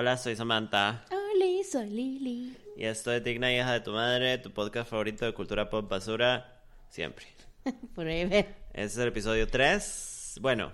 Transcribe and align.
Hola, 0.00 0.16
soy 0.16 0.36
Samantha. 0.36 1.04
Hola, 1.10 1.64
soy 1.68 1.90
Lili. 1.90 2.56
Y 2.76 2.84
esto 2.84 3.12
es 3.12 3.24
Digna 3.24 3.52
Hija 3.52 3.72
de 3.72 3.80
tu 3.80 3.90
Madre, 3.90 4.38
tu 4.38 4.52
podcast 4.52 4.88
favorito 4.88 5.24
de 5.24 5.34
cultura 5.34 5.68
pop 5.68 5.90
basura, 5.90 6.62
siempre. 6.88 7.26
Forever. 7.96 8.46
Este 8.68 8.84
es 8.84 8.96
el 8.96 9.08
episodio 9.08 9.48
3. 9.48 10.38
Bueno, 10.40 10.70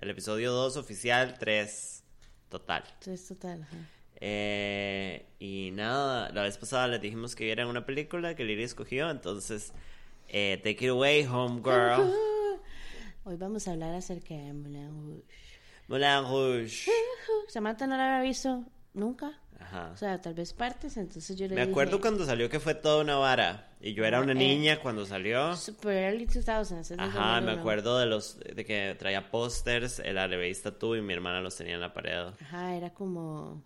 el 0.00 0.10
episodio 0.10 0.50
2 0.50 0.76
oficial, 0.76 1.36
3 1.38 2.02
total. 2.48 2.82
Entonces, 2.98 3.28
total. 3.28 3.62
ajá. 3.62 3.76
Eh, 4.16 5.26
y 5.38 5.70
nada, 5.74 6.30
la 6.32 6.42
vez 6.42 6.58
pasada 6.58 6.88
les 6.88 7.00
dijimos 7.00 7.36
que 7.36 7.44
vieran 7.44 7.68
una 7.68 7.86
película 7.86 8.34
que 8.34 8.42
Lili 8.42 8.64
escogió, 8.64 9.08
entonces, 9.08 9.72
eh, 10.26 10.60
take 10.64 10.84
it 10.84 10.90
away, 10.90 11.24
homegirl. 11.24 12.12
Hoy 13.22 13.36
vamos 13.36 13.68
a 13.68 13.70
hablar 13.70 13.94
acerca 13.94 14.34
de 14.34 14.52
Moulin 14.52 14.90
Rouge. 14.90 15.22
Moulin 15.90 16.22
Rouge. 16.24 16.90
Samantha 17.48 17.86
no 17.86 17.96
la 17.96 18.16
había 18.18 18.28
visto 18.30 18.64
nunca. 18.94 19.32
Ajá. 19.58 19.90
O 19.92 19.96
sea, 19.96 20.18
tal 20.20 20.32
vez 20.34 20.54
partes, 20.54 20.96
entonces 20.96 21.36
yo 21.36 21.46
le 21.46 21.54
Me 21.54 21.60
dije... 21.60 21.70
acuerdo 21.70 22.00
cuando 22.00 22.24
salió 22.24 22.48
que 22.48 22.58
fue 22.60 22.74
toda 22.74 23.02
una 23.02 23.16
vara. 23.16 23.66
Y 23.82 23.92
yo 23.92 24.04
era 24.04 24.20
una 24.20 24.32
Eh, 24.32 24.36
niña 24.36 24.80
cuando 24.80 25.04
salió. 25.04 25.54
Super 25.56 25.96
early 26.12 26.26
2000s. 26.26 26.78
es 26.80 26.88
del 26.88 27.00
Ajá, 27.00 27.40
me 27.40 27.46
2001. 27.52 27.60
acuerdo 27.60 27.98
de 27.98 28.06
los 28.06 28.38
de 28.40 28.64
que 28.64 28.96
traía 28.98 29.30
pósters, 29.30 30.00
la 30.04 30.26
revista 30.26 30.78
tú 30.78 30.94
y 30.96 31.02
mi 31.02 31.12
hermana 31.12 31.40
los 31.42 31.56
tenía 31.56 31.74
en 31.74 31.80
la 31.80 31.92
pared. 31.92 32.28
Ajá, 32.40 32.74
era 32.74 32.90
como... 32.94 33.62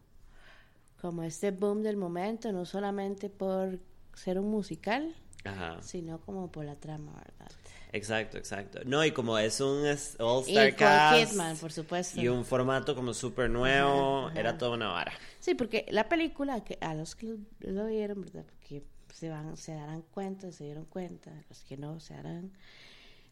Como 1.01 1.23
este 1.23 1.51
boom 1.51 1.83
del 1.83 1.97
momento, 1.99 2.51
no 2.53 2.65
solamente 2.65 3.29
por 3.29 3.79
ser 4.15 4.39
un 4.39 4.51
musical, 4.51 5.15
Ajá. 5.45 5.77
sino 5.83 6.19
como 6.21 6.51
por 6.51 6.65
la 6.65 6.77
trama, 6.77 7.13
¿verdad? 7.13 7.53
Exacto, 7.95 8.37
exacto. 8.39 8.81
No, 8.85 9.05
y 9.05 9.13
como 9.13 9.39
es 9.39 9.61
un 9.61 9.87
es- 9.87 10.17
All 10.19 10.43
Y 10.49 10.73
cast 10.73 11.31
Kidman, 11.31 11.57
por 11.57 11.71
supuesto. 11.71 12.21
y 12.21 12.27
un 12.27 12.45
formato 12.45 12.95
como 12.97 13.15
súper 13.15 13.49
nuevo, 13.49 14.23
Ajá, 14.23 14.31
ajá. 14.31 14.41
era 14.41 14.59
toda 14.59 14.73
una 14.73 14.89
vara. 14.89 15.13
Sí, 15.39 15.55
porque 15.55 15.87
la 15.91 16.09
película, 16.09 16.65
que 16.65 16.77
a 16.81 16.93
los 16.95 17.15
que 17.15 17.27
lo, 17.27 17.37
lo 17.61 17.87
vieron, 17.87 18.23
¿verdad? 18.23 18.45
Porque 18.47 18.83
se 19.13 19.29
van, 19.29 19.57
se 19.57 19.75
darán 19.75 20.03
cuenta, 20.11 20.51
se 20.51 20.65
dieron 20.65 20.87
cuenta, 20.87 21.31
los 21.49 21.63
que 21.63 21.77
no 21.77 22.01
se 22.01 22.15
darán, 22.15 22.51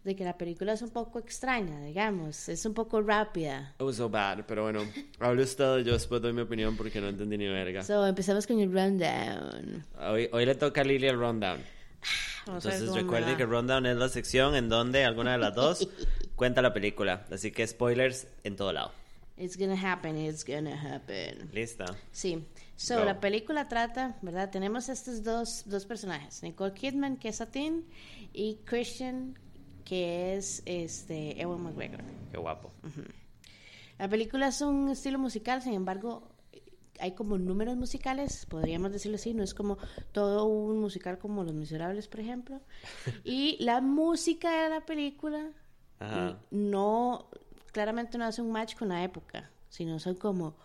de 0.04 0.14
que 0.14 0.22
la 0.24 0.38
película 0.38 0.72
es 0.74 0.82
un 0.82 0.90
poco 0.90 1.18
extraña, 1.18 1.80
digamos, 1.80 2.48
es 2.48 2.64
un 2.64 2.74
poco 2.74 3.02
rápida. 3.02 3.74
It 3.80 3.82
was 3.84 3.96
so 3.96 4.08
bad, 4.08 4.44
pero 4.46 4.62
bueno, 4.62 4.82
hable 5.18 5.42
usted, 5.42 5.78
yo 5.84 5.92
después 5.94 6.22
doy 6.22 6.32
mi 6.32 6.42
opinión 6.42 6.76
porque 6.76 7.00
no 7.00 7.08
entendí 7.08 7.36
ni 7.36 7.48
verga. 7.48 7.82
So, 7.82 8.06
empezamos 8.06 8.46
con 8.46 8.60
el 8.60 8.72
rundown. 8.72 9.84
Hoy, 10.08 10.28
hoy 10.32 10.46
le 10.46 10.54
toca 10.54 10.82
a 10.82 10.84
Lily 10.84 11.08
el 11.08 11.18
rundown. 11.18 11.60
Entonces 12.46 12.80
cómo 12.80 12.94
me 12.94 13.00
recuerde 13.02 13.32
va. 13.32 13.36
que 13.36 13.46
rundown 13.46 13.86
es 13.86 13.96
la 13.96 14.08
sección 14.08 14.54
en 14.54 14.68
donde 14.68 15.04
alguna 15.04 15.32
de 15.32 15.38
las 15.38 15.54
dos 15.54 15.88
cuenta 16.36 16.62
la 16.62 16.72
película. 16.72 17.26
Así 17.30 17.52
que 17.52 17.66
spoilers 17.66 18.26
en 18.44 18.56
todo 18.56 18.72
lado. 18.72 18.92
It's 19.36 19.56
gonna 19.56 19.74
happen, 19.92 20.16
it's 20.16 20.44
gonna 20.44 20.74
happen. 20.94 21.50
Lista. 21.52 21.86
Sí, 22.12 22.44
so 22.76 22.98
Go. 22.98 23.04
la 23.04 23.18
película 23.18 23.66
trata, 23.66 24.16
¿verdad? 24.22 24.50
Tenemos 24.50 24.88
estos 24.88 25.22
dos, 25.24 25.62
dos 25.66 25.86
personajes, 25.86 26.42
Nicole 26.42 26.74
Kidman, 26.74 27.16
que 27.16 27.28
es 27.30 27.36
Satin, 27.36 27.86
y 28.32 28.56
Christian, 28.64 29.38
que 29.84 30.36
es 30.36 30.62
este 30.66 31.40
Ewan 31.40 31.62
McGregor. 31.62 32.02
Qué 32.30 32.36
guapo. 32.38 32.72
La 33.98 34.08
película 34.08 34.48
es 34.48 34.60
un 34.60 34.90
estilo 34.90 35.18
musical, 35.18 35.62
sin 35.62 35.74
embargo, 35.74 36.28
hay 37.02 37.12
como 37.12 37.36
números 37.36 37.76
musicales, 37.76 38.46
podríamos 38.46 38.92
decirlo 38.92 39.16
así, 39.16 39.34
no 39.34 39.42
es 39.42 39.54
como 39.54 39.76
todo 40.12 40.44
un 40.46 40.78
musical 40.80 41.18
como 41.18 41.42
Los 41.44 41.54
Miserables, 41.54 42.06
por 42.08 42.20
ejemplo. 42.20 42.60
Y 43.24 43.56
la 43.62 43.80
música 43.80 44.62
de 44.62 44.70
la 44.70 44.80
película 44.86 45.50
Ajá. 45.98 46.38
no, 46.50 47.28
claramente 47.72 48.18
no 48.18 48.24
hace 48.24 48.40
un 48.40 48.52
match 48.52 48.76
con 48.76 48.88
la 48.88 49.02
época, 49.02 49.50
sino 49.68 49.98
son 49.98 50.14
como 50.14 50.56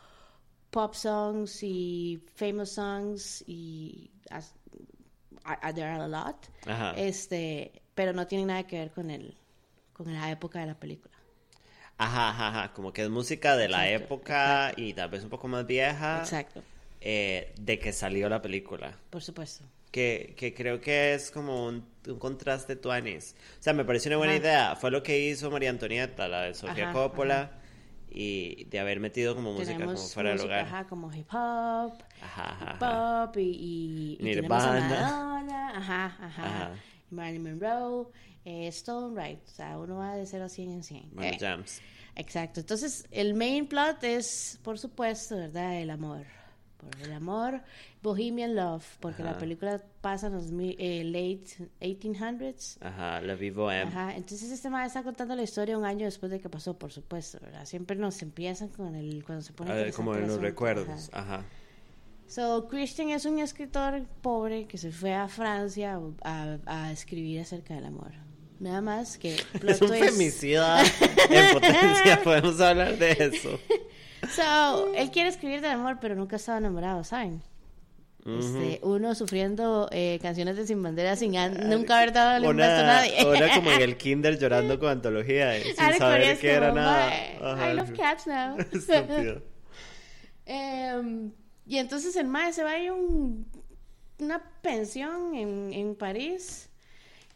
pop 0.69 0.94
songs 0.94 1.63
y 1.63 2.22
famous 2.35 2.72
songs 2.73 3.44
y 3.47 4.11
as- 4.29 4.53
there 5.73 5.88
are 5.88 6.03
a 6.03 6.07
lot, 6.07 6.35
Ajá. 6.67 6.91
este, 6.97 7.81
pero 7.95 8.13
no 8.13 8.28
tienen 8.28 8.47
nada 8.47 8.67
que 8.67 8.78
ver 8.78 8.91
con 8.91 9.09
el, 9.09 9.38
con 9.94 10.11
la 10.13 10.29
época 10.29 10.59
de 10.59 10.67
la 10.67 10.79
película. 10.79 11.16
Ajá, 11.97 12.30
ajá, 12.30 12.47
ajá. 12.50 12.74
Como 12.74 12.94
que 12.94 13.03
es 13.03 13.09
música 13.09 13.56
de 13.58 13.68
la 13.69 13.90
Exacto, 13.90 14.06
época 14.06 14.74
y 14.78 14.94
tal 14.94 15.09
vez 15.09 15.24
un 15.24 15.30
poco 15.30 15.47
más 15.47 15.66
vieja. 15.66 16.18
Exacto, 16.19 16.63
eh, 17.02 17.53
de 17.59 17.80
que 17.80 17.94
salió 17.94 18.30
la 18.30 18.41
película. 18.41 19.00
por 19.09 19.22
supuesto. 19.22 19.66
Que, 19.91 20.35
que 20.38 20.53
creo 20.53 20.81
que 20.81 21.13
es 21.13 21.31
como 21.31 21.66
un, 21.66 21.88
un 22.08 22.19
contraste 22.19 22.75
tuanis. 22.75 23.35
O 23.59 23.63
sea, 23.63 23.74
me 23.74 23.85
pareció 23.85 24.09
una 24.09 24.18
buena 24.18 24.34
Ajá. 24.34 24.41
idea. 24.41 24.75
Fue 24.75 24.91
lo 24.91 25.02
que 25.03 25.19
hizo 25.19 25.50
María 25.50 25.69
Antonieta, 25.69 26.28
la 26.28 26.44
de 26.44 26.53
Sofía 26.53 26.85
Ajá, 26.85 26.91
Coppola. 26.91 27.52
Y 28.09 28.66
de 28.66 28.79
haber 28.79 29.00
metido 29.00 29.35
como 29.35 29.53
música 29.53 29.85
como 29.85 30.09
fuera 30.09 30.31
música, 30.31 30.35
lugar. 30.35 30.66
ajá, 30.66 30.88
como 30.88 31.12
hip 31.14 31.28
hop, 31.34 31.94
Ajá, 32.19 32.44
ajá, 32.52 32.74
hip 32.74 32.81
hop 32.81 33.38
y, 33.38 34.18
y, 34.19 34.25
y 34.25 34.29
tenemos 34.29 34.66
a 34.66 34.72
Nirvana. 34.72 34.79
Madonna, 34.79 35.78
ajá, 35.78 36.18
Ajá. 36.41 36.72
Marilyn 37.09 37.44
Monroe, 37.44 38.08
eh, 38.50 38.68
Stone 38.69 39.22
Right, 39.22 39.40
o 39.46 39.52
sea, 39.52 39.78
uno 39.78 39.97
va 39.97 40.16
de 40.16 40.25
0 40.25 40.46
a 40.46 40.50
100 40.50 40.72
en 40.72 40.84
100. 40.84 41.09
Bueno, 41.13 41.31
Eh, 41.34 41.38
jams. 41.40 41.81
Exacto, 42.16 42.62
entonces 42.62 43.06
el 43.12 43.34
main 43.34 43.68
plot 43.68 44.03
es, 44.03 44.59
por 44.63 44.80
supuesto, 44.80 45.35
¿verdad? 45.35 45.75
El 45.81 45.90
amor. 45.90 46.25
Por 46.78 47.02
el 47.02 47.12
amor, 47.12 47.62
Bohemian 48.03 48.56
Love, 48.56 48.85
porque 49.00 49.24
la 49.24 49.31
Ajá. 49.31 49.40
película 49.40 49.81
pasa 50.00 50.28
en 50.28 50.34
los 50.34 50.46
eh, 50.78 51.03
late 51.03 51.69
1800s. 51.81 52.78
Ajá, 52.81 53.19
la 53.22 53.34
Vivo 53.35 53.72
M. 53.72 53.90
Ajá, 53.90 54.16
entonces 54.16 54.52
este 54.52 54.69
man 54.69 54.85
está 54.85 55.02
contando 55.03 55.35
la 55.35 55.41
historia 55.44 55.78
un 55.78 55.85
año 55.85 56.06
después 56.06 56.31
de 56.31 56.40
que 56.40 56.50
pasó, 56.50 56.78
por 56.78 56.91
supuesto, 56.91 57.40
¿verdad? 57.41 57.66
Siempre 57.66 57.97
nos 57.97 58.22
empiezan 58.22 58.69
con 58.69 58.94
el, 58.96 59.24
cuando 59.25 59.41
se 59.44 59.53
pone 59.53 59.72
A 59.72 59.74
ver, 59.74 59.91
como 59.94 60.16
en 60.16 60.28
los 60.28 60.40
recuerdos. 60.40 61.09
ajá. 61.14 61.35
Ajá. 61.38 61.46
So, 62.28 62.68
Christian 62.68 63.09
es 63.09 63.25
un 63.25 63.40
escritor 63.40 64.03
pobre 64.22 64.68
que 64.68 64.78
se 64.78 64.91
fue 64.91 65.14
a 65.14 65.28
Francia 65.29 66.00
a, 66.24 66.58
a 66.66 66.91
escribir 66.91 67.40
acerca 67.41 67.74
del 67.74 67.85
amor. 67.85 68.12
Nada 68.59 68.81
más 68.81 69.18
que 69.18 69.35
Es 69.68 69.81
un 69.81 69.88
twist. 69.90 70.03
femicida 70.06 70.81
en 71.29 71.53
potencia. 71.53 72.22
Podemos 72.23 72.59
hablar 72.59 72.97
de 72.97 73.12
eso. 73.12 73.59
So, 74.35 74.94
él 74.95 75.12
quiere 75.12 75.29
escribir 75.29 75.62
del 75.62 75.72
amor, 75.72 75.97
pero 76.01 76.16
nunca 76.16 76.35
ha 76.35 76.40
estado 76.40 76.57
enamorado, 76.57 77.03
¿saben? 77.03 77.41
Este, 78.25 78.79
uno 78.84 79.16
sufriendo 79.16 79.88
eh, 79.90 80.19
canciones 80.22 80.57
de 80.57 80.67
Sin 80.67 80.84
Bandera 80.84 81.16
sin 81.16 81.38
an- 81.38 81.69
nunca 81.69 81.96
haber 81.97 82.12
dado 82.12 82.50
un 82.50 82.57
beso 82.57 82.69
a 82.69 82.73
Una, 82.73 82.84
nadie. 82.84 83.25
una 83.25 83.56
como 83.56 83.72
en 83.72 83.81
el 83.81 83.96
kinder 83.97 84.38
llorando 84.38 84.78
con 84.79 84.90
antología 84.90 85.56
eh, 85.56 85.63
sin 85.73 85.79
Ahora 85.81 85.97
saber 85.97 86.38
qué 86.38 86.51
era 86.51 86.73
nada. 86.73 87.07
"Mae, 87.07 87.40
Ajá. 87.41 87.72
I 87.72 87.73
love 87.75 87.94
cats 87.94 88.28
now. 88.28 88.57
Em, 90.46 91.31
y 91.66 91.78
entonces 91.78 92.16
el 92.16 92.28
mae 92.28 92.51
se 92.53 92.63
va 92.63 92.72
a 92.72 92.79
ir 92.79 92.91
un- 92.91 93.46
una 94.19 94.41
pensión 94.62 95.35
en, 95.35 95.72
en 95.73 95.96
París. 95.96 96.66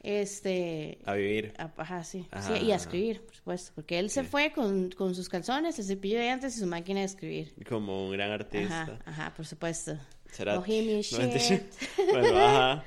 Este. 0.04 0.98
A 1.06 1.14
vivir. 1.14 1.54
a- 1.58 1.72
Ajá, 1.78 2.04
sí. 2.04 2.26
Ajá, 2.32 2.58
Sí, 2.58 2.66
y 2.66 2.72
a 2.72 2.76
escribir, 2.76 3.22
por 3.24 3.36
supuesto. 3.36 3.72
Porque 3.76 4.00
él 4.00 4.10
se 4.10 4.24
fue 4.24 4.52
con, 4.52 4.90
con 4.92 5.14
sus 5.14 5.30
calzones, 5.30 5.78
el 5.80 5.86
cepillo 5.86 6.18
de 6.18 6.24
dientes 6.24 6.56
y 6.58 6.60
su 6.60 6.66
máquina 6.66 7.02
de 7.02 7.06
escribir. 7.06 7.54
Como 7.70 8.06
un 8.08 8.12
gran 8.12 8.32
artista. 8.32 8.82
Ajá, 8.84 9.00
ajá, 9.06 9.34
por 9.36 9.46
supuesto. 9.46 9.98
Será- 10.32 10.56
no, 10.56 10.66
shit. 10.66 11.64
Bueno, 12.12 12.38
ajá. 12.40 12.84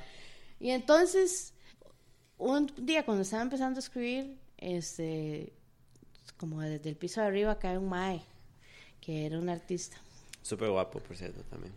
Y 0.58 0.70
entonces, 0.70 1.54
un 2.38 2.72
día 2.78 3.04
cuando 3.04 3.22
estaba 3.22 3.42
empezando 3.42 3.78
a 3.78 3.80
escribir, 3.80 4.38
este, 4.58 5.52
como 6.36 6.60
desde 6.62 6.88
el 6.90 6.96
piso 6.96 7.20
de 7.20 7.26
arriba 7.28 7.58
cae 7.58 7.78
un 7.78 7.88
mae, 7.88 8.22
que 9.00 9.26
era 9.26 9.38
un 9.38 9.48
artista. 9.48 9.96
Súper 10.42 10.70
guapo, 10.70 10.98
por 10.98 11.16
cierto, 11.16 11.42
también. 11.44 11.72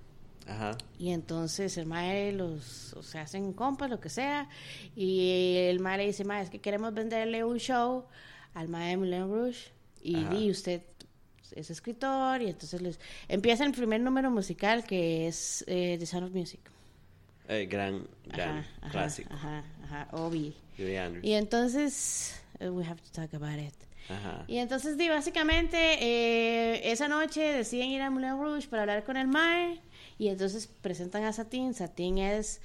Ajá. 0.47 0.77
Y 0.97 1.11
entonces 1.11 1.77
el 1.77 1.85
mae 1.85 2.31
los, 2.31 2.93
o 2.93 3.03
sea, 3.03 3.23
hacen 3.23 3.53
compas, 3.53 3.89
lo 3.89 3.99
que 3.99 4.09
sea, 4.09 4.49
y 4.95 5.55
el 5.57 5.79
mae 5.79 5.97
le 5.97 6.05
dice, 6.05 6.23
mae, 6.23 6.43
es 6.43 6.49
que 6.49 6.59
queremos 6.59 6.93
venderle 6.93 7.43
un 7.43 7.57
show 7.57 8.05
al 8.53 8.69
mae 8.69 8.91
de 8.91 8.97
Moulin 8.97 9.29
Rouge, 9.29 9.71
y, 10.01 10.23
di, 10.23 10.49
usted 10.49 10.81
es 11.51 11.69
escritor, 11.69 12.41
y 12.41 12.47
entonces 12.47 12.81
les... 12.81 12.99
empieza 13.27 13.65
el 13.65 13.73
primer 13.73 13.99
número 14.01 14.31
musical 14.31 14.83
que 14.85 15.27
es 15.27 15.63
eh, 15.67 15.97
The 15.99 16.05
Sound 16.05 16.27
of 16.27 16.33
Music. 16.33 16.61
Eh, 17.49 17.65
gran, 17.65 18.07
gran 18.25 18.65
Ajá, 18.81 18.91
clásico. 18.91 19.33
Ajá, 19.33 19.63
ajá, 19.83 20.07
Andrews. 20.11 21.23
Y 21.23 21.33
entonces, 21.33 22.41
uh, 22.59 22.69
we 22.69 22.85
have 22.85 23.01
to 23.01 23.11
talk 23.11 23.33
about 23.33 23.59
it. 23.59 23.73
Ajá. 24.09 24.43
Y 24.47 24.57
entonces, 24.57 24.97
básicamente, 24.97 25.77
eh, 25.77 26.91
esa 26.91 27.07
noche 27.07 27.41
deciden 27.41 27.89
ir 27.89 28.01
a 28.01 28.09
Moulin 28.09 28.37
Rouge 28.37 28.67
para 28.67 28.83
hablar 28.83 29.03
con 29.03 29.17
el 29.17 29.27
Mae. 29.27 29.79
Y 30.17 30.29
entonces 30.29 30.67
presentan 30.67 31.23
a 31.23 31.33
Satín. 31.33 31.73
Satín 31.73 32.17
es 32.17 32.61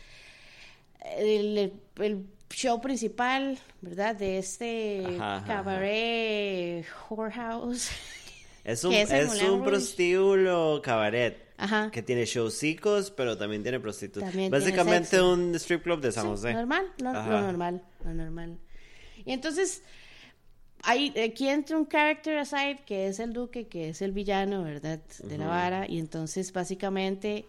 el, 1.17 1.73
el 1.97 2.27
show 2.51 2.81
principal, 2.81 3.59
¿verdad? 3.81 4.17
De 4.17 4.39
este 4.39 5.05
Ajá, 5.07 5.37
ajá, 5.37 5.47
cabaret 5.47 6.87
whorehouse. 7.11 7.91
Es 8.65 8.85
un, 8.85 8.93
es 8.93 9.43
un 9.43 9.65
prostíbulo 9.65 10.81
cabaret. 10.83 11.53
Ajá. 11.59 11.91
Que 11.93 12.03
tiene 12.03 12.25
showcicos, 12.25 13.11
pero 13.13 13.39
también 13.39 13.63
tiene 13.63 13.79
prostitutas. 13.79 14.31
También 14.31 14.51
Básicamente 14.51 15.21
un 15.23 15.55
strip 15.55 15.83
club 15.83 16.01
de 16.01 16.11
San 16.11 16.25
Sí, 16.25 16.31
José. 16.31 16.55
Normal, 16.55 16.93
lo, 16.99 17.13
normal, 17.13 17.83
lo 18.05 18.15
normal. 18.15 18.59
Y 19.25 19.33
entonces, 19.33 19.83
hay, 20.83 21.13
aquí 21.19 21.49
entra 21.49 21.77
un 21.79 21.87
character 21.87 22.39
aside 22.39 22.81
que 22.85 23.07
es 23.07 23.21
el 23.21 23.33
duque, 23.33 23.67
que 23.69 23.91
es 23.91 24.03
el 24.03 24.13
villano, 24.13 24.65
¿verdad? 24.65 25.01
De 25.23 25.39
la 25.39 25.47
vara. 25.47 25.87
Y 25.89 25.99
entonces, 25.99 26.53
básicamente, 26.53 27.47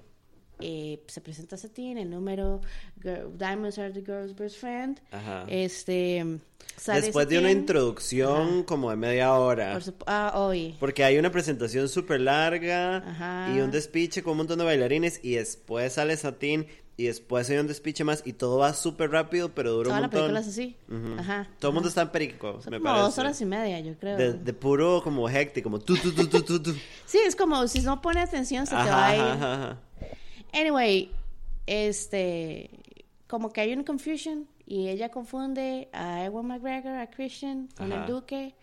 eh, 0.60 1.02
se 1.08 1.20
presenta 1.20 1.58
Satine, 1.58 2.04
el 2.04 2.10
número 2.10 2.62
Girl- 3.02 3.38
Diamonds 3.38 3.78
are 3.80 3.92
the 3.92 4.02
girl's 4.02 4.36
best 4.36 4.58
friend. 4.58 5.02
Ajá. 5.12 5.46
Este. 5.50 6.40
sale 6.78 7.02
Después 7.02 7.28
de 7.28 7.40
una 7.40 7.52
introducción 7.52 8.64
como 8.64 8.90
de 8.92 8.96
media 8.96 9.34
hora. 9.34 9.74
por 9.74 9.94
ah, 10.06 10.34
hoy. 10.36 10.76
Porque 10.80 11.04
hay 11.04 11.18
una 11.18 11.32
presentación 11.32 11.90
súper 11.90 12.22
larga 12.22 12.98
Ajá. 12.98 13.54
y 13.56 13.60
un 13.60 13.72
despiche 13.72 14.22
con 14.24 14.32
un 14.32 14.38
montón 14.38 14.60
de 14.60 14.66
bailarines 14.66 15.20
y 15.24 15.34
después 15.36 15.94
sale 15.94 16.16
Satín 16.18 16.68
y 16.96 17.06
después 17.06 17.50
hay 17.50 17.58
un 17.58 17.68
despiche 17.68 18.04
más 18.04 18.22
y 18.26 18.34
todo 18.34 18.60
va 18.60 18.74
súper 18.74 19.10
rápido, 19.12 19.50
pero 19.56 19.72
dura 19.74 19.86
Toda 19.90 19.96
un 19.96 20.02
la 20.02 20.08
montón. 20.08 20.20
película 20.22 20.40
es 20.42 20.48
así. 20.48 20.76
Ajá. 21.18 21.48
Todo 21.60 21.70
el 21.72 21.74
mundo 21.76 21.90
está 21.90 22.04
en 22.04 22.10
perico, 22.12 22.62
Son 22.62 22.72
me 22.72 22.78
como 22.78 22.90
parece. 22.92 23.04
dos 23.06 23.18
horas 23.18 23.42
y 23.42 23.46
media, 23.46 23.80
yo 23.80 23.96
creo. 23.98 24.18
de, 24.18 24.34
de 24.34 24.54
puro 24.54 25.02
como 25.04 25.28
hectic, 25.28 25.64
como 25.64 25.80
tu, 25.80 25.96
tu, 25.98 26.12
tu, 26.14 26.28
tu, 26.28 26.42
tu, 26.44 26.62
tu. 26.62 26.74
Sí, 27.06 27.20
es 27.26 27.36
como 27.36 27.68
si 27.68 27.82
no 27.82 28.02
pone 28.02 28.20
atención, 28.22 28.66
se 28.68 28.76
te 28.76 28.82
va 28.84 29.08
a 29.08 29.16
ir. 29.16 29.22
ajá, 29.22 29.54
ajá. 29.54 29.78
Anyway, 30.54 31.10
este, 31.66 32.70
como 33.28 33.52
que 33.52 33.62
hay 33.62 33.74
una 33.74 33.84
confusion 33.86 34.48
y 34.66 34.88
ella 34.90 35.10
confunde 35.10 35.90
a 35.94 36.24
Ewan 36.26 36.46
McGregor, 36.48 36.96
a 36.96 37.10
Christian, 37.10 37.70
con 37.76 37.92
el 37.92 38.06
duque. 38.06 38.56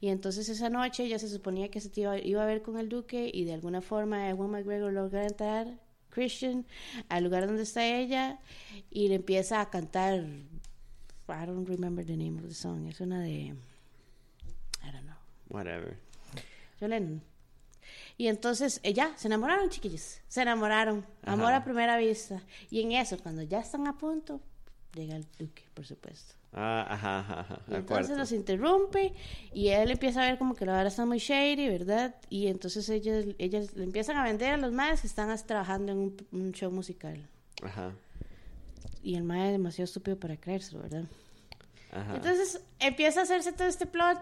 Y 0.00 0.08
entonces 0.08 0.48
esa 0.48 0.68
noche 0.70 1.04
ella 1.04 1.18
se 1.18 1.28
suponía 1.28 1.70
que 1.70 1.80
se 1.80 1.88
te 1.90 2.00
iba, 2.00 2.18
iba 2.18 2.42
a 2.42 2.46
ver 2.46 2.62
con 2.62 2.76
el 2.78 2.88
duque 2.88 3.30
y 3.32 3.44
de 3.44 3.54
alguna 3.54 3.80
forma 3.80 4.28
Ewan 4.28 4.50
McGregor 4.50 4.92
logra 4.92 5.24
entrar, 5.24 5.68
Christian, 6.16 6.64
al 7.10 7.24
lugar 7.24 7.46
donde 7.46 7.64
está 7.64 7.84
ella 7.84 8.38
y 8.90 9.08
le 9.08 9.16
empieza 9.16 9.60
a 9.60 9.68
cantar. 9.68 10.24
I 11.28 11.44
don't 11.44 11.68
remember 11.68 12.04
the 12.04 12.16
name 12.16 12.38
of 12.38 12.48
the 12.48 12.54
song. 12.54 12.88
Es 12.88 13.00
una 13.00 13.20
de. 13.20 13.54
I 14.82 14.90
don't 14.92 15.04
know. 15.04 15.16
Whatever. 15.50 15.98
Yolén. 16.80 17.22
Y 18.16 18.28
entonces, 18.28 18.80
eh, 18.82 18.94
ya, 18.94 19.14
se 19.18 19.28
enamoraron, 19.28 19.68
chiquillos. 19.68 20.20
Se 20.26 20.40
enamoraron. 20.40 21.04
Amor 21.22 21.48
Ajá. 21.48 21.56
a 21.56 21.64
primera 21.64 21.98
vista. 21.98 22.42
Y 22.70 22.80
en 22.80 22.92
eso, 22.92 23.18
cuando 23.22 23.42
ya 23.42 23.60
están 23.60 23.86
a 23.86 23.98
punto, 23.98 24.40
llega 24.96 25.16
el 25.16 25.26
duque, 25.38 25.62
por 25.74 25.86
supuesto. 25.86 26.34
Ah, 26.52 26.86
ajá, 26.88 27.18
ajá, 27.20 27.40
ajá. 27.40 27.60
Y 27.68 27.74
entonces 27.74 28.06
acuerdo. 28.06 28.16
los 28.16 28.32
interrumpe 28.32 29.12
y 29.52 29.68
él 29.68 29.90
empieza 29.90 30.22
a 30.22 30.26
ver 30.26 30.38
como 30.38 30.54
que 30.54 30.64
la 30.64 30.72
verdad 30.72 30.86
está 30.88 31.04
muy 31.04 31.18
shady, 31.18 31.68
¿verdad? 31.68 32.14
Y 32.30 32.46
entonces 32.46 32.88
ellos, 32.88 33.26
ellas 33.38 33.74
le 33.76 33.84
empiezan 33.84 34.16
a 34.16 34.24
vender 34.24 34.54
a 34.54 34.56
los 34.56 34.72
madres 34.72 35.02
que 35.02 35.06
están 35.06 35.36
trabajando 35.46 35.92
en 35.92 35.98
un, 35.98 36.26
un 36.32 36.52
show 36.52 36.70
musical. 36.70 37.18
Ajá, 37.62 37.92
Y 39.02 39.14
el 39.16 39.22
madre 39.22 39.46
es 39.46 39.52
demasiado 39.52 39.84
estúpido 39.84 40.18
para 40.18 40.36
creérselo, 40.36 40.82
¿verdad? 40.82 41.04
ajá. 41.92 42.16
Entonces 42.16 42.60
empieza 42.80 43.20
a 43.20 43.22
hacerse 43.24 43.52
todo 43.52 43.68
este 43.68 43.86
plot, 43.86 44.18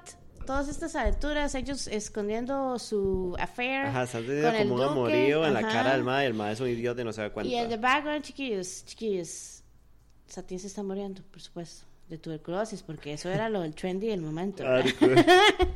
todas 0.47 0.69
estas 0.69 0.95
aventuras, 0.97 1.55
ellos 1.55 1.87
escondiendo 1.87 2.79
su 2.79 3.35
affair. 3.39 3.87
Ajá, 3.87 4.03
están 4.05 4.25
con 4.25 4.35
teniendo 4.35 4.57
el 4.59 4.69
como 4.69 4.75
un 4.75 4.81
duque, 4.81 5.13
amorío 5.13 5.47
en 5.47 5.55
la 5.55 5.63
cara 5.63 5.93
del 5.93 6.05
mae, 6.05 6.27
el 6.27 6.35
mae 6.35 6.53
es 6.53 6.61
un 6.61 6.69
idiota 6.69 7.01
y 7.01 7.05
no 7.05 7.13
se 7.13 7.23
da 7.23 7.31
cuenta. 7.33 7.51
Y 7.51 7.57
en 7.57 7.69
the 7.69 7.77
background, 7.77 8.23
chiquillos, 8.23 8.85
chiquillos, 8.85 9.63
Satín 10.27 10.59
se 10.59 10.67
está 10.67 10.83
muriendo, 10.83 11.23
por 11.31 11.41
supuesto, 11.41 11.87
de 12.09 12.19
tuberculosis, 12.19 12.83
porque 12.83 13.13
eso 13.13 13.31
era 13.31 13.49
lo 13.49 13.63
del 13.63 13.75
trendy 13.75 14.09
del 14.09 14.21
momento. 14.21 14.67
Arco. 14.67 15.07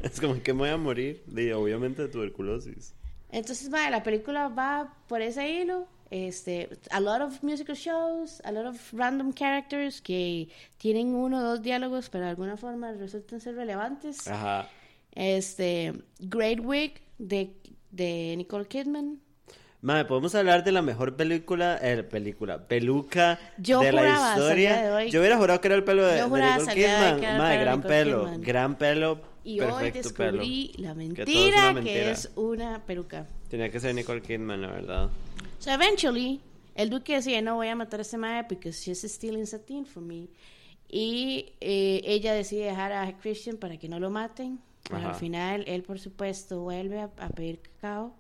es 0.03 0.21
como 0.21 0.43
que 0.43 0.53
me 0.53 0.61
voy 0.61 0.69
a 0.71 0.77
morir. 0.77 1.23
de 1.27 1.55
obviamente 1.55 2.03
de 2.03 2.09
tuberculosis. 2.09 2.95
Entonces, 3.31 3.69
madre, 3.69 3.91
la 3.91 4.03
película 4.03 4.49
va 4.49 4.95
por 5.06 5.23
ese 5.23 5.49
hilo. 5.49 5.87
Este, 6.11 6.71
a 6.91 7.00
lot 7.00 7.21
of 7.21 7.43
musical 7.43 7.77
shows, 7.77 8.41
a 8.45 8.50
lot 8.50 8.65
of 8.65 8.95
random 8.95 9.33
characters 9.35 10.00
que 10.00 10.49
tienen 10.79 11.15
uno 11.15 11.39
o 11.39 11.43
dos 11.43 11.62
diálogos, 11.62 12.09
pero 12.09 12.25
de 12.25 12.31
alguna 12.31 12.56
forma 12.56 12.93
resultan 12.93 13.41
ser 13.41 13.56
relevantes. 13.56 14.27
Ajá. 14.27 14.69
Este, 15.12 15.93
Great 16.19 16.61
Wig 16.62 17.03
de, 17.19 17.53
de 17.91 18.35
Nicole 18.39 18.67
Kidman. 18.67 19.21
Mae, 19.80 20.04
podemos 20.06 20.34
hablar 20.34 20.64
de 20.64 20.72
la 20.72 20.82
mejor 20.82 21.14
película, 21.14 21.78
eh, 21.80 22.02
película, 22.02 22.66
peluca 22.66 23.38
Yo 23.58 23.78
de 23.80 23.92
la 23.92 24.08
historia. 24.34 24.96
de 24.96 25.10
Yo 25.10 25.20
hubiera 25.20 25.36
jurado 25.36 25.60
que 25.60 25.69
era 25.69 25.76
el 25.76 25.84
pelo 25.84 26.04
de, 26.04 26.16
de 26.16 26.22
Nicole 26.25 26.42
de 26.42 26.75
Kidman. 26.75 27.20
que 27.20 27.26
de 27.26 27.58
gran 27.58 27.76
Nicole 27.78 27.94
pelo, 27.94 28.20
Kidman. 28.25 28.40
gran 28.42 28.76
pelo, 28.78 29.20
Y 29.44 29.60
hoy 29.60 29.66
perfecto 29.70 30.14
pelo. 30.14 30.32
descubrí 30.42 30.72
la 30.78 30.94
Que 30.94 30.94
todo 30.96 31.10
es 31.10 31.16
mentira 31.28 31.69
que, 31.69 31.75
mentira. 31.75 32.10
es 32.10 32.30
una 32.34 32.84
peluca. 32.84 33.26
Tenía 33.48 33.70
que 33.70 33.78
ser 33.78 33.94
Nicole 33.94 34.20
Kidman, 34.20 34.60
la 34.62 34.69
verdad. 34.69 35.10
So 35.60 35.70
eventually, 35.70 36.40
el 36.75 36.90
duque 36.90 37.14
decía, 37.14 37.40
no 37.40 37.54
voy 37.54 37.69
a 37.69 37.76
matar 37.76 38.00
a 38.00 38.02
este 38.02 38.19
madre 38.19 38.46
porque 38.48 38.72
she's 38.72 39.02
stealing 39.02 39.46
satin 39.46 39.86
from 39.86 40.06
me. 40.08 40.26
Y 40.88 41.52
eh, 41.60 42.00
ella 42.04 42.32
decide 42.32 42.64
dejar 42.64 42.92
a 42.92 43.16
Christian 43.19 43.56
para 43.58 43.76
que 43.76 43.88
no 43.88 44.00
lo 44.00 44.10
maten. 44.10 44.58
Pero 44.90 45.06
al 45.08 45.14
final, 45.14 45.64
él, 45.69 45.82
por 45.84 46.00
supuesto, 46.00 46.62
vuelve 46.62 46.98
a, 47.00 47.10
a 47.19 47.28
pedir 47.28 47.60
cacao. 47.60 48.16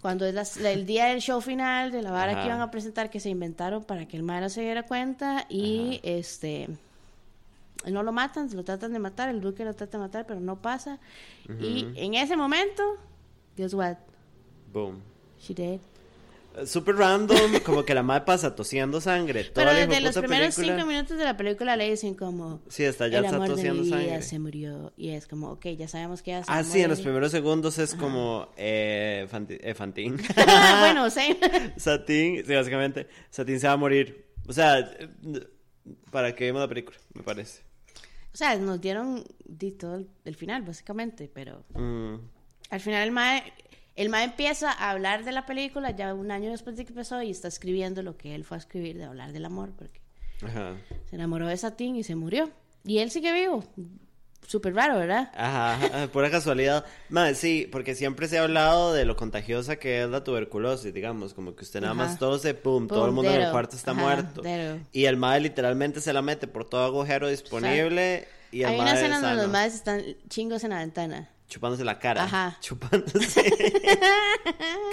Cuando 0.00 0.24
es 0.26 0.34
las- 0.34 0.56
la- 0.58 0.70
el 0.70 0.86
día 0.86 1.06
del 1.06 1.20
show 1.20 1.40
final, 1.40 1.90
de 1.90 2.02
la 2.02 2.10
vara 2.12 2.32
Ajá. 2.32 2.40
que 2.42 2.46
iban 2.48 2.60
a 2.60 2.70
presentar, 2.70 3.10
que 3.10 3.18
se 3.20 3.30
inventaron 3.30 3.82
para 3.84 4.06
que 4.06 4.16
el 4.16 4.22
no 4.22 4.48
se 4.48 4.60
diera 4.62 4.84
cuenta. 4.84 5.44
Y 5.48 5.96
Ajá. 5.96 6.00
este 6.04 6.68
no 7.86 8.02
lo 8.02 8.12
matan, 8.12 8.48
lo 8.54 8.64
tratan 8.64 8.92
de 8.92 8.98
matar, 8.98 9.28
el 9.28 9.40
duque 9.40 9.64
lo 9.64 9.74
trata 9.74 9.98
de 9.98 10.04
matar, 10.04 10.26
pero 10.26 10.40
no 10.40 10.60
pasa. 10.60 10.98
Y 11.60 11.86
en 11.96 12.14
ese 12.14 12.36
momento, 12.36 12.82
guess 13.56 13.74
what? 13.74 13.96
Boom. 14.72 15.00
She 15.40 15.54
dead. 15.54 15.80
Super 16.66 16.96
random, 16.96 17.60
como 17.64 17.84
que 17.84 17.94
la 17.94 18.02
madre 18.02 18.24
pasa 18.24 18.54
tosiendo 18.54 19.00
sangre. 19.00 19.44
Toda 19.44 19.66
Pero 19.72 19.86
desde 19.86 20.00
los 20.00 20.16
primeros 20.16 20.54
película. 20.54 20.76
cinco 20.78 20.88
minutos 20.88 21.18
de 21.18 21.24
la 21.24 21.36
película 21.36 21.76
le 21.76 21.90
dicen 21.90 22.14
como... 22.14 22.62
Sí, 22.68 22.84
hasta 22.84 23.08
ya 23.08 23.18
el 23.18 23.24
está 23.26 23.36
amor 23.36 23.48
de 23.48 23.54
tosiendo 23.54 23.82
mi 23.82 23.88
vida 23.88 23.98
sangre. 23.98 24.22
se 24.22 24.38
murió. 24.38 24.92
Y 24.96 25.10
es 25.10 25.26
como, 25.26 25.50
ok, 25.52 25.66
ya 25.76 25.88
sabemos 25.88 26.22
que 26.22 26.30
ya 26.32 26.44
se 26.44 26.50
Ah, 26.52 26.64
sí, 26.64 26.80
en 26.80 26.90
los 26.90 27.00
primeros 27.00 27.30
segundos 27.32 27.78
es 27.78 27.94
como 27.94 28.48
eh, 28.56 29.26
Fanti- 29.30 29.58
eh, 29.62 29.74
Fantín. 29.74 30.16
bueno, 30.80 31.10
sí. 31.10 31.38
Satín, 31.76 32.44
sí, 32.46 32.54
básicamente, 32.54 33.08
Satín 33.30 33.60
se 33.60 33.66
va 33.66 33.74
a 33.74 33.76
morir. 33.76 34.26
O 34.46 34.52
sea, 34.52 34.90
para 36.10 36.34
que 36.34 36.44
vemos 36.44 36.60
la 36.60 36.68
película, 36.68 36.96
me 37.14 37.22
parece. 37.22 37.62
o 38.32 38.36
sea, 38.36 38.56
nos 38.56 38.80
dieron 38.80 39.24
di 39.44 39.72
todo 39.72 39.96
el, 39.96 40.08
el 40.24 40.34
final, 40.36 40.62
básicamente, 40.62 41.30
pero... 41.32 41.64
Mm, 41.74 42.14
Al 42.70 42.80
final 42.80 43.02
el 43.04 43.10
mae, 43.12 43.42
el 43.98 44.10
mae 44.10 44.24
empieza 44.24 44.70
a 44.70 44.90
hablar 44.90 45.24
de 45.24 45.32
la 45.32 45.44
película 45.44 45.90
ya 45.90 46.14
un 46.14 46.30
año 46.30 46.50
después 46.52 46.76
de 46.76 46.84
que 46.84 46.92
empezó 46.92 47.20
y 47.20 47.30
está 47.30 47.48
escribiendo 47.48 48.02
lo 48.02 48.16
que 48.16 48.36
él 48.36 48.44
fue 48.44 48.56
a 48.56 48.60
escribir 48.60 48.96
de 48.96 49.04
hablar 49.04 49.32
del 49.32 49.44
amor, 49.44 49.70
porque 49.76 50.00
ajá. 50.46 50.76
se 51.10 51.16
enamoró 51.16 51.48
de 51.48 51.56
Satín 51.56 51.96
y 51.96 52.04
se 52.04 52.14
murió. 52.14 52.48
Y 52.84 52.98
él 52.98 53.10
sigue 53.10 53.32
vivo. 53.32 53.64
Súper 54.46 54.72
raro, 54.72 54.96
¿verdad? 54.98 55.32
Ajá, 55.34 56.06
pura 56.12 56.30
casualidad. 56.30 56.84
Madre, 57.08 57.34
sí, 57.34 57.68
porque 57.72 57.96
siempre 57.96 58.28
se 58.28 58.38
ha 58.38 58.44
hablado 58.44 58.94
de 58.94 59.04
lo 59.04 59.16
contagiosa 59.16 59.76
que 59.76 60.04
es 60.04 60.08
la 60.08 60.22
tuberculosis, 60.22 60.94
digamos, 60.94 61.34
como 61.34 61.56
que 61.56 61.64
usted 61.64 61.80
nada 61.80 61.92
Ajá. 61.92 62.04
más 62.04 62.18
tose, 62.20 62.54
pum, 62.54 62.86
todo 62.86 63.04
el 63.04 63.12
mundo 63.12 63.32
en 63.32 63.42
el 63.42 63.50
cuarto 63.50 63.74
está 63.74 63.90
Ajá, 63.90 64.00
muerto. 64.00 64.42
dero. 64.42 64.80
Y 64.92 65.06
el 65.06 65.16
madre 65.16 65.40
literalmente 65.40 66.00
se 66.00 66.12
la 66.12 66.22
mete 66.22 66.46
por 66.46 66.64
todo 66.64 66.84
agujero 66.84 67.28
disponible 67.28 68.28
y 68.52 68.62
el 68.62 68.68
Hay 68.68 68.74
una 68.76 68.84
mae 68.84 68.94
escena 68.94 69.20
donde 69.20 69.42
los 69.42 69.50
madres 69.50 69.74
están 69.74 70.02
chingos 70.28 70.62
en 70.62 70.70
la 70.70 70.78
ventana. 70.78 71.28
Chupándose 71.48 71.84
la 71.84 71.98
cara. 71.98 72.24
Ajá. 72.24 72.56
Chupándose. 72.60 73.42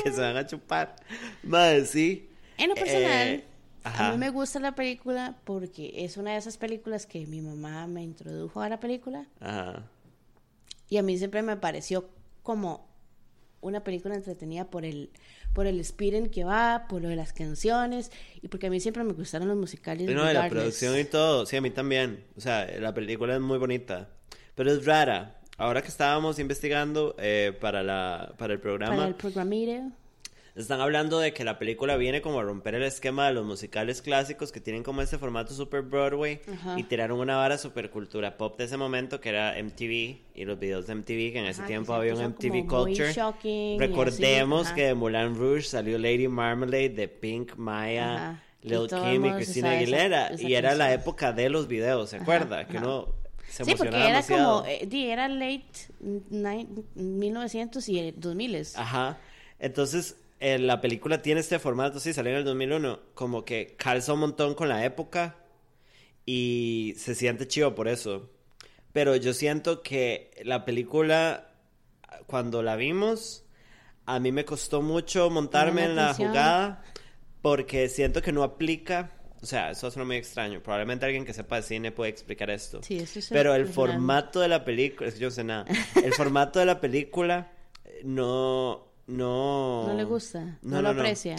que 0.04 0.12
se 0.12 0.22
van 0.22 0.38
a 0.38 0.46
chupar. 0.48 0.96
Madre, 1.44 1.86
sí. 1.86 2.30
En 2.58 2.70
lo 2.70 2.76
personal, 2.76 3.28
Eh, 3.28 3.44
a 3.84 4.12
mí 4.12 4.18
me 4.18 4.30
gusta 4.32 4.60
la 4.60 4.74
película 4.74 5.38
porque 5.44 5.94
es 6.06 6.18
una 6.18 6.32
de 6.32 6.38
esas 6.38 6.58
películas 6.58 7.06
que 7.06 7.28
mi 7.28 7.42
mamá 7.42 7.86
me 7.86 8.02
introdujo 8.02 8.62
a 8.62 8.70
la 8.70 8.80
película 8.80 9.28
Ajá. 9.40 9.84
y 10.90 10.98
a 10.98 11.04
mí 11.04 11.18
siempre 11.20 11.44
me 11.44 11.56
pareció 11.58 12.10
como 12.42 12.88
una 13.62 13.84
película 13.84 14.16
entretenida 14.16 14.70
por 14.70 14.86
el 14.86 15.12
por 15.54 15.68
el 15.68 15.86
en 16.00 16.30
que 16.30 16.44
va, 16.44 16.86
por 16.90 17.02
lo 17.02 17.08
de 17.10 17.16
las 17.16 17.32
canciones 17.32 18.12
y 18.42 18.50
porque 18.50 18.68
a 18.68 18.70
mí 18.70 18.80
siempre 18.82 19.04
me 19.04 19.14
gustaron 19.14 19.48
los 19.48 19.56
musicales. 19.58 20.10
Y 20.10 20.14
no, 20.14 20.26
de 20.26 20.34
la 20.34 20.50
producción 20.50 21.00
y 21.00 21.06
todo, 21.06 21.46
sí, 21.46 21.56
a 21.56 21.62
mí 21.62 21.70
también. 21.70 22.26
O 22.36 22.42
sea, 22.42 22.68
la 22.80 22.94
película 22.94 23.36
es 23.36 23.42
muy 23.42 23.58
bonita, 23.58 24.10
pero 24.54 24.72
es 24.72 24.86
rara. 24.86 25.40
Ahora 25.58 25.82
que 25.82 25.88
estábamos 25.88 26.38
investigando 26.40 27.16
eh, 27.18 27.54
para, 27.62 27.82
la, 27.82 28.34
para 28.38 28.54
el 28.54 28.60
programa, 28.60 28.96
Para 28.96 29.08
el 29.08 29.16
están 30.56 30.80
hablando 30.80 31.20
de 31.20 31.34
que 31.34 31.44
la 31.44 31.60
película 31.60 31.98
viene 31.98 32.22
como 32.22 32.40
a 32.40 32.44
romper 32.44 32.76
el 32.76 32.84
esquema 32.84 33.28
de 33.28 33.34
los 33.34 33.46
musicales 33.46 34.02
clásicos 34.02 34.54
que 34.54 34.62
tienen 34.62 34.84
como 34.84 35.02
este 35.02 35.18
formato 35.18 35.54
super 35.54 35.82
Broadway 35.82 36.40
Ajá. 36.54 36.80
y 36.80 36.84
tiraron 36.84 37.20
una 37.20 37.36
vara 37.36 37.58
super 37.58 37.90
cultura 37.90 38.38
pop 38.38 38.58
de 38.58 38.64
ese 38.64 38.78
momento 38.78 39.20
que 39.20 39.30
era 39.30 39.56
MTV 39.62 40.18
y 40.34 40.46
los 40.46 40.58
videos 40.58 40.88
de 40.88 40.96
MTV, 40.96 41.34
que 41.34 41.40
en 41.40 41.46
ese 41.46 41.60
Ajá, 41.62 41.68
tiempo 41.68 41.94
había 41.94 42.16
un 42.16 42.24
MTV 42.24 42.68
Culture. 42.68 43.14
Recordemos 43.78 44.70
que 44.72 44.84
de 44.88 44.94
Moulin 44.94 45.36
Rouge 45.38 45.64
salió 45.64 45.98
Lady 45.98 46.28
Marmalade 46.30 46.90
de 46.90 47.08
Pink, 47.10 47.56
Maya. 47.56 48.16
Ajá. 48.16 48.42
Lil 48.62 48.88
Kim 48.88 49.26
y 49.26 49.30
esa- 49.44 49.70
Aguilera. 49.72 50.28
esa 50.30 50.42
y 50.48 50.56
era 50.56 50.74
la 50.74 50.92
época 50.92 51.32
de 51.34 51.50
los 51.50 51.68
videos, 51.68 52.10
¿se 52.10 52.18
acuerda? 52.18 52.66
Que 52.66 52.78
uno 52.78 53.10
se 53.50 53.64
Sí, 53.66 53.74
porque 53.78 53.96
era 53.96 54.08
demasiado. 54.08 54.58
como, 54.64 54.68
eh, 54.68 54.88
era 55.12 55.28
late 55.28 55.64
nine- 56.30 56.68
1900 56.96 57.88
y 57.90 58.12
2000 58.12 58.76
Ajá. 58.76 59.18
Entonces, 59.60 60.18
eh, 60.40 60.60
la 60.60 60.82
película 60.82 61.22
tiene 61.22 61.40
este 61.42 61.60
formato, 61.60 62.00
sí, 62.00 62.14
salió 62.14 62.32
en 62.32 62.40
el 62.40 62.44
2001, 62.46 63.00
como 63.14 63.46
que 63.46 63.76
calza 63.78 64.14
un 64.14 64.20
montón 64.20 64.54
con 64.56 64.68
la 64.70 64.84
época 64.86 65.38
y 66.26 66.94
se 66.98 67.16
siente 67.16 67.48
chido 67.48 67.76
por 67.76 67.88
eso. 67.88 68.30
pero 68.92 69.16
yo 69.18 69.34
siento 69.34 69.84
que 69.84 70.32
la 70.46 70.64
película, 70.64 71.50
cuando 72.28 72.64
la 72.64 72.78
vimos, 72.78 73.44
a 74.06 74.20
mí 74.22 74.32
me 74.32 74.46
costó 74.46 74.82
mucho 74.82 75.30
montarme 75.30 75.84
en 75.84 75.96
la 75.98 76.14
jugada 76.14 76.82
porque 77.42 77.90
siento 77.90 78.22
que 78.22 78.32
no 78.32 78.42
aplica. 78.44 79.12
O 79.46 79.48
sea, 79.48 79.70
eso 79.70 79.92
suena 79.92 80.08
muy 80.08 80.16
extraño. 80.16 80.60
Probablemente 80.60 81.06
alguien 81.06 81.24
que 81.24 81.32
sepa 81.32 81.58
de 81.58 81.62
cine 81.62 81.92
puede 81.92 82.10
explicar 82.10 82.50
esto. 82.50 82.82
Sí, 82.82 82.98
eso 82.98 83.20
es 83.20 83.30
Pero 83.30 83.54
el 83.54 83.68
formato 83.68 84.40
de 84.40 84.48
la 84.48 84.66
película, 84.66 85.08
es 85.08 85.14
que 85.14 85.20
yo 85.20 85.28
no 85.28 85.32
sé 85.36 85.44
nada. 85.44 85.66
El 86.04 86.14
formato 86.16 86.58
de 86.58 86.66
la 86.66 86.82
película 86.82 87.52
eh, 87.84 88.02
no, 88.04 88.88
no. 89.06 89.86
No 89.88 89.94
le 89.94 90.04
gusta, 90.04 90.58
no 90.64 90.82
lo 90.82 90.90
aprecia. 90.90 91.36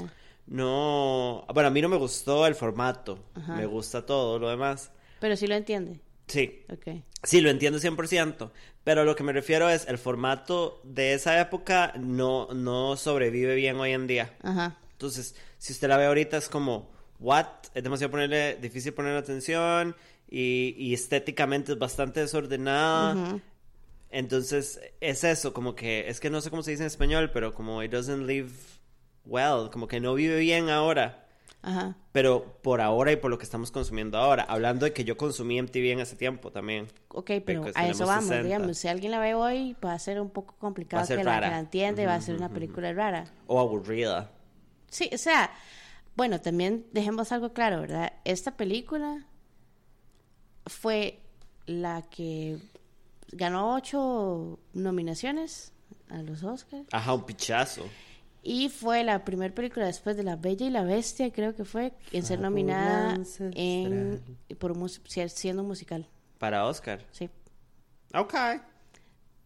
No, 0.46 1.44
bueno, 1.52 1.66
a 1.66 1.70
mí 1.72 1.82
no 1.82 1.88
me 1.88 1.96
gustó 1.96 2.46
el 2.46 2.54
formato. 2.54 3.18
Ajá. 3.34 3.56
Me 3.56 3.66
gusta 3.66 4.06
todo 4.06 4.38
lo 4.38 4.50
demás. 4.50 4.92
Pero 5.18 5.34
sí 5.34 5.48
lo 5.48 5.56
entiende. 5.56 5.98
Sí, 6.28 6.64
Ok. 6.72 7.02
sí, 7.24 7.40
lo 7.40 7.50
entiendo 7.50 7.80
100%. 7.80 8.52
Pero 8.84 9.04
lo 9.04 9.16
que 9.16 9.24
me 9.24 9.32
refiero 9.32 9.68
es 9.68 9.88
el 9.88 9.98
formato 9.98 10.80
de 10.84 11.14
esa 11.14 11.40
época 11.40 11.92
no, 11.98 12.46
no 12.54 12.96
sobrevive 12.96 13.56
bien 13.56 13.74
hoy 13.80 13.90
en 13.90 14.06
día. 14.06 14.32
Ajá. 14.44 14.78
Entonces, 14.92 15.34
si 15.58 15.72
usted 15.72 15.88
la 15.88 15.96
ve 15.96 16.06
ahorita 16.06 16.36
es 16.36 16.48
como, 16.48 16.94
what? 17.18 17.46
Es 17.74 17.82
demasiado 17.82 18.10
ponerle, 18.10 18.56
difícil 18.56 18.92
ponerle 18.94 19.18
atención 19.18 19.96
y, 20.28 20.74
y 20.78 20.94
estéticamente 20.94 21.72
es 21.72 21.78
bastante 21.78 22.20
desordenada. 22.20 23.14
Ujú. 23.14 23.40
Entonces, 24.10 24.80
es 25.00 25.24
eso, 25.24 25.52
como 25.52 25.74
que, 25.74 26.08
es 26.08 26.20
que 26.20 26.30
no 26.30 26.40
sé 26.40 26.50
cómo 26.50 26.62
se 26.62 26.70
dice 26.72 26.84
en 26.84 26.86
español, 26.88 27.30
pero 27.32 27.54
como 27.54 27.82
it 27.82 27.90
doesn't 27.90 28.26
live 28.26 28.50
well, 29.24 29.70
como 29.70 29.88
que 29.88 30.00
no 30.00 30.14
vive 30.14 30.38
bien 30.38 30.70
ahora. 30.70 31.26
Ajá. 31.62 31.96
Pero 32.12 32.58
por 32.62 32.80
ahora 32.80 33.12
y 33.12 33.16
por 33.16 33.30
lo 33.30 33.38
que 33.38 33.44
estamos 33.44 33.70
consumiendo 33.70 34.18
ahora. 34.18 34.44
Hablando 34.44 34.86
de 34.86 34.92
que 34.92 35.04
yo 35.04 35.16
consumí 35.16 35.58
MTV 35.58 35.92
en 35.92 36.00
ese 36.00 36.16
tiempo 36.16 36.50
también. 36.50 36.88
Ok, 37.08 37.30
pero 37.44 37.60
Because 37.60 37.72
a 37.74 37.88
eso 37.88 38.06
vamos, 38.06 38.40
60. 38.40 38.42
digamos. 38.42 38.78
Si 38.78 38.88
alguien 38.88 39.12
la 39.12 39.18
ve 39.20 39.34
hoy, 39.34 39.76
va 39.84 39.92
a 39.92 39.98
ser 39.98 40.20
un 40.20 40.30
poco 40.30 40.54
complicado 40.58 41.00
Va 41.00 41.04
a 41.04 41.06
ser 41.06 41.18
que, 41.18 41.24
la, 41.24 41.40
que 41.40 41.40
rara. 41.40 41.50
la 41.50 41.58
entiende, 41.60 42.06
va 42.06 42.14
a 42.14 42.20
ser 42.20 42.36
una 42.36 42.48
ujú, 42.48 42.54
película 42.54 42.92
rara. 42.92 43.32
O 43.46 43.60
aburrida. 43.60 44.30
Sí, 44.90 45.10
o 45.12 45.18
sea, 45.18 45.50
bueno, 46.16 46.40
también 46.40 46.86
dejemos 46.92 47.30
algo 47.32 47.52
claro, 47.52 47.80
¿verdad? 47.82 48.12
Esta 48.24 48.56
película 48.56 49.26
fue 50.66 51.20
la 51.66 52.02
que 52.02 52.58
ganó 53.32 53.74
ocho 53.74 54.58
nominaciones 54.72 55.72
a 56.08 56.22
los 56.22 56.42
Oscars 56.44 56.86
Ajá, 56.92 57.12
un 57.14 57.24
pichazo. 57.26 57.82
y 58.42 58.68
fue 58.68 59.02
la 59.04 59.24
primera 59.24 59.54
película 59.54 59.86
después 59.86 60.16
de 60.16 60.22
La 60.22 60.36
Bella 60.36 60.66
y 60.66 60.70
la 60.70 60.82
Bestia, 60.84 61.32
creo 61.32 61.54
que 61.54 61.64
fue, 61.64 61.92
en 62.12 62.24
ser 62.24 62.40
nominada 62.40 63.16
Fábula 63.24 63.50
en 63.54 64.38
por 64.58 64.74
siendo 65.30 65.62
musical, 65.64 66.08
Para 66.38 66.64
Oscar. 66.66 67.04
sí. 67.12 67.28
Ok. 68.14 68.34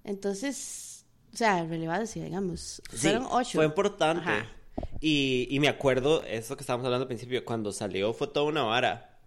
Entonces, 0.05 1.05
o 1.33 1.37
sea, 1.37 1.65
relevancia, 1.65 2.23
digamos. 2.25 2.83
Sí, 2.91 2.97
Fueron 3.09 3.27
ocho. 3.31 3.53
fue 3.59 3.65
importante. 3.67 4.23
Ajá. 4.23 4.47
Y, 5.01 5.47
y 5.51 5.61
me 5.61 5.69
acuerdo, 5.69 6.23
eso 6.25 6.57
que 6.57 6.63
estábamos 6.63 6.85
hablando 6.85 7.05
al 7.05 7.09
principio, 7.09 7.45
cuando 7.45 7.73
salió 7.73 8.13
fue 8.13 8.29
toda 8.29 8.47
una 8.47 8.63
vara. 8.63 9.19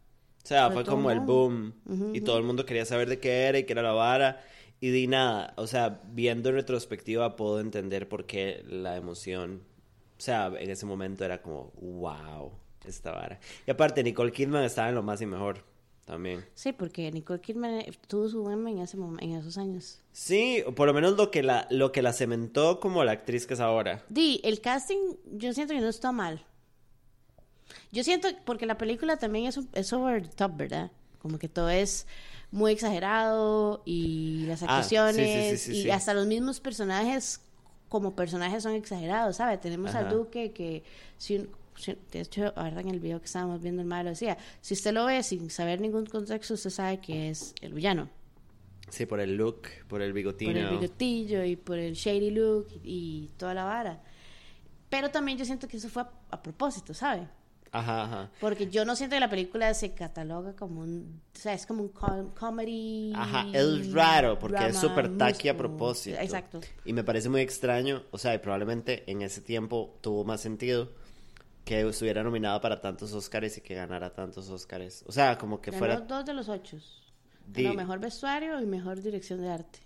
O 0.43 0.47
sea, 0.47 0.69
Fue 0.71 0.83
como 0.83 1.09
el 1.09 1.21
boom. 1.21 1.73
Y 2.13 2.21
todo 2.21 2.37
el 2.37 2.43
mundo 2.43 2.65
quería 2.65 2.85
saber 2.85 3.07
de 3.07 3.19
qué 3.19 3.43
era 3.45 3.59
y 3.59 3.63
qué 3.63 3.73
era 3.73 3.81
la 3.81 3.93
vara. 3.93 4.41
Y 4.81 4.89
di 4.89 5.07
nada. 5.07 5.53
O 5.55 5.67
sea, 5.67 6.01
viendo 6.11 6.49
en 6.49 6.55
retrospectiva 6.55 7.37
puedo 7.37 7.61
entender 7.61 8.09
por 8.09 8.25
qué 8.25 8.63
la 8.67 8.97
emoción. 8.97 9.63
O 10.17 10.21
sea, 10.21 10.51
en 10.59 10.69
ese 10.69 10.85
momento 10.85 11.23
era 11.23 11.41
como, 11.41 11.71
wow, 11.79 12.51
esta 12.85 13.11
vara. 13.11 13.39
Y 13.65 13.71
aparte, 13.71 14.03
Nicole 14.03 14.33
Kidman 14.33 14.65
estaba 14.65 14.89
en 14.89 14.95
lo 14.95 15.03
más 15.03 15.21
y 15.21 15.25
mejor 15.25 15.63
también. 16.05 16.45
Sí, 16.53 16.73
porque 16.73 17.11
Nicole 17.11 17.39
Kidman 17.41 17.83
tuvo 18.07 18.27
su 18.29 18.43
meme 18.43 18.71
en, 18.71 18.79
ese 18.79 18.97
en 18.97 19.31
esos 19.35 19.57
años. 19.57 19.99
Sí, 20.11 20.63
por 20.75 20.87
lo 20.87 20.93
menos 20.93 21.15
lo 21.17 21.31
que 21.31 21.43
la, 21.43 21.67
lo 21.69 21.91
que 21.91 22.01
la 22.01 22.13
cementó 22.13 22.79
como 22.79 23.03
la 23.03 23.13
actriz 23.13 23.47
que 23.47 23.53
es 23.53 23.59
ahora. 23.59 24.03
Di, 24.09 24.41
el 24.43 24.61
casting 24.61 25.15
yo 25.31 25.53
siento 25.53 25.73
que 25.73 25.79
no 25.81 25.89
está 25.89 26.11
mal. 26.11 26.45
Yo 27.91 28.03
siento, 28.03 28.27
porque 28.45 28.65
la 28.65 28.77
película 28.77 29.17
también 29.17 29.45
es, 29.45 29.59
es 29.73 29.93
over 29.93 30.27
the 30.27 30.35
top, 30.35 30.57
¿verdad? 30.57 30.91
Como 31.21 31.39
que 31.39 31.47
todo 31.47 31.69
es 31.69 32.05
muy 32.51 32.71
exagerado 32.71 33.81
y 33.85 34.45
las 34.47 34.61
Ah, 34.63 34.83
sí, 34.83 34.89
sí, 34.89 34.95
actuaciones 34.97 35.61
sí, 35.61 35.73
sí, 35.73 35.81
y 35.87 35.89
hasta 35.89 36.13
los 36.13 36.27
mismos 36.27 36.59
personajes 36.59 37.41
como 37.89 38.15
personajes 38.15 38.63
son 38.63 38.73
exagerados, 38.73 39.37
¿sabes? 39.37 39.61
Tenemos 39.61 39.93
al 39.95 40.05
Ajá. 40.07 40.15
Duque 40.15 40.51
que, 40.51 40.83
si 41.17 41.37
un- 41.37 41.43
si- 41.45 41.49
de 42.11 42.19
hecho, 42.19 42.53
ahora 42.55 42.81
en 42.81 42.89
el 42.89 42.99
video 42.99 43.19
que 43.19 43.25
estábamos 43.25 43.61
viendo 43.61 43.81
el 43.81 43.87
malo 43.87 44.09
decía, 44.09 44.37
si 44.61 44.73
usted 44.73 44.93
lo 44.93 45.05
ve 45.05 45.23
sin 45.23 45.49
saber 45.49 45.81
ningún 45.81 46.05
contexto, 46.05 46.53
usted 46.53 46.69
sabe 46.69 46.99
que 46.99 47.29
es 47.29 47.53
el 47.61 47.73
villano. 47.73 48.09
Sí, 48.89 49.05
por 49.05 49.19
el 49.19 49.35
look, 49.35 49.61
por 49.87 50.01
el 50.01 50.13
bigotino. 50.13 50.51
por 50.53 50.61
el 50.61 50.69
bigotillo 50.77 51.43
y 51.43 51.55
por 51.55 51.79
el 51.79 51.93
shady 51.93 52.29
look 52.31 52.67
y, 52.83 53.23
y 53.25 53.31
toda 53.37 53.53
la 53.53 53.63
vara. 53.63 54.03
Pero 54.89 55.09
también 55.09 55.37
yo 55.37 55.45
siento 55.45 55.67
que 55.67 55.77
eso 55.77 55.89
fue 55.89 56.03
a, 56.03 56.11
a 56.29 56.41
propósito, 56.41 56.93
¿sabe? 56.93 57.27
Ajá, 57.71 58.03
ajá. 58.03 58.31
Porque 58.39 58.69
yo 58.69 58.85
no 58.85 58.95
siento 58.95 59.15
que 59.15 59.19
la 59.19 59.31
película 59.31 59.73
se 59.73 59.95
cataloga 59.95 60.55
como 60.55 60.81
un... 60.81 61.21
O 61.35 61.39
sea, 61.39 61.55
es 61.55 61.65
como 61.65 61.81
un 61.81 61.89
com- 61.89 62.29
comedy... 62.35 63.11
Ajá, 63.15 63.47
es 63.51 63.91
raro 63.91 64.37
porque 64.37 64.57
es 64.67 64.79
drama, 64.79 64.79
súper 64.79 65.17
tacky 65.17 65.49
a 65.49 65.57
propósito. 65.57 66.19
Exacto. 66.19 66.61
Y 66.85 66.93
me 66.93 67.03
parece 67.03 67.29
muy 67.29 67.41
extraño, 67.41 68.03
o 68.11 68.19
sea, 68.19 68.35
y 68.35 68.37
probablemente 68.37 69.09
en 69.09 69.23
ese 69.23 69.41
tiempo 69.41 69.97
tuvo 70.01 70.23
más 70.23 70.39
sentido 70.41 70.91
que 71.63 71.81
estuviera 71.87 72.23
nominado 72.23 72.59
para 72.61 72.79
tantos 72.81 73.13
Oscars 73.13 73.57
y 73.57 73.61
que 73.61 73.73
ganara 73.75 74.13
tantos 74.13 74.49
Oscars. 74.49 75.03
O 75.07 75.11
sea, 75.11 75.37
como 75.37 75.61
que 75.61 75.71
Ganó 75.71 75.79
fuera... 75.79 75.99
dos 76.01 76.25
de 76.25 76.33
los 76.33 76.49
ocho. 76.49 76.77
Di- 77.47 77.63
Ganó 77.63 77.75
mejor 77.75 77.99
vestuario 77.99 78.59
y 78.61 78.65
mejor 78.65 79.01
dirección 79.01 79.41
de 79.41 79.49
arte. 79.49 79.79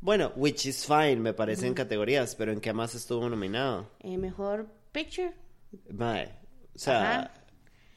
Bueno, 0.00 0.32
which 0.36 0.66
is 0.66 0.86
fine, 0.86 1.16
me 1.16 1.32
parece 1.34 1.66
en 1.66 1.74
categorías, 1.74 2.34
pero 2.36 2.52
¿en 2.52 2.60
qué 2.60 2.72
más 2.72 2.94
estuvo 2.94 3.28
nominado? 3.28 3.90
Eh, 4.00 4.16
mejor 4.16 4.68
picture. 4.92 5.34
Mae, 5.90 6.26
o 6.74 6.78
sea, 6.78 7.20
Ajá. 7.20 7.32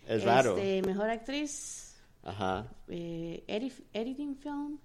es 0.08 0.24
raro. 0.24 0.58
Este, 0.58 0.82
mejor 0.82 1.10
actriz. 1.12 2.02
Ajá. 2.24 2.68
eh, 2.88 3.44
edit- 3.48 3.84
editing 3.94 4.36
film. 4.36 4.80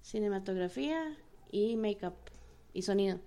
Cinematografía 0.00 1.16
y 1.50 1.76
makeup. 1.76 2.14
Y 2.72 2.82
sonido. 2.82 3.20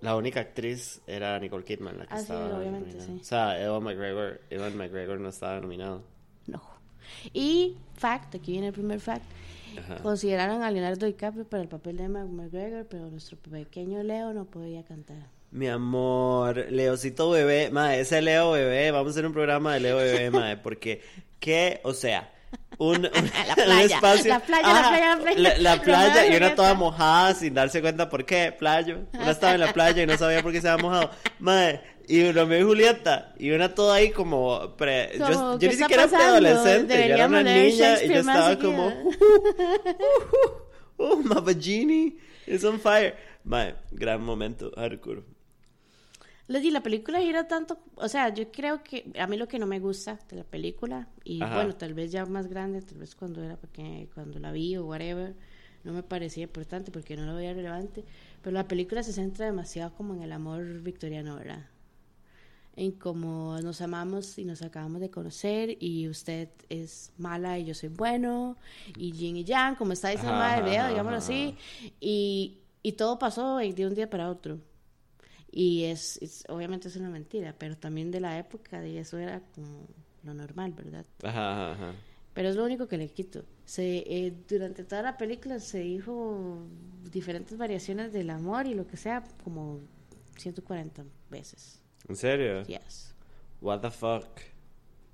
La 0.00 0.14
única 0.16 0.40
actriz 0.40 1.00
era 1.06 1.38
Nicole 1.38 1.64
Kidman, 1.64 1.98
la 1.98 2.06
que 2.06 2.14
Ah, 2.14 2.16
sí, 2.18 2.22
estaba 2.22 2.58
obviamente, 2.58 2.90
nominada. 2.90 3.06
sí. 3.06 3.18
O 3.20 3.24
sea, 3.24 3.62
Evan 3.62 3.82
McGregor, 3.82 4.40
Evan 4.50 4.76
McGregor 4.76 5.18
no 5.20 5.28
estaba 5.30 5.58
nominado. 5.60 6.02
No. 6.46 6.62
Y, 7.32 7.76
fact, 7.94 8.34
aquí 8.34 8.52
viene 8.52 8.68
el 8.68 8.72
primer 8.72 9.00
fact. 9.00 9.24
Ajá. 9.78 9.96
Consideraron 10.02 10.62
a 10.62 10.70
Leonardo 10.70 11.06
DiCaprio 11.06 11.44
para 11.44 11.62
el 11.62 11.68
papel 11.68 11.96
de 11.96 12.04
Emma 12.04 12.24
McGregor, 12.24 12.86
pero 12.86 13.10
nuestro 13.10 13.36
pequeño 13.38 14.02
Leo 14.02 14.32
no 14.32 14.44
podía 14.44 14.84
cantar. 14.84 15.28
Mi 15.50 15.68
amor, 15.68 16.66
Leocito 16.70 17.30
bebé, 17.30 17.70
madre, 17.70 18.00
ese 18.00 18.20
Leo 18.20 18.52
bebé, 18.52 18.90
vamos 18.90 19.08
a 19.08 19.10
hacer 19.12 19.26
un 19.26 19.32
programa 19.32 19.74
de 19.74 19.80
Leo 19.80 19.96
bebé, 19.96 20.30
madre, 20.30 20.56
porque, 20.58 21.02
¿qué? 21.40 21.80
O 21.84 21.94
sea, 21.94 22.32
un, 22.78 22.96
un- 22.96 23.02
La 23.02 23.08
un 23.18 23.30
playa, 23.54 23.96
espacio- 23.96 24.28
la 24.28 24.40
playa, 24.40 24.62
la 24.72 24.78
Ajá, 24.80 24.88
playa, 24.90 25.16
la 25.16 25.22
playa. 25.22 25.38
la, 25.40 25.58
la 25.76 25.82
playa 25.82 26.26
y 26.26 26.36
una 26.36 26.54
toda 26.54 26.74
mojada 26.74 27.34
sin 27.34 27.54
darse 27.54 27.80
cuenta 27.80 28.08
por 28.08 28.24
qué, 28.26 28.52
playo. 28.52 28.98
Una 29.14 29.30
estaba 29.30 29.54
en 29.54 29.60
la 29.60 29.72
playa 29.72 30.02
y 30.02 30.06
no 30.06 30.16
sabía 30.18 30.42
por 30.42 30.52
qué 30.52 30.60
se 30.60 30.68
había 30.68 30.82
mojado, 30.82 31.10
madre, 31.38 31.80
y 32.08 32.30
Romeo 32.30 32.60
y 32.60 32.62
Julieta, 32.62 33.34
y 33.38 33.50
una 33.50 33.74
toda 33.74 33.96
ahí 33.96 34.10
como, 34.10 34.76
pre, 34.76 35.10
yo, 35.18 35.24
Como, 35.26 35.52
yo 35.54 35.58
¿qué 35.58 35.68
ni 35.68 35.74
siquiera 35.74 36.02
pasando? 36.04 36.24
adolescente, 36.26 37.08
yo 37.08 37.14
era 37.14 37.26
una 37.26 37.42
niña 37.42 37.64
y 37.64 37.70
yo 37.72 37.76
Shakespeare 37.78 38.22
más 38.24 38.36
estaba 38.36 38.50
seguido. 38.50 38.70
como, 38.70 39.10
oh, 40.98 41.16
my 41.16 41.40
vagini 41.40 42.16
is 42.46 42.64
on 42.64 42.78
fire. 42.78 43.14
Madre, 43.44 43.76
gran 43.92 44.22
momento, 44.22 44.70
hardcore. 44.76 45.22
Les 46.48 46.62
di, 46.62 46.70
la 46.70 46.80
película 46.80 47.20
gira 47.20 47.48
tanto, 47.48 47.78
o 47.96 48.08
sea, 48.08 48.32
yo 48.32 48.52
creo 48.52 48.84
que 48.84 49.10
a 49.18 49.26
mí 49.26 49.36
lo 49.36 49.48
que 49.48 49.58
no 49.58 49.66
me 49.66 49.80
gusta 49.80 50.18
de 50.28 50.36
la 50.36 50.44
película, 50.44 51.08
y 51.24 51.42
Ajá. 51.42 51.56
bueno, 51.56 51.74
tal 51.74 51.92
vez 51.92 52.12
ya 52.12 52.24
más 52.24 52.46
grande, 52.46 52.82
tal 52.82 52.98
vez 52.98 53.16
cuando 53.16 53.42
era 53.42 53.56
pequeña, 53.56 54.06
cuando 54.14 54.38
la 54.38 54.52
vi 54.52 54.76
o 54.76 54.86
whatever, 54.86 55.34
no 55.82 55.92
me 55.92 56.04
parecía 56.04 56.44
importante 56.44 56.92
porque 56.92 57.16
no 57.16 57.26
lo 57.26 57.34
veía 57.34 57.52
relevante, 57.52 58.04
pero 58.42 58.54
la 58.54 58.68
película 58.68 59.02
se 59.02 59.12
centra 59.12 59.46
demasiado 59.46 59.92
como 59.94 60.14
en 60.14 60.22
el 60.22 60.32
amor 60.32 60.82
victoriano, 60.82 61.34
¿verdad? 61.34 61.66
En 62.76 62.92
cómo 62.92 63.58
nos 63.60 63.80
amamos 63.80 64.38
y 64.38 64.44
nos 64.44 64.62
acabamos 64.62 65.00
de 65.00 65.10
conocer 65.10 65.76
y 65.82 66.08
usted 66.08 66.48
es 66.68 67.10
mala 67.18 67.58
y 67.58 67.64
yo 67.64 67.74
soy 67.74 67.88
bueno 67.88 68.56
y 68.96 69.12
yin 69.12 69.36
y 69.36 69.44
yang, 69.44 69.74
como 69.74 69.94
está 69.94 70.10
diciendo 70.10 70.34
ajá, 70.34 70.60
digámoslo 70.62 71.16
así, 71.18 71.56
y, 72.00 72.58
y 72.82 72.92
todo 72.92 73.18
pasó 73.18 73.56
de 73.56 73.86
un 73.86 73.94
día 73.94 74.08
para 74.08 74.30
otro. 74.30 74.60
Y 75.56 75.84
es, 75.84 76.18
es- 76.22 76.44
obviamente 76.50 76.88
es 76.88 76.96
una 76.96 77.08
mentira, 77.10 77.54
pero 77.58 77.76
también 77.78 78.10
de 78.10 78.20
la 78.20 78.38
época 78.38 78.80
de 78.80 78.98
eso 79.00 79.16
era 79.18 79.40
como 79.54 79.86
lo 80.22 80.34
normal, 80.34 80.72
¿verdad? 80.74 81.06
Ajá, 81.22 81.72
ajá. 81.72 81.94
Pero 82.34 82.48
es 82.50 82.56
lo 82.56 82.64
único 82.64 82.86
que 82.86 82.98
le 82.98 83.08
quito. 83.08 83.44
Se, 83.64 84.04
eh, 84.06 84.34
durante 84.48 84.84
toda 84.84 85.02
la 85.02 85.16
película 85.16 85.58
se 85.58 85.78
dijo 85.80 86.66
diferentes 87.10 87.56
variaciones 87.56 88.12
del 88.12 88.28
amor 88.30 88.66
y 88.66 88.74
lo 88.74 88.86
que 88.86 88.98
sea, 88.98 89.24
como 89.44 89.80
140 90.36 91.04
veces. 91.30 91.80
¿En 92.08 92.16
serio? 92.16 92.62
Yes. 92.64 93.14
What 93.60 93.80
the 93.80 93.90
fuck? 93.90 94.26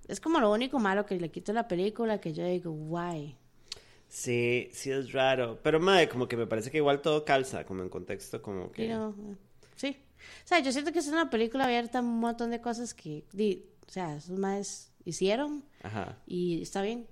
Es 0.09 0.21
como 0.21 0.41
lo 0.41 0.53
único 0.53 0.79
malo 0.79 1.07
que 1.07 1.19
le 1.19 1.31
quito 1.31 1.53
a 1.53 1.55
la 1.55 1.69
película 1.69 2.21
que 2.21 2.33
yo 2.33 2.45
digo, 2.45 2.71
why? 2.73 3.37
Sí, 4.09 4.69
sí 4.73 4.91
es 4.91 5.13
raro. 5.13 5.59
Pero, 5.63 5.81
madre, 5.81 6.09
como 6.09 6.29
que 6.29 6.37
me 6.37 6.47
parece 6.47 6.71
que 6.71 6.79
igual 6.79 7.01
todo 7.01 7.25
calza, 7.25 7.65
como 7.65 7.83
en 7.83 7.89
contexto, 7.89 8.43
como 8.43 8.71
que... 8.71 8.83
Sí, 8.83 8.89
no, 8.89 9.15
sí. 9.77 9.97
O 10.45 10.47
sea, 10.49 10.61
yo 10.61 10.73
siento 10.73 10.93
que 10.93 10.99
es 11.01 11.09
una 11.09 11.31
película 11.31 11.65
abierta 11.65 11.99
a 11.99 12.03
un 12.03 12.21
montón 12.21 12.51
de 12.51 12.61
cosas 12.61 12.95
que, 12.95 13.25
di- 13.33 13.65
o 13.87 13.91
sea, 13.91 14.17
esos 14.17 14.39
más 14.39 14.93
hicieron 15.05 15.65
Ajá. 15.83 16.19
y 16.27 16.63
está 16.63 16.83
bien. 16.83 17.07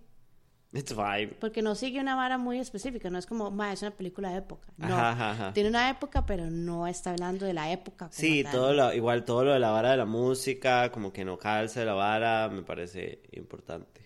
It's 0.72 0.94
fine. 0.94 1.34
Porque 1.40 1.62
no 1.62 1.74
sigue 1.74 2.00
una 2.00 2.14
vara 2.14 2.38
muy 2.38 2.60
específica, 2.60 3.10
no 3.10 3.18
es 3.18 3.26
como, 3.26 3.50
ma, 3.50 3.72
es 3.72 3.82
una 3.82 3.90
película 3.90 4.30
de 4.30 4.38
época. 4.38 4.72
No, 4.76 4.94
Ajá, 4.96 5.30
ajá, 5.32 5.52
tiene 5.52 5.68
una 5.68 5.90
época, 5.90 6.24
pero 6.24 6.48
no 6.48 6.86
está 6.86 7.10
hablando 7.10 7.44
de 7.44 7.54
la 7.54 7.72
época. 7.72 8.06
como 8.06 8.12
Sí, 8.12 8.44
tal. 8.44 8.52
todo 8.52 8.72
lo, 8.74 8.94
igual 8.94 9.24
todo 9.24 9.44
lo 9.46 9.52
de 9.52 9.58
la 9.58 9.70
vara 9.72 9.90
de 9.90 9.96
la 9.96 10.04
música, 10.06 10.92
como 10.92 11.12
que 11.12 11.24
no 11.24 11.38
calza 11.38 11.84
la 11.84 11.94
vara, 11.94 12.48
me 12.48 12.62
parece 12.62 13.20
importante. 13.32 14.00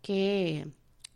¿Qué, 0.00 0.66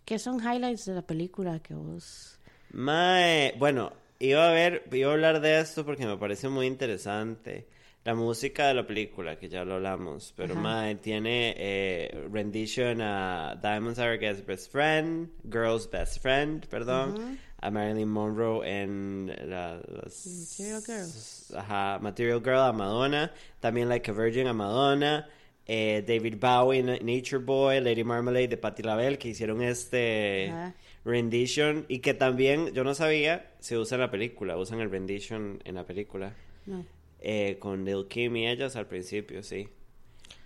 ¿Qué 0.04 0.18
son 0.18 0.38
highlights 0.40 0.86
de 0.86 0.94
la 0.94 1.02
película 1.02 1.58
que 1.60 1.74
vos... 1.74 2.38
Mae, 2.72 3.54
bueno, 3.58 3.92
iba 4.18 4.48
a 4.48 4.52
ver, 4.52 4.84
iba 4.92 5.10
a 5.10 5.14
hablar 5.14 5.40
de 5.40 5.60
esto 5.60 5.84
porque 5.84 6.06
me 6.06 6.16
parece 6.16 6.48
muy 6.48 6.66
interesante. 6.66 7.66
La 8.04 8.14
música 8.14 8.68
de 8.68 8.74
la 8.74 8.86
película, 8.86 9.36
que 9.36 9.48
ya 9.48 9.64
lo 9.64 9.74
hablamos, 9.74 10.32
pero 10.36 10.52
Ajá. 10.54 10.62
mae, 10.62 10.94
tiene 10.94 11.54
eh, 11.58 12.28
rendition 12.32 13.00
a 13.02 13.58
Diamonds 13.60 13.98
Are 13.98 14.16
Guest 14.16 14.46
Best 14.46 14.70
Friend, 14.70 15.28
Girl's 15.42 15.90
Best 15.90 16.20
Friend, 16.22 16.64
perdón, 16.68 17.36
a 17.60 17.68
Marilyn 17.68 18.08
Monroe 18.08 18.64
en 18.64 19.32
la, 19.50 19.80
las- 19.88 20.24
Material 20.24 20.82
Girl. 20.86 21.58
Ajá, 21.58 21.98
Material 22.00 22.38
Girl 22.40 22.60
a 22.60 22.72
Madonna, 22.72 23.32
también 23.58 23.88
Like 23.88 24.08
a 24.08 24.14
Virgin 24.14 24.46
a 24.46 24.52
Madonna, 24.52 25.28
eh, 25.66 26.04
David 26.06 26.36
Bowie 26.38 26.78
en 26.78 26.86
Nature 27.04 27.38
Boy, 27.42 27.80
Lady 27.80 28.04
Marmalade 28.04 28.46
de 28.46 28.56
Patti 28.56 28.84
LaBelle, 28.84 29.18
que 29.18 29.30
hicieron 29.30 29.60
este 29.62 30.48
Ajá. 30.50 30.74
Rendition 31.06 31.86
y 31.88 32.00
que 32.00 32.12
también, 32.12 32.72
yo 32.74 32.84
no 32.84 32.92
sabía, 32.94 33.50
se 33.60 33.78
usa 33.78 33.94
en 33.94 34.00
la 34.02 34.10
película, 34.10 34.56
usan 34.58 34.80
el 34.80 34.90
rendition 34.90 35.60
en 35.64 35.76
la 35.76 35.86
película, 35.86 36.34
No. 36.66 36.84
eh, 37.20 37.56
con 37.60 37.84
Lil 37.84 38.06
Kim 38.08 38.36
y 38.36 38.48
ellas 38.48 38.76
al 38.76 38.86
principio, 38.86 39.42
sí. 39.42 39.68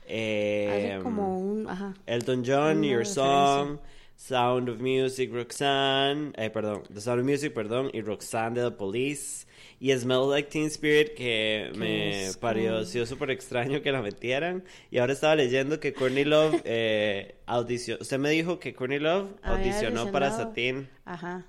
Eh, 0.07 0.99
como 1.03 1.39
un... 1.39 1.69
Ajá. 1.69 1.95
Elton 2.07 2.43
John, 2.47 2.83
Your 2.83 2.99
referencia. 2.99 3.15
Song, 3.15 3.79
Sound 4.21 4.69
of 4.69 4.81
Music, 4.81 5.33
Roxanne, 5.33 6.33
eh, 6.37 6.51
perdón, 6.51 6.83
The 6.93 7.01
Sound 7.01 7.21
of 7.21 7.27
Music, 7.27 7.55
perdón, 7.55 7.91
y 7.95 8.03
Roxanne 8.03 8.61
de 8.61 8.69
The 8.69 8.77
Police. 8.77 9.47
Y 9.81 9.97
Smell 9.97 10.29
Like 10.29 10.51
Teen 10.51 10.67
Spirit, 10.67 11.15
que 11.15 11.73
me 11.75 12.27
es 12.27 12.37
pareció 12.37 13.07
súper 13.07 13.31
extraño 13.31 13.81
que 13.81 13.91
la 13.91 14.03
metieran. 14.03 14.63
Y 14.91 14.99
ahora 14.99 15.15
estaba 15.15 15.37
leyendo 15.37 15.81
que 15.81 15.95
Courtney 15.95 16.25
Love 16.25 16.61
eh, 16.65 17.37
audicionó. 17.47 18.03
Usted 18.03 18.19
me 18.19 18.29
dijo 18.29 18.59
que 18.59 18.75
Courtney 18.75 18.99
Love 18.99 19.31
audicionó 19.43 20.13
para 20.13 20.29
Ajá. 21.07 21.47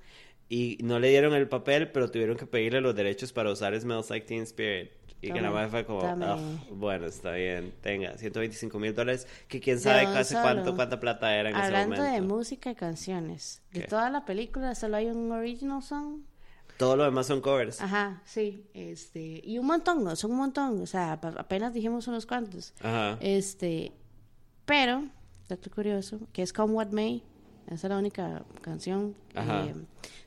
y 0.48 0.78
no 0.82 0.98
le 0.98 1.10
dieron 1.10 1.34
el 1.34 1.48
papel, 1.48 1.90
pero 1.92 2.10
tuvieron 2.10 2.38
que 2.38 2.46
pedirle 2.46 2.80
los 2.80 2.96
derechos 2.96 3.34
para 3.34 3.52
usar 3.52 3.78
Smells 3.78 4.08
Like 4.08 4.26
Teen 4.26 4.44
Spirit. 4.44 4.92
Y 5.22 5.32
que 5.32 5.40
la 5.40 5.50
madre 5.52 5.68
fue 5.68 5.84
como, 5.86 6.00
tome. 6.00 6.26
"Ugh, 6.34 6.58
bueno, 6.76 7.06
está 7.06 7.30
bien, 7.32 7.72
tenga, 7.80 8.18
125 8.18 8.78
mil 8.78 8.92
dólares, 8.94 9.26
que 9.48 9.60
quién 9.60 9.78
sabe 9.78 10.00
De 10.06 10.12
casi 10.12 10.34
cuánto, 10.34 10.74
cuánta 10.74 10.98
plata 11.00 11.34
era 11.34 11.48
en 11.50 11.56
Hablando 11.56 11.94
ese 11.94 12.02
de 12.02 12.10
momento. 12.20 12.34
música 12.34 12.70
y 12.72 12.74
canciones, 12.74 13.62
de 13.72 13.82
toda 13.82 14.10
la 14.10 14.24
película 14.24 14.74
solo 14.74 14.96
hay 14.96 15.06
un 15.06 15.30
original 15.30 15.82
song. 15.82 16.22
Todo 16.76 16.96
lo 16.96 17.04
demás 17.04 17.26
son 17.26 17.40
covers. 17.40 17.80
Ajá, 17.80 18.20
sí, 18.24 18.66
este, 18.74 19.40
y 19.44 19.58
un 19.58 19.66
montón, 19.66 20.02
¿no? 20.02 20.16
son 20.16 20.32
un 20.32 20.38
montón, 20.38 20.80
o 20.82 20.86
sea, 20.86 21.12
apenas 21.12 21.72
dijimos 21.72 22.08
unos 22.08 22.26
cuantos. 22.26 22.74
Ajá. 22.80 23.16
Este, 23.20 23.92
pero, 24.64 25.04
dato 25.48 25.70
curioso, 25.70 26.18
que 26.32 26.42
es 26.42 26.52
Come 26.52 26.72
What 26.74 26.88
May, 26.88 27.22
esa 27.66 27.86
es 27.86 27.90
la 27.90 27.98
única 27.98 28.42
canción. 28.60 29.14
Eh, 29.34 29.74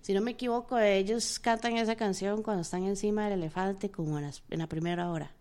si 0.01 0.13
no 0.13 0.21
me 0.21 0.31
equivoco, 0.31 0.77
ellos 0.79 1.39
cantan 1.39 1.77
esa 1.77 1.95
canción 1.95 2.43
cuando 2.43 2.61
están 2.61 2.83
encima 2.83 3.25
del 3.29 3.33
elefante, 3.39 3.89
como 3.89 4.17
en, 4.17 4.25
las- 4.25 4.43
en 4.49 4.59
la 4.59 4.67
primera 4.67 5.09
hora. 5.11 5.31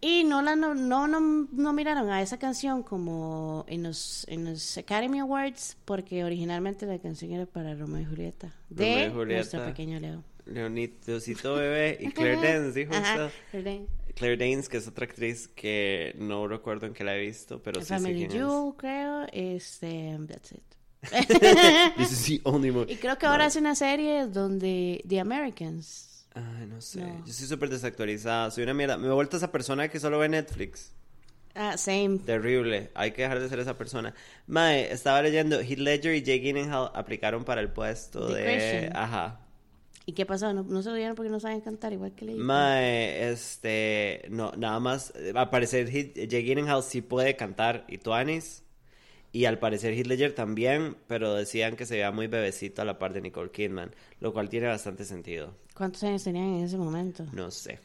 Y 0.00 0.22
no 0.22 0.42
la 0.42 0.54
no, 0.54 0.74
no, 0.74 1.08
no, 1.08 1.18
no 1.20 1.72
miraron 1.72 2.08
a 2.10 2.22
esa 2.22 2.38
canción 2.38 2.84
como 2.84 3.64
en 3.66 3.82
los, 3.82 4.24
en 4.28 4.44
los 4.44 4.78
Academy 4.78 5.18
Awards, 5.18 5.76
porque 5.84 6.22
originalmente 6.22 6.86
la 6.86 6.98
canción 7.00 7.32
era 7.32 7.46
para 7.46 7.74
Romeo 7.74 8.02
y 8.02 8.04
Julieta, 8.04 8.54
de 8.70 8.84
Romeo 8.84 9.06
y 9.08 9.12
Julieta. 9.12 9.34
nuestro 9.40 9.64
pequeño 9.64 9.98
Leo. 9.98 10.22
Leonidosito 10.52 11.54
Bebé 11.54 11.98
y 12.00 12.10
Claire 12.12 12.36
Danes, 12.36 12.74
dijo 12.74 12.92
usted. 12.92 13.30
Claire 13.50 13.70
Danes. 13.70 13.88
Claire 14.14 14.36
Danes, 14.36 14.68
que 14.68 14.78
es 14.78 14.88
otra 14.88 15.04
actriz 15.04 15.48
que 15.48 16.14
no 16.18 16.48
recuerdo 16.48 16.86
en 16.86 16.94
qué 16.94 17.04
la 17.04 17.16
he 17.16 17.20
visto, 17.20 17.62
pero 17.62 17.80
sí 17.80 17.86
sé 17.86 17.94
Family 17.94 18.26
quién 18.26 18.30
Jewel, 18.32 18.74
creo. 18.76 19.26
Este, 19.32 20.18
that's 20.26 20.52
it. 20.52 20.62
es. 21.02 21.26
This 21.96 22.12
is 22.12 22.24
the 22.26 22.40
only 22.44 22.70
movie. 22.72 22.92
Y 22.92 22.96
creo 22.96 23.16
que 23.16 23.26
ahora 23.26 23.46
hace 23.46 23.60
una 23.60 23.74
serie 23.76 24.26
donde 24.26 25.02
The 25.06 25.20
Americans. 25.20 26.26
Ay, 26.34 26.66
no 26.66 26.80
sé. 26.80 27.00
No. 27.00 27.24
Yo 27.24 27.32
soy 27.32 27.46
súper 27.46 27.68
desactualizada. 27.68 28.50
Soy 28.50 28.64
una 28.64 28.74
mierda. 28.74 28.96
Me 28.98 29.06
he 29.08 29.12
vuelto 29.12 29.36
esa 29.36 29.50
persona 29.52 29.88
que 29.88 30.00
solo 30.00 30.18
ve 30.18 30.28
Netflix. 30.28 30.92
Ah, 31.54 31.76
same. 31.76 32.18
Terrible. 32.24 32.90
Hay 32.94 33.12
que 33.12 33.22
dejar 33.22 33.40
de 33.40 33.48
ser 33.48 33.58
esa 33.58 33.76
persona. 33.76 34.14
Mae, 34.46 34.92
estaba 34.92 35.22
leyendo. 35.22 35.60
Heath 35.60 35.78
Ledger 35.78 36.14
y 36.14 36.22
Jake 36.22 36.40
Gyllenhaal 36.40 36.90
aplicaron 36.94 37.44
para 37.44 37.60
el 37.60 37.70
puesto 37.72 38.28
De 38.28 38.42
de. 38.42 38.44
Christian. 38.44 38.96
Ajá. 38.96 39.40
¿Y 40.08 40.14
qué 40.14 40.24
pasó? 40.24 40.54
¿No, 40.54 40.62
no 40.62 40.82
se 40.82 40.88
lo 40.88 40.94
dieron 40.94 41.14
porque 41.14 41.28
no 41.30 41.38
saben 41.38 41.60
cantar 41.60 41.92
igual 41.92 42.12
que 42.12 42.24
Lady? 42.24 42.38
Mae, 42.38 43.28
este. 43.30 44.22
No, 44.30 44.52
nada 44.56 44.80
más. 44.80 45.12
Al 45.34 45.50
parecer, 45.50 45.86
Heath- 45.90 46.14
Jake 46.14 46.44
Gyllenhaal 46.44 46.82
sí 46.82 47.02
puede 47.02 47.36
cantar 47.36 47.84
y 47.88 47.98
Tuanis. 47.98 48.62
Y 49.32 49.44
al 49.44 49.58
parecer 49.58 49.94
Ledger 50.06 50.34
también, 50.34 50.96
pero 51.08 51.34
decían 51.34 51.76
que 51.76 51.84
se 51.84 51.96
veía 51.96 52.10
muy 52.10 52.26
bebecito 52.26 52.80
a 52.80 52.86
la 52.86 52.98
par 52.98 53.12
de 53.12 53.20
Nicole 53.20 53.50
Kidman, 53.50 53.94
lo 54.20 54.32
cual 54.32 54.48
tiene 54.48 54.66
bastante 54.68 55.04
sentido. 55.04 55.54
¿Cuántos 55.76 56.02
años 56.04 56.24
tenían 56.24 56.54
en 56.54 56.64
ese 56.64 56.78
momento? 56.78 57.26
No 57.34 57.50
sé. 57.50 57.78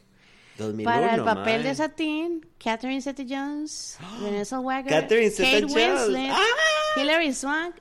2001, 0.56 0.84
Para 0.90 1.14
el 1.16 1.22
papel 1.24 1.60
mae. 1.60 1.68
de 1.68 1.74
Satín, 1.74 2.46
Catherine 2.56 3.02
Zeta-Jones, 3.02 3.98
Renée 4.22 4.46
Zellweger, 4.46 4.86
Catherine 4.88 5.30
Kate 5.30 5.44
Zeta-Jones. 5.60 5.74
Winslet, 6.08 6.30
¡Ah! 6.32 7.00
Hilary 7.02 7.34
Swank, 7.34 7.74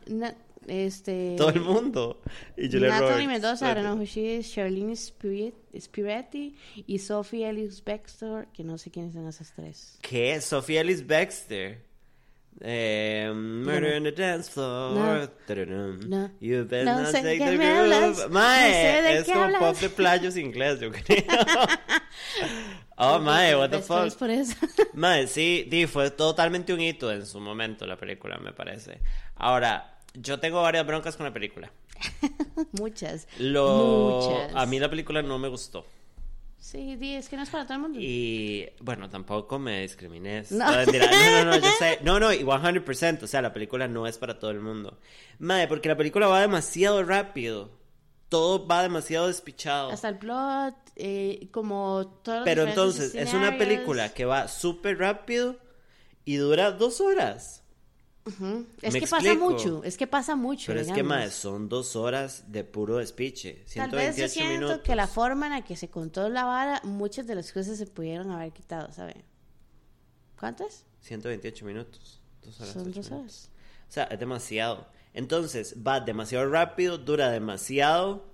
este... 0.68 1.36
Todo 1.38 1.50
el 1.50 1.62
mundo. 1.62 2.22
Y 2.58 2.70
Julia 2.70 2.90
Natalie 2.90 3.10
Roberts. 3.26 3.28
Mendoza, 3.28 3.72
I 3.72 3.76
don't 3.76 3.86
know 3.86 3.96
who 3.98 4.06
she 4.06 4.38
is, 4.38 4.54
Charlene 4.54 4.94
Spirit- 4.94 5.56
Spiretti 5.80 6.56
y 6.88 7.00
Sophie 7.00 7.48
Ellis 7.48 7.84
Bextor, 7.84 8.48
que 8.54 8.64
no 8.64 8.78
sé 8.78 8.92
quiénes 8.92 9.14
son 9.14 9.28
esas 9.28 9.52
tres. 9.56 9.98
¿Qué? 10.02 10.40
Sofía 10.42 10.82
Ellis 10.82 11.06
Baxter. 11.06 11.82
Eh, 12.62 13.32
murder 13.34 13.96
in 13.98 14.04
the 14.04 14.12
dance 14.12 14.48
floor. 14.48 14.94
No. 14.94 15.28
No. 16.08 16.30
You 16.40 16.64
better 16.66 16.86
No 16.86 17.02
not 17.02 17.08
sé 17.12 17.22
take 17.24 17.40
the 17.40 17.58
groove. 17.58 18.30
Mae, 18.30 19.02
No 19.02 19.10
sé 19.10 19.18
es 19.18 19.26
como 19.26 19.42
hablas. 19.44 19.60
pop 19.60 19.78
de 19.82 19.90
playos 19.90 20.38
inglés, 20.38 20.80
yo 20.80 20.92
creo. 20.92 21.24
oh, 22.98 23.20
mae, 23.20 23.56
what 23.56 23.70
the 23.72 23.80
fuck. 23.82 24.16
por 24.18 24.30
eso. 24.30 24.56
Mae, 24.94 25.28
sí, 25.28 25.66
di, 25.68 25.88
fue 25.88 26.12
totalmente 26.12 26.74
un 26.74 26.80
hito 26.82 27.12
en 27.12 27.26
su 27.26 27.40
momento 27.40 27.86
la 27.86 27.98
película, 27.98 28.38
me 28.38 28.54
parece. 28.54 29.00
Ahora, 29.36 29.93
yo 30.14 30.40
tengo 30.40 30.62
varias 30.62 30.86
broncas 30.86 31.18
con 31.18 31.26
la 31.26 31.34
película. 31.34 31.72
Muchas. 32.74 33.28
Lo... 33.40 34.22
Muchas. 34.22 34.56
A 34.56 34.66
mí 34.66 34.80
la 34.80 34.90
película 34.90 35.22
no 35.22 35.40
me 35.40 35.48
gustó. 35.48 35.86
Sí, 36.64 36.98
es 37.02 37.28
que 37.28 37.36
no 37.36 37.44
es 37.44 37.50
para 37.50 37.66
todo 37.66 37.74
el 37.74 37.82
mundo. 37.82 38.00
Y 38.02 38.70
bueno, 38.80 39.10
tampoco 39.10 39.60
me 39.60 39.82
discrimines. 39.82 40.50
No. 40.50 40.72
No. 40.72 40.86
no, 40.86 41.46
no, 41.46 41.58
yo 41.58 41.70
sé. 41.78 42.00
No, 42.04 42.22
no, 42.22 42.32
y 42.32 42.40
100%. 42.44 43.24
O 43.24 43.28
sea, 43.28 43.42
la 43.42 43.52
película 43.52 43.90
no 43.90 44.08
es 44.08 44.18
para 44.18 44.40
todo 44.40 44.50
el 44.52 44.62
mundo. 44.62 44.98
Madre, 45.40 45.68
porque 45.68 45.90
la 45.90 45.98
película 45.98 46.28
va 46.28 46.40
demasiado 46.40 47.04
rápido. 47.04 47.70
Todo 48.30 48.66
va 48.66 48.82
demasiado 48.82 49.28
despichado. 49.28 49.92
Hasta 49.92 50.08
el 50.08 50.18
plot, 50.18 50.76
eh, 50.96 51.50
como 51.52 52.20
todos 52.24 52.40
los 52.40 52.46
Pero 52.46 52.64
entonces, 52.64 53.14
es 53.14 53.34
una 53.34 53.58
película 53.58 54.14
que 54.14 54.24
va 54.24 54.48
súper 54.48 55.00
rápido 55.00 55.58
y 56.24 56.38
dura 56.38 56.72
dos 56.72 57.02
horas. 57.02 57.63
Es 58.82 58.94
¿Me 58.94 59.02
que 59.02 59.08
pasa 59.08 59.34
mucho, 59.36 59.84
es 59.84 59.98
que 59.98 60.08
pasa 60.08 60.36
mucho. 60.38 60.68
Pero 60.68 60.80
es 60.80 60.92
que, 60.92 61.04
madre, 61.04 61.30
son 61.30 61.68
dos 61.68 61.96
horas 61.98 62.46
de 62.52 62.64
puro 62.64 62.98
despiche. 62.98 63.66
Tal 63.76 63.92
vez 63.92 64.16
128 64.16 64.22
yo 64.22 64.28
siento 64.30 64.54
minutos. 64.54 64.80
que 64.82 64.96
la 64.96 65.08
forma 65.08 65.48
en 65.48 65.52
la 65.54 65.62
que 65.64 65.76
se 65.76 65.90
contó 65.90 66.30
la 66.30 66.46
vara, 66.46 66.80
muchas 66.86 67.28
de 67.28 67.36
las 67.36 67.52
cosas 67.52 67.78
se 67.78 67.86
pudieron 67.86 68.32
haber 68.32 68.54
quitado, 68.54 68.92
¿sabe? 68.94 69.26
¿Cuántas? 70.40 70.86
128 71.02 71.66
minutos. 71.66 72.22
Dos 72.44 72.60
horas. 72.62 72.74
Son 72.74 72.84
dos 72.86 72.96
minutos. 72.96 73.12
horas. 73.12 73.50
O 73.90 73.92
sea, 73.92 74.04
es 74.06 74.20
demasiado. 74.20 74.88
Entonces, 75.14 75.76
va 75.86 76.00
demasiado 76.00 76.50
rápido, 76.50 76.98
dura 76.98 77.30
demasiado. 77.30 78.26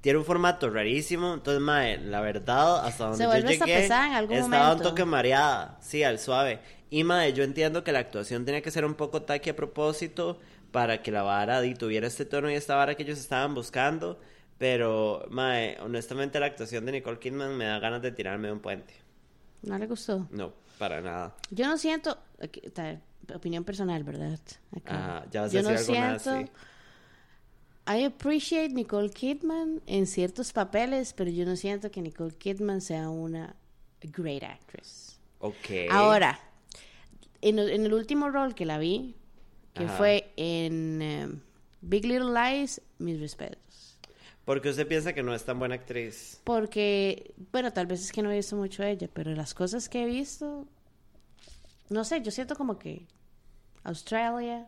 Tiene 0.00 0.18
un 0.18 0.24
formato 0.24 0.70
rarísimo. 0.70 1.34
Entonces, 1.34 1.60
mae, 1.60 1.98
la 1.98 2.20
verdad, 2.20 2.84
hasta 2.86 3.04
donde 3.04 3.18
Se 3.18 3.24
yo 3.24 3.30
hasta 3.30 3.48
llegué, 3.66 3.80
pesada 3.82 4.06
en 4.06 4.12
algún 4.14 4.36
estaba 4.36 4.64
momento. 4.68 4.84
un 4.84 4.90
toque 4.90 5.04
mareada. 5.04 5.78
Sí, 5.82 6.02
al 6.02 6.18
suave. 6.18 6.60
Y, 6.90 7.04
mae, 7.04 7.32
yo 7.32 7.44
entiendo 7.44 7.84
que 7.84 7.92
la 7.92 7.98
actuación 7.98 8.44
tenía 8.44 8.62
que 8.62 8.70
ser 8.70 8.84
un 8.84 8.94
poco 8.94 9.22
tacky 9.22 9.50
a 9.50 9.56
propósito 9.56 10.38
para 10.70 11.02
que 11.02 11.10
la 11.10 11.22
vara 11.22 11.60
di, 11.60 11.74
tuviera 11.74 12.06
este 12.06 12.24
tono 12.24 12.50
y 12.50 12.54
esta 12.54 12.76
vara 12.76 12.94
que 12.94 13.02
ellos 13.02 13.18
estaban 13.18 13.54
buscando. 13.54 14.18
Pero, 14.58 15.26
mae, 15.30 15.78
honestamente 15.80 16.40
la 16.40 16.46
actuación 16.46 16.84
de 16.86 16.92
Nicole 16.92 17.18
Kidman 17.18 17.56
me 17.56 17.66
da 17.66 17.78
ganas 17.78 18.02
de 18.02 18.10
tirarme 18.12 18.48
de 18.48 18.54
un 18.54 18.60
puente. 18.60 18.94
¿No 19.62 19.78
le 19.78 19.86
gustó? 19.86 20.26
No, 20.30 20.52
para 20.78 21.00
nada. 21.00 21.36
Yo 21.50 21.66
no 21.66 21.78
siento, 21.78 22.18
opinión 23.34 23.64
personal, 23.64 24.02
¿verdad? 24.04 24.38
Acá. 24.76 25.18
Ajá, 25.18 25.26
ya 25.30 25.42
vas 25.42 25.50
a 25.50 25.54
Yo 25.54 25.62
no 25.62 25.68
decir 25.70 25.96
algo 25.96 26.18
siento... 26.18 26.52
I 27.90 28.04
appreciate 28.04 28.74
Nicole 28.74 29.08
Kidman 29.08 29.80
en 29.86 30.06
ciertos 30.06 30.52
papeles, 30.52 31.14
pero 31.14 31.30
yo 31.30 31.46
no 31.46 31.56
siento 31.56 31.90
que 31.90 32.02
Nicole 32.02 32.34
Kidman 32.34 32.82
sea 32.82 33.08
una 33.08 33.56
great 34.02 34.42
actress. 34.42 35.18
Ok. 35.38 35.88
Ahora, 35.90 36.38
en, 37.42 37.58
el- 37.58 37.70
en 37.70 37.84
el 37.86 37.92
último 37.94 38.30
rol 38.30 38.54
que 38.54 38.64
la 38.66 38.78
vi, 38.78 39.14
que 39.74 39.84
Ajá. 39.84 39.96
fue 39.96 40.32
en 40.36 41.02
eh, 41.02 41.28
Big 41.80 42.04
Little 42.04 42.32
Lies, 42.32 42.80
mis 42.98 43.20
respetos. 43.20 43.98
Porque 44.44 44.70
usted 44.70 44.86
piensa 44.88 45.12
que 45.12 45.22
no 45.22 45.34
es 45.34 45.44
tan 45.44 45.58
buena 45.58 45.74
actriz. 45.74 46.40
Porque, 46.44 47.34
bueno, 47.52 47.72
tal 47.72 47.86
vez 47.86 48.00
es 48.02 48.12
que 48.12 48.22
no 48.22 48.30
he 48.32 48.36
visto 48.36 48.56
mucho 48.56 48.82
de 48.82 48.92
ella, 48.92 49.08
pero 49.12 49.30
las 49.34 49.52
cosas 49.52 49.88
que 49.90 50.02
he 50.02 50.06
visto, 50.06 50.66
no 51.90 52.02
sé, 52.04 52.22
yo 52.22 52.30
siento 52.30 52.56
como 52.56 52.78
que 52.78 53.06
Australia, 53.84 54.66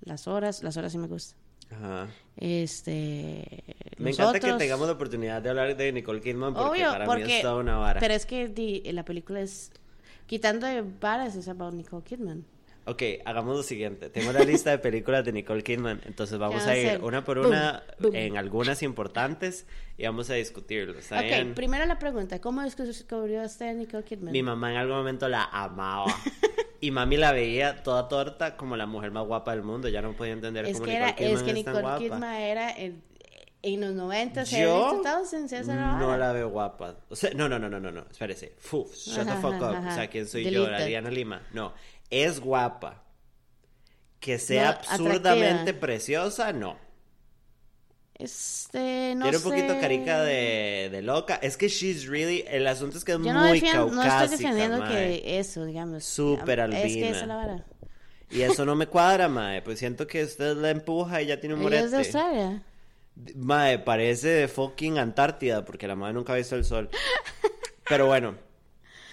las 0.00 0.26
horas, 0.26 0.62
las 0.62 0.76
horas 0.78 0.92
sí 0.92 0.98
me 0.98 1.06
gustan. 1.06 1.38
Ajá. 1.70 2.08
Este. 2.36 3.64
Me 3.98 4.10
encanta 4.10 4.40
que 4.40 4.52
tengamos 4.54 4.86
la 4.86 4.92
oportunidad 4.94 5.40
de 5.42 5.50
hablar 5.50 5.76
de 5.76 5.92
Nicole 5.92 6.20
Kidman 6.20 6.52
porque 6.54 6.70
Obvio, 6.70 6.90
para 6.92 7.04
mí 7.04 7.06
porque. 7.06 7.36
es 7.36 7.42
toda 7.42 7.56
una 7.56 7.76
vara. 7.78 8.00
Pero 8.00 8.14
es 8.14 8.26
que 8.26 8.48
di- 8.48 8.80
la 8.92 9.04
película 9.04 9.40
es. 9.40 9.70
Quitando 10.26 10.66
de 10.66 10.82
varas, 10.82 11.36
es 11.36 11.48
about 11.48 11.74
Nicole 11.74 12.02
Kidman. 12.02 12.44
Ok, 12.86 13.02
hagamos 13.24 13.56
lo 13.56 13.62
siguiente. 13.62 14.10
Tengo 14.10 14.32
la 14.32 14.44
lista 14.44 14.70
de 14.70 14.78
películas 14.78 15.24
de 15.24 15.32
Nicole 15.32 15.62
Kidman, 15.62 16.02
entonces 16.04 16.38
vamos 16.38 16.62
¿Qué 16.62 16.66
va 16.66 16.72
a 16.72 16.76
ir 16.78 16.86
hacer? 16.88 17.02
una 17.02 17.24
por 17.24 17.38
Boom, 17.38 17.48
una 17.48 17.82
boom. 17.98 18.14
en 18.14 18.36
algunas 18.36 18.82
importantes 18.82 19.66
y 19.96 20.04
vamos 20.04 20.28
a 20.28 20.34
discutirlo. 20.34 20.98
¿está 20.98 21.20
Ok, 21.20 21.54
primero 21.54 21.86
la 21.86 21.98
pregunta: 21.98 22.40
¿Cómo 22.40 22.62
descubrió 22.62 23.42
usted 23.42 23.68
a 23.68 23.72
Nicole 23.72 24.04
Kidman? 24.04 24.32
Mi 24.32 24.42
mamá 24.42 24.72
en 24.72 24.76
algún 24.76 24.96
momento 24.96 25.28
la 25.28 25.44
amaba. 25.44 26.14
Y 26.80 26.90
mami 26.90 27.16
la 27.16 27.32
veía 27.32 27.82
toda 27.82 28.08
torta 28.08 28.58
como 28.58 28.76
la 28.76 28.84
mujer 28.84 29.10
más 29.10 29.26
guapa 29.26 29.52
del 29.52 29.62
mundo. 29.62 29.88
Ya 29.88 30.02
no 30.02 30.12
podía 30.12 30.34
entender 30.34 30.66
es 30.66 30.74
cómo 30.74 30.84
que, 30.84 30.90
Nicole 30.90 31.08
era, 31.08 31.16
Kidman 31.16 31.34
es 31.34 31.42
que 31.42 31.52
Nicole. 31.54 31.98
Kidman 31.98 32.34
era 32.34 32.70
en, 32.76 33.02
en 33.64 33.80
los 33.80 33.94
90 33.94 34.44
Yo 34.44 35.00
no 35.02 35.98
no 35.98 36.16
la 36.16 36.32
veo 36.32 36.50
guapa. 36.50 36.96
O 37.08 37.16
sea, 37.16 37.30
no, 37.34 37.48
no, 37.48 37.58
no, 37.58 37.68
no, 37.68 37.80
no, 37.80 37.90
no. 37.90 38.06
Espérese. 38.10 38.54
Fu, 38.58 38.86
shut 38.94 39.24
the 39.24 39.30
Ajá, 39.32 39.40
fuck 39.40 39.54
up. 39.56 39.64
ajá, 39.74 39.90
O 39.90 39.94
sea, 39.94 40.06
¿quién 40.08 40.26
soy 40.28 40.44
Delete 40.44 40.64
yo? 40.64 40.70
that. 40.70 40.82
Ariana 40.82 41.10
Lima. 41.10 41.42
No. 41.52 41.72
Es 42.10 42.40
guapa. 42.40 43.02
Que 44.20 44.38
sea 44.38 44.64
No, 44.64 44.70
absurdamente 44.70 45.50
atractiva. 45.52 45.80
preciosa, 45.80 46.52
no. 46.52 46.78
Este, 48.16 49.14
no 49.16 49.24
Tiene 49.24 49.36
un 49.38 49.42
poquito 49.42 49.74
sé. 49.74 49.80
carica 49.80 50.22
de, 50.22 50.88
de 50.92 51.02
loca. 51.02 51.34
Es 51.42 51.56
que 51.56 51.68
she's 51.68 52.06
really. 52.06 52.44
El 52.46 52.66
asunto 52.66 52.96
es 52.98 53.04
que 53.04 53.12
es 53.12 53.18
Yo 53.18 53.32
no, 53.32 53.40
muy 53.40 53.52
defiendo, 53.60 53.86
no 53.86 54.02
caucásica. 54.02 54.24
estoy 54.24 54.38
defendiendo 54.38 54.78
mae. 54.78 54.92
que 55.22 55.38
eso, 55.40 55.64
digamos. 55.64 56.04
Súper 56.04 56.60
Es 56.60 56.68
que 56.68 56.76
albina. 56.76 57.08
esa 57.08 57.20
es 57.22 57.26
la 57.26 57.36
vara. 57.36 57.64
Y 58.30 58.42
eso 58.42 58.64
no 58.64 58.74
me 58.76 58.86
cuadra, 58.86 59.28
mae. 59.28 59.62
Pues 59.62 59.78
siento 59.80 60.06
que 60.06 60.22
usted 60.22 60.56
la 60.56 60.70
empuja 60.70 61.22
y 61.22 61.26
ya 61.26 61.40
tiene 61.40 61.56
un 61.56 61.62
Ella 61.62 61.80
es 61.80 61.90
de 61.90 61.96
morete. 61.98 62.18
Australia. 62.18 62.62
Mae, 63.36 63.78
parece 63.78 64.28
de 64.28 64.48
fucking 64.48 64.98
Antártida, 64.98 65.64
porque 65.64 65.86
la 65.86 65.94
madre 65.94 66.14
nunca 66.14 66.32
ha 66.32 66.36
visto 66.36 66.56
el 66.56 66.64
sol. 66.64 66.88
Pero 67.88 68.06
bueno, 68.06 68.34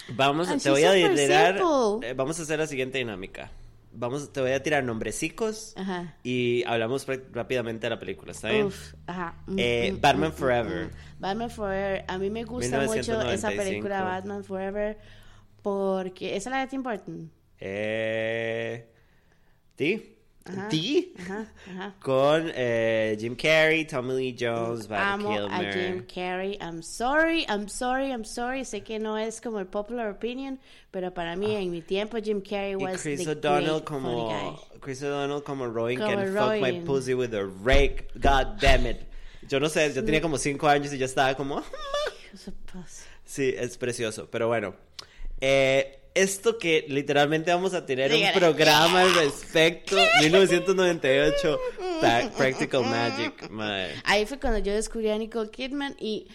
vamos, 0.10 0.50
Así 0.50 0.64
te 0.64 0.70
voy 0.72 0.84
a 0.84 0.94
tirar, 1.14 1.62
eh, 2.02 2.14
vamos 2.16 2.40
a 2.40 2.44
hacer 2.44 2.60
la 2.60 2.68
siguiente 2.68 2.98
dinámica. 2.98 3.52
Vamos, 3.94 4.32
te 4.32 4.40
voy 4.40 4.52
a 4.52 4.64
tirar 4.64 4.86
nombrecicos 4.86 5.74
Ajá. 5.76 6.16
y 6.24 6.64
hablamos 6.66 7.06
rápidamente 7.34 7.88
de 7.88 7.90
la 7.90 8.00
película, 8.00 8.32
¿está 8.32 8.50
bien? 8.50 8.68
Uf, 8.68 8.94
ajá. 9.06 9.36
Mm, 9.48 9.56
Eh, 9.58 9.92
mm, 9.92 10.02
Batman 10.02 10.30
mm, 10.30 10.34
mm, 10.34 10.38
Forever. 10.38 10.90
Batman 11.20 11.50
Forever. 11.50 12.06
A 12.08 12.18
mí 12.18 12.30
me 12.30 12.44
gusta 12.46 12.80
mucho 12.80 12.94
esa 12.94 13.12
1995. 13.50 13.64
película 13.64 14.02
Batman 14.04 14.44
Forever 14.46 14.98
porque 15.62 16.38
esa 16.38 16.50
es 16.50 16.54
la 16.56 16.60
de 16.62 16.68
Tim 16.68 16.84
Burton. 16.84 17.32
Eh, 17.60 18.88
¿Ti? 19.76 20.16
Ajá. 20.44 20.70
¿Ti? 20.70 21.14
Ajá, 21.20 21.46
ajá. 21.70 21.96
Con 22.00 22.52
eh, 22.56 23.16
Jim 23.20 23.36
Carrey, 23.36 23.86
Tommy 23.86 24.14
Lee 24.16 24.36
Jones, 24.40 24.88
Val 24.88 25.00
Amo 25.00 25.32
a 25.32 25.36
Kilmer. 25.60 25.74
Jim 25.74 26.06
Carrey. 26.08 26.58
I'm 26.60 26.82
sorry, 26.82 27.46
I'm 27.48 27.68
sorry, 27.70 28.10
I'm 28.12 28.26
sorry. 28.26 28.66
Sé 28.66 28.84
que 28.84 28.98
no 29.00 29.18
es 29.18 29.40
como 29.40 29.60
el 29.60 29.68
popular 29.68 30.10
opinion, 30.10 30.60
pero 30.90 31.14
para 31.14 31.36
mí 31.36 31.56
en 31.56 31.70
mi 31.70 31.82
tiempo 31.82 32.18
Jim 32.22 32.42
Carrey 32.42 32.74
Ah. 32.74 32.78
Y 32.80 32.84
was 32.84 33.02
Chris 33.04 33.24
the 33.24 33.32
O'Donnell 33.32 33.80
great 33.82 33.86
como 33.86 34.10
funny 34.10 34.34
guy. 34.34 34.80
Chris 34.80 35.04
O'Donnell 35.04 35.44
como 35.44 35.68
Rowan 35.68 35.98
Como 35.98 36.10
can 36.16 36.34
fuck 36.34 36.60
my 36.60 36.72
Rowan. 36.72 36.86
pussy 36.86 37.14
with 37.14 37.34
a 37.36 37.46
rake. 37.46 38.08
God 38.20 38.60
damn 38.60 38.88
it. 38.88 38.98
Yo 39.48 39.60
no 39.60 39.68
sé, 39.70 39.94
yo 39.94 40.04
tenía 40.04 40.22
como 40.22 40.38
cinco 40.38 40.68
años 40.68 40.92
y 40.94 40.98
yo 40.98 41.06
estaba 41.06 41.36
como 41.36 41.62
sí, 43.26 43.54
es 43.58 43.78
precioso, 43.78 44.28
pero 44.30 44.48
bueno. 44.48 44.74
Eh, 45.40 46.00
esto 46.14 46.58
que 46.58 46.86
literalmente 46.90 47.52
vamos 47.52 47.74
a 47.74 47.86
tener 47.86 48.12
Dígale. 48.12 48.34
un 48.34 48.40
programa 48.40 49.02
al 49.02 49.14
respecto. 49.16 49.96
1998 50.22 51.60
Pa- 52.02 52.30
Practical 52.38 52.84
Magic. 52.86 53.50
mae. 53.50 53.94
Ahí 54.04 54.26
fue 54.26 54.40
cuando 54.40 54.60
yo 54.60 54.74
descubrí 54.74 55.10
a 55.10 55.18
Nicole 55.18 55.50
Kidman 55.50 55.96
y 56.00 56.28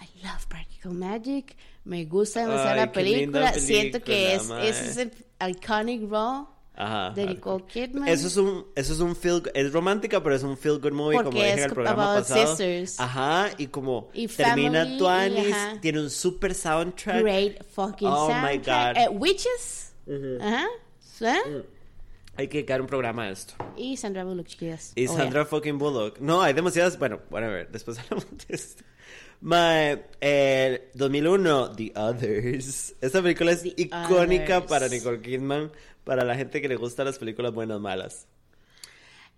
I 0.00 0.22
love 0.24 0.46
Practical 0.48 0.92
Magic. 0.92 1.56
Me 1.84 2.04
gusta 2.04 2.40
demasiado 2.40 2.70
Ay, 2.70 2.76
la 2.76 2.84
linda 2.86 2.92
película. 2.92 3.52
Siento 3.54 4.00
que 4.02 4.36
película, 4.36 4.64
es, 4.64 4.80
ese 4.80 4.90
es 4.90 4.96
el 5.38 5.50
iconic 5.50 6.10
raw 6.10 6.48
Ajá. 6.76 7.10
de 7.14 7.26
Nicole 7.26 7.64
Kidman. 7.66 8.06
Eso 8.08 8.26
es 8.26 8.36
un, 8.36 8.66
eso 8.74 8.92
es 8.92 9.00
un 9.00 9.16
feel, 9.16 9.42
es 9.54 9.72
romántica, 9.72 10.22
pero 10.22 10.34
es 10.34 10.42
un 10.42 10.56
feel 10.58 10.78
good 10.78 10.92
movie, 10.92 11.16
Porque 11.16 11.30
como 11.30 11.38
dije 11.42 11.52
en 11.52 11.58
el 11.64 11.72
programa 11.72 12.14
pasado. 12.16 12.46
sisters. 12.56 13.00
Ajá, 13.00 13.50
y 13.56 13.66
como 13.68 14.10
Y 14.12 14.28
termina 14.28 14.98
Tuanis, 14.98 15.56
tiene 15.80 16.00
un 16.00 16.10
super 16.10 16.54
soundtrack. 16.54 17.22
Great 17.22 17.64
fucking 17.64 18.08
Oh 18.08 18.28
my 18.28 18.34
soundtrack. 18.62 18.96
God. 18.96 19.02
Eh, 19.02 19.08
Witches. 19.10 19.92
Ajá. 20.40 20.66
¿Sí? 21.00 21.26
Hay 22.38 22.48
que 22.48 22.66
crear 22.66 22.82
un 22.82 22.86
programa 22.86 23.24
de 23.26 23.32
esto. 23.32 23.54
Y 23.78 23.96
Sandra 23.96 24.22
Bullock, 24.24 24.46
chiquillas. 24.46 24.92
Y 24.94 25.06
Oh, 25.06 25.12
yeah. 25.12 25.22
Sandra 25.22 25.46
fucking 25.46 25.78
Bullock. 25.78 26.18
No, 26.20 26.42
hay 26.42 26.52
demasiadas. 26.52 26.98
Bueno, 26.98 27.20
whatever. 27.30 27.66
Después 27.72 27.98
hablamos 28.10 28.26
de 28.46 28.54
esto. 28.54 28.84
My, 29.46 30.02
eh, 30.20 30.90
2001, 30.94 31.76
The 31.76 31.92
Others. 31.94 32.96
Esta 33.00 33.22
película 33.22 33.52
es 33.52 33.62
The 33.62 33.74
icónica 33.76 34.58
Others. 34.58 34.68
para 34.68 34.88
Nicole 34.88 35.20
Kidman, 35.20 35.70
para 36.02 36.24
la 36.24 36.34
gente 36.34 36.60
que 36.60 36.66
le 36.66 36.74
gustan 36.74 37.06
las 37.06 37.16
películas 37.16 37.54
buenas 37.54 37.78
malas. 37.78 38.26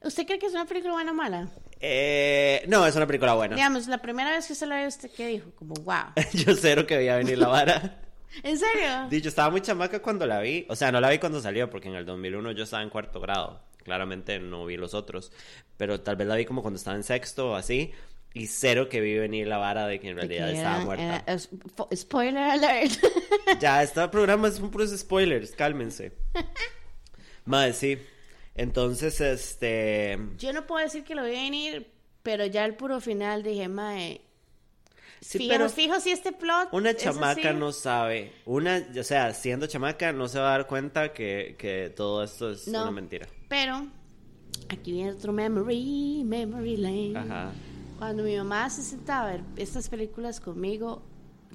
¿Usted 0.00 0.24
cree 0.24 0.38
que 0.38 0.46
es 0.46 0.54
una 0.54 0.64
película 0.64 0.94
buena 0.94 1.10
o 1.10 1.14
mala? 1.14 1.50
Eh, 1.78 2.64
no, 2.68 2.86
es 2.86 2.96
una 2.96 3.06
película 3.06 3.34
buena. 3.34 3.54
Digamos, 3.54 3.86
la 3.86 3.98
primera 3.98 4.30
vez 4.30 4.46
que 4.46 4.54
se 4.54 4.64
la 4.64 4.78
vio, 4.78 4.88
¿usted 4.88 5.10
qué 5.14 5.26
dijo? 5.26 5.50
Como, 5.56 5.74
wow. 5.74 6.14
Yo 6.32 6.56
cero 6.56 6.86
que 6.86 6.96
veía 6.96 7.16
venir 7.16 7.36
la 7.36 7.48
vara. 7.48 8.00
¿En 8.42 8.56
serio? 8.58 9.08
Dicho, 9.10 9.28
estaba 9.28 9.50
muy 9.50 9.60
chamaca 9.60 10.00
cuando 10.00 10.24
la 10.24 10.40
vi. 10.40 10.64
O 10.70 10.74
sea, 10.76 10.90
no 10.90 11.02
la 11.02 11.10
vi 11.10 11.18
cuando 11.18 11.42
salió, 11.42 11.68
porque 11.68 11.88
en 11.88 11.96
el 11.96 12.06
2001 12.06 12.52
yo 12.52 12.64
estaba 12.64 12.82
en 12.82 12.88
cuarto 12.88 13.20
grado. 13.20 13.60
Claramente 13.84 14.38
no 14.38 14.64
vi 14.64 14.78
los 14.78 14.94
otros. 14.94 15.32
Pero 15.76 16.00
tal 16.00 16.16
vez 16.16 16.26
la 16.26 16.36
vi 16.36 16.46
como 16.46 16.62
cuando 16.62 16.78
estaba 16.78 16.96
en 16.96 17.02
sexto 17.02 17.50
o 17.50 17.56
así. 17.56 17.92
Y 18.34 18.46
cero 18.46 18.88
que 18.88 19.00
vi 19.00 19.16
venir 19.18 19.46
la 19.48 19.56
vara 19.56 19.86
de 19.86 19.98
que 20.00 20.10
en 20.10 20.16
realidad 20.16 20.48
que 20.50 20.56
estaba 20.56 20.78
muerta. 20.84 21.04
era- 21.04 21.34
es- 21.34 21.50
fo- 21.50 21.88
spoiler 21.96 22.42
alert. 22.42 22.92
Ya, 23.60 23.82
este 23.82 24.06
programa 24.08 24.48
es 24.48 24.60
un 24.60 24.70
puros 24.70 24.90
spoilers. 24.96 25.52
Cálmense. 25.52 26.12
Madre, 27.44 27.72
sí. 27.72 27.98
Entonces, 28.54 29.20
este. 29.20 30.18
Yo 30.38 30.52
no 30.52 30.66
puedo 30.66 30.84
decir 30.84 31.04
que 31.04 31.14
lo 31.14 31.24
vi 31.24 31.30
venir, 31.30 31.90
pero 32.22 32.44
ya 32.46 32.64
el 32.64 32.74
puro 32.74 33.00
final 33.00 33.42
dije, 33.42 33.68
mae. 33.68 34.20
Sí, 35.20 35.38
fijo, 35.38 35.50
pero 35.50 35.68
fijo 35.68 35.98
si 36.00 36.10
este 36.12 36.30
plot. 36.32 36.68
Una 36.72 36.94
chamaca 36.94 37.52
no 37.52 37.72
sabe. 37.72 38.32
Una, 38.44 38.86
o 38.98 39.02
sea, 39.02 39.32
siendo 39.34 39.66
chamaca, 39.66 40.12
no 40.12 40.28
se 40.28 40.38
va 40.38 40.48
a 40.54 40.58
dar 40.58 40.66
cuenta 40.68 41.12
que, 41.12 41.56
que 41.58 41.92
todo 41.96 42.22
esto 42.22 42.50
es 42.52 42.68
No. 42.68 42.82
una 42.82 42.90
mentira. 42.92 43.26
Pero, 43.48 43.88
aquí 44.68 44.92
viene 44.92 45.10
otro 45.12 45.32
memory, 45.32 46.22
memory 46.24 46.76
lane. 46.76 47.12
Ajá. 47.18 47.52
Cuando 47.98 48.22
mi 48.22 48.36
mamá 48.36 48.70
se 48.70 48.82
sentaba 48.82 49.28
a 49.28 49.32
ver 49.32 49.40
estas 49.56 49.88
películas 49.88 50.40
conmigo, 50.40 51.02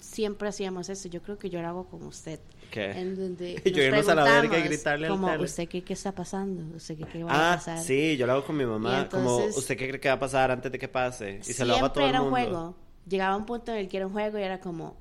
siempre 0.01 0.49
hacíamos 0.49 0.89
eso. 0.89 1.07
Yo 1.07 1.21
creo 1.21 1.37
que 1.37 1.49
yo 1.49 1.61
lo 1.61 1.67
hago 1.69 1.85
con 1.87 2.03
usted. 2.03 2.39
¿Qué? 2.69 2.91
En 2.91 3.15
donde 3.15 3.55
Yo 3.65 3.71
nos 3.71 3.77
irnos 3.77 4.09
a 4.09 4.15
la 4.15 4.23
verga 4.25 4.57
y 4.57 4.63
gritarle 4.63 5.07
al 5.07 5.13
como, 5.13 5.27
tele. 5.29 5.43
¿usted 5.43 5.67
qué, 5.69 5.83
qué 5.83 5.93
está 5.93 6.11
pasando? 6.13 6.75
¿Usted 6.75 6.97
qué, 6.97 7.05
qué 7.05 7.23
va 7.23 7.31
a 7.31 7.53
Ah, 7.53 7.55
pasar? 7.55 7.79
sí, 7.79 8.17
yo 8.17 8.25
lo 8.27 8.33
hago 8.33 8.45
con 8.45 8.57
mi 8.57 8.65
mamá. 8.65 9.03
Y 9.05 9.09
como, 9.09 9.37
entonces- 9.37 9.57
¿usted 9.57 9.77
qué 9.77 9.87
cree 9.87 9.99
que 9.99 10.09
va 10.09 10.15
a 10.15 10.19
pasar 10.19 10.51
antes 10.51 10.71
de 10.71 10.79
que 10.79 10.87
pase? 10.87 11.39
Y 11.47 11.53
se 11.53 11.63
lo 11.65 11.75
hago 11.75 11.85
a 11.85 11.93
todo 11.93 12.03
Siempre 12.03 12.03
el 12.05 12.09
era 12.09 12.21
mundo. 12.21 12.35
un 12.37 12.43
juego. 12.43 12.75
Llegaba 13.07 13.37
un 13.37 13.45
punto 13.45 13.71
en 13.71 13.77
el 13.77 13.87
que 13.87 13.97
era 13.97 14.07
un 14.07 14.13
juego 14.13 14.37
y 14.39 14.41
era 14.41 14.59
como, 14.59 14.97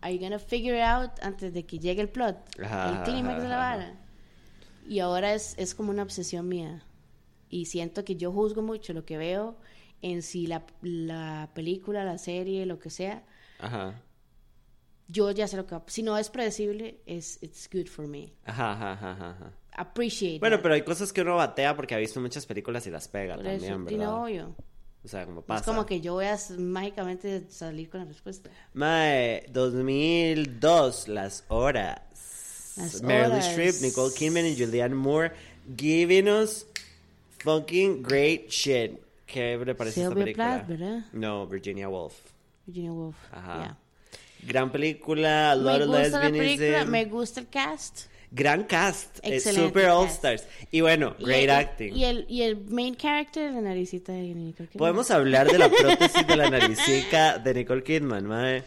¿Are 0.00 0.12
you 0.12 0.20
gonna 0.20 0.38
figure 0.40 0.76
it 0.78 0.82
out 0.84 1.10
antes 1.22 1.52
de 1.54 1.64
que 1.64 1.78
llegue 1.78 2.00
el 2.02 2.08
plot? 2.08 2.36
Ajá, 2.64 2.98
el 2.98 3.02
clímax 3.04 3.40
de 3.42 3.48
la 3.48 3.56
vara. 3.56 3.94
Y 4.88 4.98
ahora 4.98 5.32
es, 5.34 5.54
es 5.58 5.74
como 5.76 5.90
una 5.90 6.02
obsesión 6.02 6.48
mía. 6.48 6.82
Y 7.48 7.66
siento 7.66 8.04
que 8.04 8.16
yo 8.16 8.32
juzgo 8.32 8.62
mucho 8.62 8.92
lo 8.94 9.04
que 9.04 9.16
veo 9.18 9.56
en 10.02 10.22
si 10.22 10.46
la, 10.46 10.64
la 10.82 11.50
película, 11.54 12.04
la 12.04 12.18
serie, 12.18 12.66
lo 12.66 12.78
que 12.78 12.90
sea. 12.90 13.24
Ajá. 13.58 14.00
Yo 15.08 15.30
ya 15.30 15.46
sé 15.46 15.56
lo 15.56 15.66
que 15.66 15.74
va. 15.74 15.84
Si 15.86 16.02
no 16.02 16.16
es 16.18 16.30
predecible, 16.30 17.00
es 17.06 17.38
it's 17.42 17.68
good 17.72 17.86
for 17.86 18.06
me. 18.06 18.32
Ajá, 18.44 18.72
ajá, 18.72 18.92
ajá, 18.92 19.30
ajá. 19.30 19.52
Appreciate. 19.74 20.38
Bueno, 20.38 20.56
that. 20.56 20.62
pero 20.62 20.74
hay 20.74 20.82
cosas 20.82 21.12
que 21.12 21.22
uno 21.22 21.36
batea 21.36 21.74
porque 21.76 21.94
ha 21.94 21.98
visto 21.98 22.20
muchas 22.20 22.44
películas 22.46 22.86
y 22.86 22.90
las 22.90 23.08
pega 23.08 23.36
Por 23.36 23.46
eso, 23.46 23.66
también, 23.66 23.94
y 23.94 23.98
¿verdad? 23.98 24.12
no, 24.12 24.24
obvio. 24.24 24.56
O 25.04 25.08
sea, 25.08 25.24
como 25.26 25.40
Es 25.40 25.46
pasa. 25.46 25.64
como 25.64 25.84
que 25.84 26.00
yo 26.00 26.14
voy 26.14 26.26
a 26.26 26.38
mágicamente 26.58 27.50
salir 27.50 27.90
con 27.90 28.00
la 28.00 28.06
respuesta. 28.06 28.50
Mae, 28.74 29.46
2002, 29.50 31.08
las 31.08 31.44
horas. 31.48 32.00
Las 32.76 33.02
Meryl. 33.02 33.38
Streep, 33.38 33.82
Nicole 33.82 34.14
Kidman 34.14 34.46
y 34.46 34.56
Julianne 34.56 34.94
Moore 34.94 35.32
giving 35.76 36.28
us 36.28 36.66
fucking 37.38 38.02
great 38.02 38.48
shit. 38.48 39.01
¿Qué 39.32 39.58
le 39.64 39.74
parece 39.74 40.00
esta 40.02 40.10
Sylvia 40.10 40.24
película? 40.24 40.64
Plath, 40.64 40.68
¿verdad? 40.68 41.04
No, 41.12 41.46
Virginia 41.46 41.88
Woolf. 41.88 42.14
Virginia 42.66 42.92
Woolf. 42.92 43.16
Ajá. 43.32 43.58
yeah. 43.62 43.76
Gran 44.46 44.70
película, 44.72 45.52
a 45.52 45.54
lot 45.56 45.78
Me 45.78 45.84
of 45.84 45.88
gusta 45.90 46.18
la 46.20 46.30
película, 46.30 46.84
me 46.84 47.04
gusta 47.06 47.40
el 47.40 47.48
cast. 47.48 48.06
Gran 48.34 48.64
cast, 48.64 49.18
es 49.22 49.32
Excelente 49.46 49.68
super 49.68 49.88
all 49.90 50.04
cast. 50.06 50.16
stars. 50.16 50.48
Y 50.70 50.80
bueno, 50.80 51.14
Y 51.18 51.24
great 51.24 51.42
el- 51.44 51.50
acting. 51.50 51.94
Y 51.94 52.04
el, 52.04 52.24
y 52.28 52.42
el 52.42 52.56
main 52.64 52.94
character, 52.96 53.52
la 53.52 53.60
naricita 53.60 54.12
de 54.12 54.22
Nicole 54.34 54.68
Kidman. 54.68 54.78
Podemos 54.78 55.10
hablar 55.10 55.50
de 55.50 55.58
la 55.58 55.68
prótesis 55.68 56.26
de 56.26 56.36
la 56.36 56.48
naricica 56.50 57.38
de 57.38 57.54
Nicole 57.54 57.82
Kidman, 57.82 58.26
mae. 58.26 58.62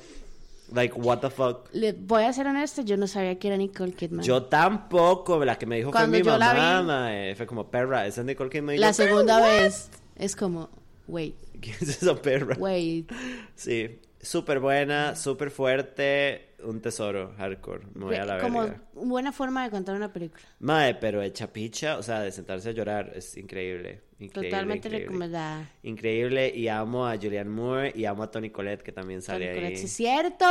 Like, 0.73 0.95
what 0.95 1.19
the 1.19 1.30
fuck. 1.30 1.67
Le 1.73 1.91
voy 1.93 2.23
a 2.23 2.34
ser 2.34 2.47
honesta, 2.47 2.82
yo 2.84 2.95
no 2.97 3.08
sabía 3.08 3.38
que 3.38 3.47
era 3.47 3.58
Nicole 3.58 3.93
Kidman. 3.93 4.23
Yo 4.25 4.43
tampoco, 4.43 5.43
la 5.43 5.58
que 5.58 5.65
me 5.65 5.78
dijo 5.78 5.91
Cuando 5.91 6.10
fue 6.12 6.19
mi 6.19 6.25
yo 6.25 6.38
la 6.38 6.54
mamá, 6.54 6.82
vi- 6.82 6.88
mae. 6.88 7.36
Fue 7.36 7.45
como, 7.47 7.69
perra, 7.69 8.06
esa 8.08 8.21
es 8.21 8.28
Nicole 8.28 8.49
Kidman. 8.49 8.75
Y 8.75 8.78
la 8.80 8.88
yo, 8.88 8.93
segunda 8.93 9.38
"Perra, 9.41 9.62
vez 9.63 9.89
es 10.15 10.36
como, 10.36 10.69
wait, 11.08 11.36
what?" 11.54 11.60
¿Quién 11.62 11.75
es 11.82 11.89
esa 12.04 12.15
perra? 12.21 12.56
wait. 12.60 13.12
Sí, 13.56 13.99
súper 14.21 14.60
buena, 14.60 15.15
súper 15.15 15.51
fuerte, 15.51 16.56
un 16.63 16.82
tesoro, 16.82 17.34
hardcore. 17.38 17.86
Me 17.93 18.06
voy 18.06 18.15
a 18.15 18.25
la 18.25 18.39
como 18.39 18.62
verga. 18.62 18.82
buena 18.93 19.32
forma 19.32 19.63
de 19.63 19.69
contar 19.69 19.95
una 19.95 20.12
película. 20.12 20.43
Mae, 20.60 20.95
pero 20.95 21.21
hecha 21.21 21.51
picha, 21.54 21.97
o 21.97 22.04
sea, 22.04 22.21
de 22.21 22.32
sentarse 22.32 22.69
a 22.69 22.71
llorar, 22.71 23.12
es 23.15 23.38
increíble. 23.38 24.01
increíble 24.19 24.49
Totalmente 24.49 24.88
increíble. 24.88 25.06
recomendada. 25.08 25.69
Increíble, 25.84 26.51
y 26.56 26.67
amo 26.67 27.06
a 27.08 27.15
Julianne 27.17 27.49
Moore 27.51 27.93
y 27.95 28.06
amo 28.06 28.23
a 28.23 28.32
Tony 28.32 28.49
Collette, 28.49 28.82
que 28.82 28.91
también 28.91 29.21
sale 29.21 29.49
ahí. 29.49 29.56
Collette, 29.56 29.78
sí, 29.78 29.86
es 29.86 29.91
cierto. 29.91 30.45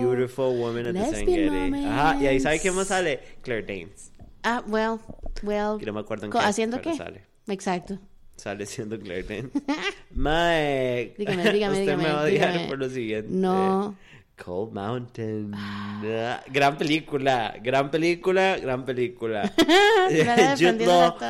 Beautiful 0.00 0.56
Woman 0.58 0.86
at 0.88 0.92
the 0.94 0.98
Lesbian 1.00 1.26
Serengeti. 1.26 1.84
Ajá, 1.86 2.22
y 2.22 2.26
ahí 2.26 2.40
¿sabe 2.40 2.58
quién 2.60 2.74
más 2.74 2.88
sale? 2.88 3.20
Claire 3.42 3.62
Danes. 3.66 4.12
Ah, 4.42 4.62
well, 4.66 4.98
well. 5.42 5.78
Que 5.78 5.86
no 5.86 5.92
me 5.92 6.00
acuerdo 6.00 6.26
en 6.26 6.32
qué, 6.32 6.38
¿Haciendo 6.38 6.80
qué? 6.80 6.94
sale. 6.96 7.22
Exacto. 7.46 7.98
Sale 8.42 8.66
siendo 8.66 8.98
Claire 8.98 9.22
Danes. 9.22 9.52
Mae. 10.14 11.14
Dígame, 11.16 11.52
dígame, 11.52 11.78
Usted 11.80 11.96
me 11.96 12.02
dígame, 12.02 12.04
va 12.04 12.20
a 12.20 12.24
odiar 12.24 12.52
dígame. 12.52 12.68
por 12.68 12.78
lo 12.78 12.90
siguiente. 12.90 13.28
No. 13.30 13.96
Cold 14.44 14.72
Mountain. 14.72 15.52
Ah, 15.54 16.42
Gran 16.50 16.76
película, 16.76 17.54
gran 17.62 17.88
película, 17.88 18.58
gran 18.58 18.84
película. 18.84 19.52
Jude 20.58 20.84
Law, 20.84 21.16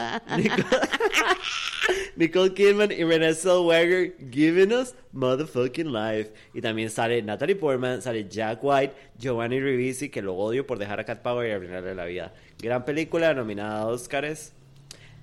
Nicole 2.16 2.54
Kidman 2.54 2.92
y 2.92 3.04
Renée 3.04 3.34
Zellweger 3.34 4.14
giving 4.30 4.72
us 4.72 4.94
motherfucking 5.12 5.92
life. 5.92 6.32
Y 6.54 6.62
también 6.62 6.88
sale 6.88 7.20
Natalie 7.22 7.56
Portman, 7.56 8.00
sale 8.00 8.26
Jack 8.26 8.60
White, 8.62 8.94
Giovanni 9.18 9.60
Ribisi, 9.60 10.08
que 10.08 10.22
lo 10.22 10.34
odio 10.34 10.66
por 10.66 10.78
dejar 10.78 10.98
a 11.00 11.04
Cat 11.04 11.20
Power 11.20 11.46
y 11.46 11.52
arruinarle 11.52 11.94
la 11.94 12.06
vida. 12.06 12.32
Gran 12.58 12.86
película, 12.86 13.34
nominada 13.34 13.80
a 13.80 13.86
Oscars. 13.88 14.54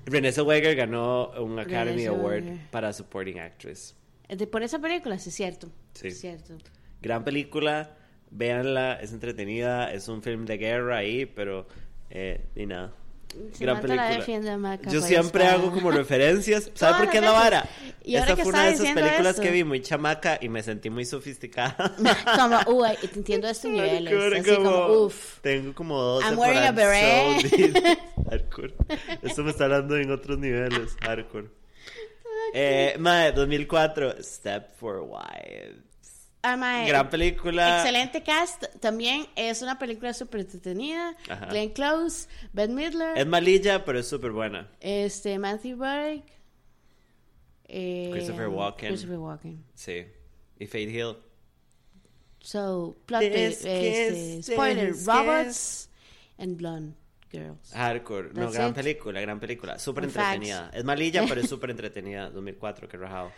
Renée 0.06 0.32
Zellweger 0.32 0.76
ganó 0.76 1.32
un 1.42 1.60
Academy 1.60 2.06
Renée 2.06 2.08
Award 2.08 2.44
para 2.72 2.94
Supporting 2.94 3.40
Actress. 3.40 3.96
De- 4.28 4.48
por 4.48 4.64
esa 4.64 4.80
película, 4.80 5.18
sí 5.20 5.30
es 5.30 5.36
cierto. 5.36 5.70
Sí. 5.94 6.08
Es 6.10 6.20
cierto. 6.20 6.56
Gran 7.02 7.24
película, 7.24 7.96
véanla, 8.32 9.00
es 9.02 9.12
entretenida, 9.12 9.92
es 9.92 10.08
un 10.08 10.22
film 10.22 10.46
de 10.46 10.58
guerra 10.58 10.98
ahí, 10.98 11.26
pero 11.26 11.68
eh, 12.10 12.46
y 12.56 12.66
nada. 12.66 12.94
Gran 13.32 13.54
Samantha 13.54 13.74
la 13.74 13.82
película. 13.82 14.10
defiende 14.10 14.58
Maca 14.58 14.90
Yo 14.90 15.02
siempre 15.02 15.46
hago 15.46 15.72
como 15.72 15.92
referencias. 15.92 16.72
¿Sabe 16.74 16.98
por 16.98 17.12
qué 17.12 17.18
es 17.18 17.24
la 17.24 17.32
vara? 17.32 17.70
Y 18.04 18.16
que 18.16 18.36
fue 18.38 18.46
una 18.46 18.66
de 18.66 18.72
esas 18.72 18.94
películas 18.94 19.28
esto. 19.28 19.42
que 19.44 19.52
vi 19.52 19.64
muy 19.64 19.82
chamaca 19.82 20.40
y 20.42 20.50
me 20.50 20.64
sentí 20.64 20.90
muy 20.90 21.06
sofisticada. 21.06 21.96
Como, 22.36 22.60
uy, 22.80 22.90
te 23.02 23.18
entiendo 23.18 23.48
estos 23.48 23.70
niveles. 23.70 24.34
Así 24.34 24.56
como, 24.56 24.88
uff. 24.88 25.40
Tengo 25.42 25.74
como 25.76 26.02
12 26.02 26.28
I'm 26.28 26.40
wearing 26.40 26.64
a 26.64 26.72
beret. 26.72 27.42
so. 27.42 27.98
Hardcore. 28.30 28.74
Esto 29.22 29.44
me 29.44 29.52
está 29.52 29.66
hablando 29.66 29.96
en 29.98 30.12
otros 30.12 30.38
niveles. 30.38 30.96
Hardcore. 31.02 31.50
Eh, 32.54 32.96
mae, 33.00 33.32
2004, 33.32 34.24
Step 34.24 34.76
for 34.76 35.02
Wives. 35.02 35.84
Ah, 36.42 36.56
mae, 36.56 36.88
Gran 36.88 37.10
película. 37.10 37.78
Excelente 37.80 38.24
cast. 38.24 38.64
También 38.80 39.26
es 39.36 39.62
una 39.62 39.78
película 39.78 40.14
súper 40.14 40.42
entretenida. 40.42 41.16
Ajá. 41.30 41.48
Glenn 41.48 41.70
Close, 41.72 42.28
Beth 42.54 42.70
Midler, 42.70 43.18
Es 43.18 43.28
malilla, 43.28 43.84
pero 43.84 44.00
es 44.00 44.08
súper 44.08 44.32
buena. 44.32 44.70
este, 44.80 45.38
Matthew 45.38 45.78
Berg. 45.78 46.24
eh, 47.66 48.10
Christopher 48.12 48.48
Walken. 48.48 48.90
Christopher 48.90 49.18
Walken. 49.18 49.64
Sí. 49.76 50.06
Y 50.60 50.66
Faith 50.66 50.90
Hill. 50.90 51.18
So, 52.42 52.96
plot 53.06 53.22
This 53.22 53.66
este, 53.66 54.42
spoiler, 54.44 54.94
robots 55.06 55.90
and 56.38 56.56
blonde 56.58 56.96
girls. 57.32 57.72
Hardcore. 57.74 58.30
No, 58.34 58.42
That's 58.42 58.54
gran 58.54 58.70
it. 58.70 58.76
película, 58.76 59.22
gran 59.22 59.40
película. 59.40 59.80
Súper 59.80 60.06
entretenida. 60.06 60.72
Es 60.74 60.84
malilla, 60.84 61.26
pero 61.28 61.42
es 61.42 61.50
súper 61.50 61.72
entretenida. 61.72 62.30
2004, 62.30 62.88
que 62.88 62.98
rajado. 62.98 63.32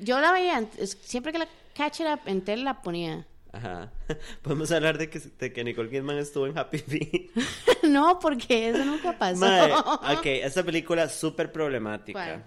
Yo 0.00 0.20
la 0.20 0.32
veía, 0.32 0.66
siempre 1.02 1.32
que 1.32 1.38
la 1.38 1.48
catch 1.74 2.00
it 2.00 2.06
up 2.06 2.20
en 2.26 2.42
tele 2.42 2.64
la 2.64 2.82
ponía. 2.82 3.26
Ajá. 3.52 3.92
Podemos 4.42 4.70
hablar 4.72 4.98
de 4.98 5.08
que, 5.08 5.20
de 5.20 5.52
que 5.52 5.62
Nicole 5.62 5.88
Kidman 5.88 6.18
estuvo 6.18 6.46
en 6.46 6.58
Happy 6.58 6.78
Feet. 6.78 7.30
no, 7.84 8.18
porque 8.18 8.70
eso 8.70 8.84
nunca 8.84 9.16
pasó. 9.16 9.40
Mae, 9.40 9.72
ok, 9.72 10.26
esta 10.26 10.64
película 10.64 11.08
súper 11.08 11.52
problemática. 11.52 12.44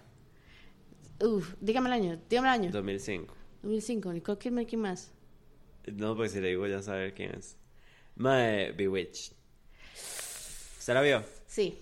Uf, 1.21 1.55
dígame 1.61 1.87
el 1.89 1.93
año, 1.93 2.21
dígame 2.29 2.49
el 2.49 2.53
año. 2.53 2.71
2005. 2.71 3.33
2005, 3.63 4.13
Nicole 4.13 4.37
Kidman, 4.37 4.65
¿quién 4.65 4.81
más? 4.81 5.11
No, 5.85 6.15
pues 6.15 6.33
si 6.33 6.41
le 6.41 6.49
digo 6.49 6.67
ya 6.67 6.81
saber 6.81 7.13
quién 7.13 7.35
es. 7.35 7.55
Mae, 8.15 8.73
Bewitched. 8.73 9.36
¿Usted 10.87 10.93
la 10.95 11.01
vio? 11.01 11.21
Sí. 11.47 11.77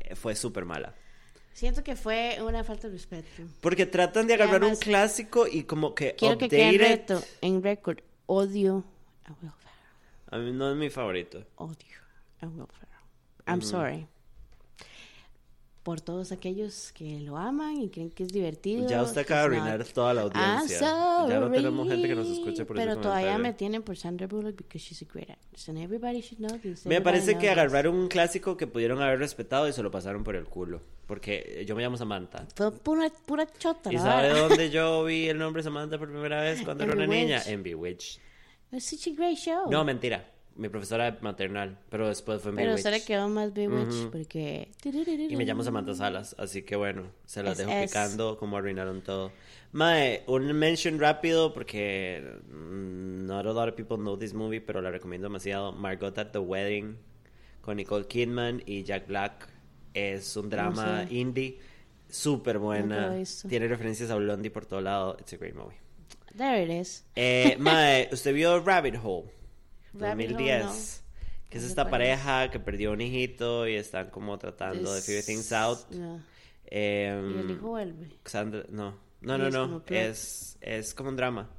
Eh, 0.00 0.14
Fue 0.14 0.36
súper 0.36 0.66
mala. 0.66 0.92
Siento 1.54 1.82
que 1.82 1.96
fue 1.96 2.36
una 2.42 2.62
falta 2.64 2.86
de 2.88 2.92
respeto. 2.92 3.26
Porque 3.62 3.86
tratan 3.86 4.26
de 4.26 4.34
agarrar 4.34 4.56
además- 4.56 4.76
un 4.76 4.82
clásico 4.82 5.46
y 5.46 5.62
como 5.62 5.94
que 5.94 6.16
Quiero 6.16 6.36
que 6.36 6.50
quede 6.50 6.68
en 6.68 6.74
update 6.74 6.88
reto, 6.90 7.22
en 7.40 7.62
récord, 7.62 8.00
odio 8.26 8.84
a 9.24 9.30
Will 9.40 9.50
Ferrell. 9.52 10.26
A 10.32 10.36
mí 10.36 10.52
no 10.52 10.70
es 10.70 10.76
mi 10.76 10.90
favorito. 10.90 11.46
Odio 11.56 11.76
a 12.42 12.46
Will 12.46 12.66
Ferrell. 12.66 12.90
I'm 13.46 13.62
sorry. 13.62 14.06
Por 15.82 16.02
todos 16.02 16.30
aquellos 16.30 16.92
que 16.92 17.20
lo 17.20 17.38
aman 17.38 17.80
y 17.80 17.88
creen 17.88 18.10
que 18.10 18.24
es 18.24 18.28
divertido. 18.28 18.86
Ya 18.86 19.02
usted 19.02 19.22
acaba 19.22 19.48
de 19.48 19.56
arruinar 19.56 19.84
toda 19.84 20.12
la 20.12 20.22
I'm 20.22 20.30
audiencia. 20.30 20.78
Ya 20.80 21.40
no 21.40 21.50
tenemos 21.50 21.88
gente 21.88 22.06
que 22.06 22.14
nos 22.14 22.26
sorry, 22.26 22.40
escuche 22.40 22.64
por 22.66 22.76
Pero 22.76 22.92
ese 22.92 23.00
todavía 23.00 23.38
me 23.38 23.54
tienen 23.54 23.82
por 23.82 23.96
Sandra 23.96 24.26
Bullock 24.26 24.56
because 24.56 24.78
she's 24.84 25.00
a 25.00 25.06
great 25.10 25.30
actress. 25.30 25.68
And 25.70 25.78
everybody 25.78 26.20
should 26.20 26.38
know 26.38 26.58
this. 26.58 26.84
Me 26.84 27.00
parece 27.00 27.38
que 27.38 27.48
agarraron 27.48 27.94
un 27.94 28.08
clásico 28.08 28.58
que 28.58 28.66
pudieron 28.66 29.00
haber 29.00 29.18
respetado 29.20 29.68
y 29.68 29.72
se 29.72 29.82
lo 29.82 29.90
pasaron 29.90 30.22
por 30.22 30.36
el 30.36 30.44
culo. 30.44 30.82
Porque 31.06 31.64
yo 31.66 31.74
me 31.74 31.82
llamo 31.82 31.96
Samantha. 31.96 32.46
Fue 32.54 32.70
pura, 32.72 33.10
pura 33.24 33.46
chota, 33.58 33.92
¿Y 33.92 33.96
sabe 33.96 34.28
dónde 34.38 34.70
yo 34.70 35.04
vi 35.04 35.28
el 35.28 35.38
nombre 35.38 35.62
Samantha 35.62 35.98
por 35.98 36.10
primera 36.10 36.42
vez 36.42 36.62
cuando 36.62 36.84
era 36.84 36.92
una 36.92 37.06
niña? 37.06 37.42
En 37.46 37.62
Bewitched. 37.62 38.20
It's 38.70 38.84
such 38.84 39.08
a 39.08 39.16
great 39.16 39.38
show. 39.38 39.70
No, 39.70 39.82
mentira. 39.82 40.24
Mi 40.60 40.68
profesora 40.68 41.16
maternal. 41.22 41.78
Pero 41.88 42.06
después 42.06 42.42
fue 42.42 42.54
Pero 42.54 42.74
usted 42.74 42.90
le 42.90 43.02
quedó 43.02 43.28
más 43.30 43.54
Bewitched 43.54 44.10
porque... 44.10 44.68
Y 44.84 45.34
me 45.36 45.46
llamo 45.46 45.62
Samantha 45.64 45.94
Salas, 45.94 46.36
así 46.38 46.62
que 46.62 46.76
bueno, 46.76 47.04
se 47.24 47.42
las 47.42 47.52
Es- 47.52 47.66
dejo 47.66 47.70
es. 47.78 47.90
picando 47.90 48.36
como 48.36 48.58
arruinaron 48.58 49.00
todo. 49.00 49.32
Mae, 49.72 50.22
un 50.26 50.52
mention 50.52 50.98
rápido 51.00 51.54
porque 51.54 52.22
mm, 52.52 53.24
not 53.26 53.46
a 53.46 53.52
lot 53.52 53.68
of 53.70 53.74
people 53.74 53.96
know 53.96 54.18
this 54.18 54.34
movie, 54.34 54.60
pero 54.60 54.82
la 54.82 54.90
recomiendo 54.90 55.28
demasiado. 55.28 55.72
Margot 55.72 56.18
at 56.18 56.32
the 56.32 56.38
Wedding 56.38 56.98
con 57.62 57.76
Nicole 57.78 58.06
Kidman 58.06 58.62
y 58.66 58.82
Jack 58.82 59.06
Black. 59.06 59.48
Es 59.94 60.36
un 60.36 60.50
drama 60.50 61.06
sé. 61.08 61.14
indie 61.14 61.58
súper 62.10 62.58
buena. 62.58 63.16
Tiene 63.48 63.66
referencias 63.66 64.10
a 64.10 64.16
Blondie 64.16 64.50
por 64.50 64.66
todo 64.66 64.82
lado. 64.82 65.16
It's 65.18 65.32
a 65.32 65.36
great 65.36 65.54
movie. 65.54 65.76
There 66.36 66.62
it 66.62 66.70
is. 66.70 67.04
Eh, 67.16 67.56
mae, 67.58 68.08
¿usted 68.12 68.34
vio 68.34 68.60
Rabbit 68.60 68.96
Hole? 69.02 69.30
Rabbit 69.94 70.26
Hole, 70.32 70.34
2010. 70.34 70.64
no. 71.04 71.10
Que 71.50 71.58
es 71.58 71.64
esta 71.64 71.90
pareja 71.90 72.48
que 72.50 72.60
perdió 72.60 72.92
un 72.92 73.00
hijito 73.00 73.66
y 73.66 73.74
están 73.74 74.10
como 74.10 74.38
tratando 74.38 74.94
de 74.94 75.00
figure 75.00 75.22
things 75.24 75.50
out. 75.52 75.78
No. 75.90 76.20
Em, 76.66 77.36
Y 77.36 77.40
el 77.40 77.50
hijo 77.50 77.68
vuelve. 77.68 78.08
Sandra- 78.24 78.64
no, 78.70 78.96
no, 79.20 79.36
no, 79.38 79.46
es 79.48 79.52
no, 79.52 79.82
es, 79.88 80.58
es 80.60 80.94
como 80.94 81.08
un 81.08 81.16
drama, 81.16 81.50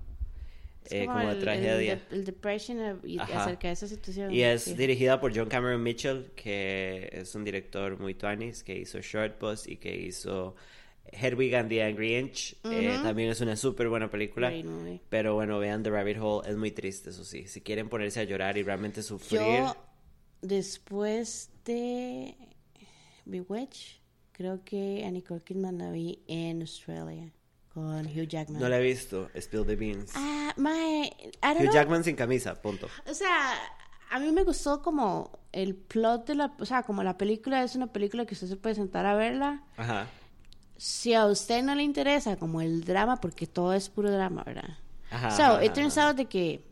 Es 0.86 0.94
eh, 0.94 1.06
como, 1.06 1.20
el- 1.20 1.28
de 1.28 1.34
el 1.34 1.40
tragedia. 1.42 1.96
de- 1.98 2.02
El, 2.16 2.24
depression 2.26 2.80
eh, 2.80 2.96
y 3.04 3.20
acerca 3.20 3.68
de 3.68 3.74
esa 3.74 3.88
situación. 3.88 4.34
Y 4.34 4.42
es 4.44 4.64
sí. 4.64 4.74
dirigida 4.76 5.20
por 5.20 5.36
John 5.36 5.50
Cameron 5.50 5.84
Mitchell, 5.84 6.32
que 6.38 7.10
es 7.12 7.36
un 7.36 7.44
director 7.44 8.00
muy 8.00 8.14
tuanis, 8.16 8.64
que 8.64 8.78
hizo 8.80 9.02
Short 9.02 9.38
Bus 9.42 9.68
y 9.68 9.76
que 9.76 9.94
hizo 9.94 10.56
Hedwig 11.12 11.56
and 11.56 11.70
the 11.70 11.84
Angry 11.84 12.16
Inch. 12.18 12.56
Eh, 12.64 13.00
también 13.04 13.30
es 13.30 13.42
una 13.42 13.56
súper 13.56 13.90
buena 13.90 14.10
película. 14.10 14.50
Movie. 14.50 15.02
Pero 15.10 15.34
bueno, 15.34 15.60
vean 15.60 15.84
The 15.84 15.90
Rabbit 15.90 16.18
Hole, 16.20 16.50
es 16.50 16.58
muy 16.58 16.72
triste, 16.72 17.10
eso 17.10 17.24
sí. 17.26 17.48
Si 17.48 17.62
quieren 17.62 17.90
ponerse 17.90 18.20
a 18.20 18.24
llorar 18.24 18.58
y 18.58 18.64
realmente 18.64 19.04
sufrir. 19.04 19.42
Yo, 19.42 19.76
después 20.42 21.52
de 21.66 22.36
Bewitched, 23.26 24.00
creo 24.32 24.64
que 24.64 25.04
a 25.06 25.12
Nicole 25.12 25.42
Kidman 25.42 25.78
la 25.78 25.92
vi 25.92 26.24
en 26.28 26.62
Australia 26.62 27.32
con 27.74 28.06
Hugh 28.06 28.28
Jackman. 28.28 28.62
No 28.62 28.70
la 28.70 28.80
he 28.80 28.84
visto, 28.84 29.30
Spill 29.40 29.66
the 29.66 29.76
Beans. 29.76 30.12
Ah, 30.16 30.54
my, 30.58 31.06
I 31.06 31.12
don't 31.42 31.58
Hugh 31.58 31.64
know. 31.64 31.74
Jackman 31.74 32.04
sin 32.04 32.16
camisa, 32.16 32.62
punto. 32.62 32.88
O 33.10 33.14
sea, 33.14 33.54
a 34.10 34.20
mí 34.20 34.32
me 34.32 34.44
gustó 34.44 34.82
como 34.82 35.40
el 35.52 35.76
plot 35.76 36.28
de 36.28 36.36
la, 36.36 36.54
o 36.60 36.66
sea, 36.66 36.84
como 36.84 37.04
la 37.04 37.18
película 37.18 37.64
es 37.64 37.76
una 37.76 37.88
película 37.88 38.26
que 38.26 38.34
usted 38.34 38.48
se 38.48 38.58
puede 38.58 38.76
sentar 38.76 39.06
a 39.06 39.16
verla. 39.16 39.64
Ajá. 39.78 40.08
Si 40.82 41.14
a 41.14 41.28
usted 41.28 41.62
no 41.62 41.76
le 41.76 41.84
interesa 41.84 42.38
como 42.38 42.60
el 42.60 42.84
drama, 42.84 43.18
porque 43.18 43.46
todo 43.46 43.72
es 43.74 43.88
puro 43.88 44.10
drama, 44.10 44.44
¿verdad? 44.44 44.80
Ajá, 45.12 45.30
so, 45.30 45.44
ajá, 45.44 45.64
it 45.64 45.74
turns 45.74 45.96
out 46.00 46.16
de 46.16 46.26
que 46.26 46.64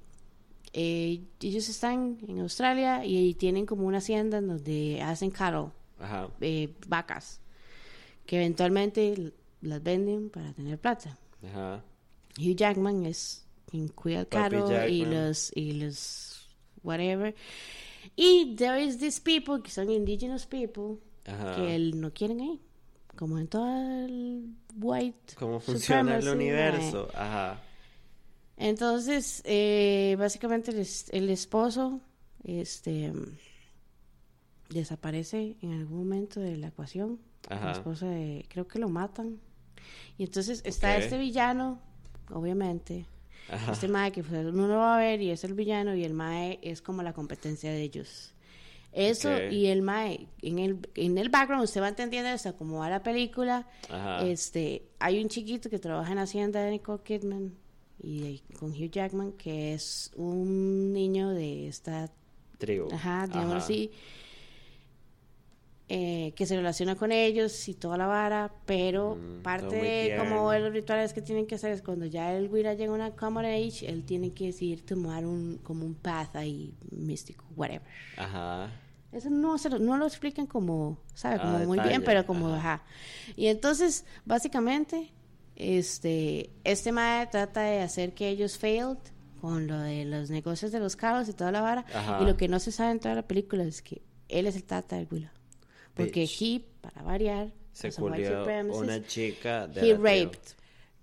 eh, 0.74 1.22
ellos 1.39 1.69
están 1.69 2.17
en 2.28 2.39
Australia 2.39 3.06
y, 3.06 3.36
tienen 3.36 3.67
como 3.67 3.86
una 3.86 4.00
hacienda 4.00 4.39
en 4.39 4.48
donde 4.48 5.00
hacen 5.04 5.30
cattle, 5.30 5.67
Ajá. 6.00 6.28
eh, 6.41 6.74
vacas, 6.88 7.39
que 8.26 8.38
eventualmente 8.38 9.32
las 9.62 9.84
venden 9.84 10.32
para 10.32 10.54
tener 10.54 10.80
plata. 10.80 11.15
Ajá. 11.48 11.84
Hugh 12.36 12.56
Jackman 12.56 13.06
es 13.06 13.45
quien 13.67 13.89
cuida 13.89 14.22
el 14.22 14.28
cattle 14.28 14.89
y 14.89 15.06
los 15.06 15.56
y 15.56 15.74
los 15.74 16.50
whatever. 16.82 17.36
Y 18.15 18.56
there 18.56 18.84
is 18.84 18.98
these 18.98 19.22
people 19.22 19.62
que 19.62 19.69
son 19.69 19.91
indigenous 19.91 20.48
people 20.48 20.98
que 21.56 21.76
él 21.76 22.02
no 22.02 22.12
quieren 22.12 22.41
ahí, 22.41 22.60
como 23.19 23.38
en 23.38 23.49
todo 23.49 23.67
el 24.05 24.55
white. 24.77 25.34
¿Cómo 25.38 25.60
funciona 25.60 26.15
el 26.15 26.21
supremacy, 26.23 26.36
universo? 26.38 27.10
Ajá. 27.13 27.62
Entonces, 28.55 29.41
eh, 29.43 30.15
básicamente 30.17 30.71
el, 30.71 30.79
es- 30.79 31.10
el 31.12 31.29
esposo 31.29 31.99
este 32.45 33.12
desaparece 34.69 35.58
en 35.62 35.73
algún 35.73 35.97
momento 35.99 36.39
de 36.39 36.55
la 36.58 36.67
ecuación. 36.67 37.19
Ajá. 37.49 37.65
La 37.65 37.71
esposa 37.73 38.08
de, 38.08 38.45
creo 38.49 38.67
que 38.67 38.79
lo 38.79 38.88
matan. 38.89 39.39
Y 40.17 40.23
entonces 40.23 40.62
está 40.65 40.95
este 40.97 41.17
villano, 41.17 41.79
obviamente. 42.32 43.05
Ajá. 43.49 43.71
Este 43.71 43.88
mae 43.88 44.12
que 44.12 44.23
pues, 44.23 44.45
uno 44.45 44.67
lo 44.67 44.75
va 44.77 44.95
a 44.95 44.99
ver 44.99 45.21
y 45.21 45.32
es 45.32 45.43
el 45.43 45.55
villano 45.55 45.95
y 45.95 46.03
el 46.03 46.13
mae 46.13 46.60
es 46.62 46.82
como 46.82 47.01
la 47.03 47.13
competencia 47.13 47.71
de 47.71 47.82
ellos. 47.82 48.34
Eso 48.91 49.30
y 49.49 49.67
el 49.67 49.82
mae, 49.82 50.28
en 50.41 50.60
el, 50.60 50.80
en 50.95 51.17
el 51.17 51.30
background 51.30 51.63
usted 51.63 51.82
va 51.82 51.89
entendiendo 51.89 52.30
hasta 52.30 52.54
cómo 52.54 52.80
va 52.80 52.89
la 52.89 53.04
película. 53.04 53.67
Ajá. 53.89 54.25
Este, 54.25 54.84
hay 54.99 55.21
un 55.21 55.30
chiquito 55.30 55.69
que 55.69 55.80
trabaja 55.80 56.10
en 56.10 56.17
la 56.17 56.23
hacienda 56.23 56.62
de 56.62 56.71
Nicole 56.71 57.04
Kidman 57.04 57.54
y 58.02 58.39
con 58.58 58.71
Hugh 58.71 58.89
Jackman 58.89 59.34
que 59.34 59.73
es 59.73 60.12
un 60.15 60.93
niño 60.93 61.30
de 61.30 61.67
esta 61.67 62.10
Tribu. 62.58 62.89
Ajá, 62.93 63.25
digamos 63.28 63.56
Ajá. 63.56 63.63
así. 63.63 63.91
Eh, 65.91 66.34
que 66.36 66.45
se 66.45 66.56
relaciona 66.56 66.95
con 66.95 67.12
ellos 67.12 67.67
y 67.67 67.73
toda 67.73 67.97
la 67.97 68.06
vara, 68.06 68.54
pero 68.67 69.15
Mm, 69.15 69.41
parte 69.41 69.75
de 69.75 70.15
como 70.19 70.49
tierno. 70.52 70.60
los 70.67 70.73
rituales 70.73 71.13
que 71.13 71.21
tienen 71.23 71.47
que 71.47 71.56
hacer 71.56 71.71
es 71.71 71.82
cuando 71.82 72.06
ya 72.06 72.32
el 72.34 72.47
Wira 72.47 72.75
llega 72.75 72.91
a 72.91 72.95
una 72.95 73.12
common 73.15 73.45
age, 73.45 73.89
él 73.89 74.04
tiene 74.06 74.32
que 74.32 74.45
decidir 74.47 74.86
tomar 74.86 75.25
un 75.25 75.58
como 75.63 75.86
un 75.86 75.95
path 75.95 76.36
ahí 76.36 76.73
místico, 76.91 77.43
whatever. 77.56 77.82
Ajá. 78.17 78.69
Eso 79.12 79.32
no, 79.32 79.58
se 79.58 79.71
lo, 79.71 79.80
no 79.80 79.97
lo 79.97 80.06
explican 80.06 80.45
como, 80.45 80.99
¿sabe? 81.15 81.38
Ah, 81.39 81.41
Como 81.41 81.58
muy 81.65 81.78
detalle, 81.78 81.89
bien, 81.89 82.04
pero 82.04 82.23
como, 82.28 82.49
ajá. 82.54 82.73
ajá. 82.75 82.84
Y 83.36 83.47
entonces, 83.47 84.06
básicamente, 84.25 85.12
este, 85.56 86.52
este 86.63 86.91
mae 86.91 87.25
trata 87.28 87.62
de 87.62 87.82
hacer 87.82 88.13
que 88.13 88.30
ellos 88.30 88.58
failed 88.60 88.97
con 89.41 89.67
lo 89.67 89.80
de 89.80 90.06
los 90.06 90.30
negocios 90.30 90.71
de 90.71 90.80
los 90.80 90.95
carros 90.95 91.28
y 91.30 91.34
toda 91.34 91.52
la 91.52 91.62
vara. 91.62 91.86
Ajá. 91.93 92.19
Y 92.21 92.25
lo 92.25 92.38
que 92.38 92.47
no 92.47 92.60
se 92.60 92.71
sabe 92.71 92.91
en 92.91 92.99
toda 92.99 93.15
la 93.15 93.23
película 93.28 93.63
es 93.63 93.82
que 93.82 94.02
él 94.28 94.45
es 94.47 94.56
el 94.56 94.63
tata 94.63 94.95
del 94.97 95.08
Willa. 95.12 95.32
Porque 95.99 96.21
Bitch. 96.21 96.41
he, 96.41 96.62
para 96.81 97.03
variar, 97.03 97.53
Se 97.71 97.91
culió 97.91 98.45
una 98.73 99.05
chica 99.05 99.67
de 99.67 99.89
he 99.89 99.93
raped. 99.95 100.39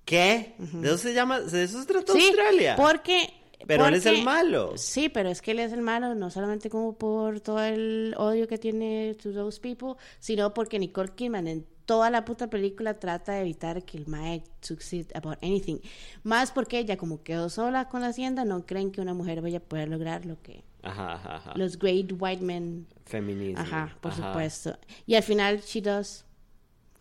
¿Qué? 0.05 0.55
¿De 0.59 0.89
eso 0.89 0.99
se 0.99 1.15
llama? 1.15 1.41
¿De 1.41 1.65
eso 1.65 1.81
se 1.81 1.87
trata 1.87 2.13
Sí, 2.13 2.27
Australia? 2.27 2.77
porque... 2.77 3.33
Pero 3.67 3.87
él 3.87 3.95
es 3.95 4.07
el 4.07 4.23
malo. 4.23 4.75
Sí, 4.77 5.09
pero 5.09 5.29
es 5.29 5.43
que 5.43 5.51
él 5.51 5.59
es 5.59 5.73
el 5.73 5.83
malo, 5.83 6.15
no 6.15 6.31
solamente 6.31 6.71
como 6.71 6.97
por 6.97 7.41
todo 7.41 7.61
el 7.65 8.15
odio 8.17 8.47
que 8.47 8.59
tiene 8.59 9.17
to 9.21 9.33
those 9.33 9.59
people, 9.61 9.95
sino 10.21 10.55
porque 10.55 10.79
Nicole 10.79 11.11
Kidman 11.17 11.49
en 11.49 11.67
toda 11.85 12.11
la 12.11 12.25
puta 12.25 12.49
película 12.49 12.95
trata 12.95 13.33
de 13.33 13.41
evitar 13.41 13.85
que 13.85 13.97
el 13.97 14.07
mae 14.07 14.45
succeed 14.61 15.07
about 15.15 15.43
anything. 15.43 15.79
Más 16.23 16.53
porque 16.53 16.79
ella 16.79 16.97
como 16.97 17.23
quedó 17.25 17.49
sola 17.49 17.89
con 17.89 18.03
la 18.03 18.09
hacienda, 18.09 18.45
no 18.45 18.67
creen 18.67 18.93
que 18.93 19.01
una 19.01 19.15
mujer 19.15 19.41
vaya 19.41 19.59
a 19.59 19.63
poder 19.63 19.89
lograr 19.89 20.27
lo 20.27 20.41
que 20.43 20.63
Ajá, 20.87 21.15
ajá, 21.15 21.37
ajá. 21.37 21.53
los 21.57 21.79
great 21.79 22.13
white 22.19 22.43
men 22.43 22.87
Feminismo. 23.05 23.61
Ajá, 23.61 23.97
por 24.01 24.13
supuesto. 24.13 24.79
Y 25.07 25.15
al 25.15 25.23
final, 25.23 25.61
she 25.61 25.81
does 25.81 26.25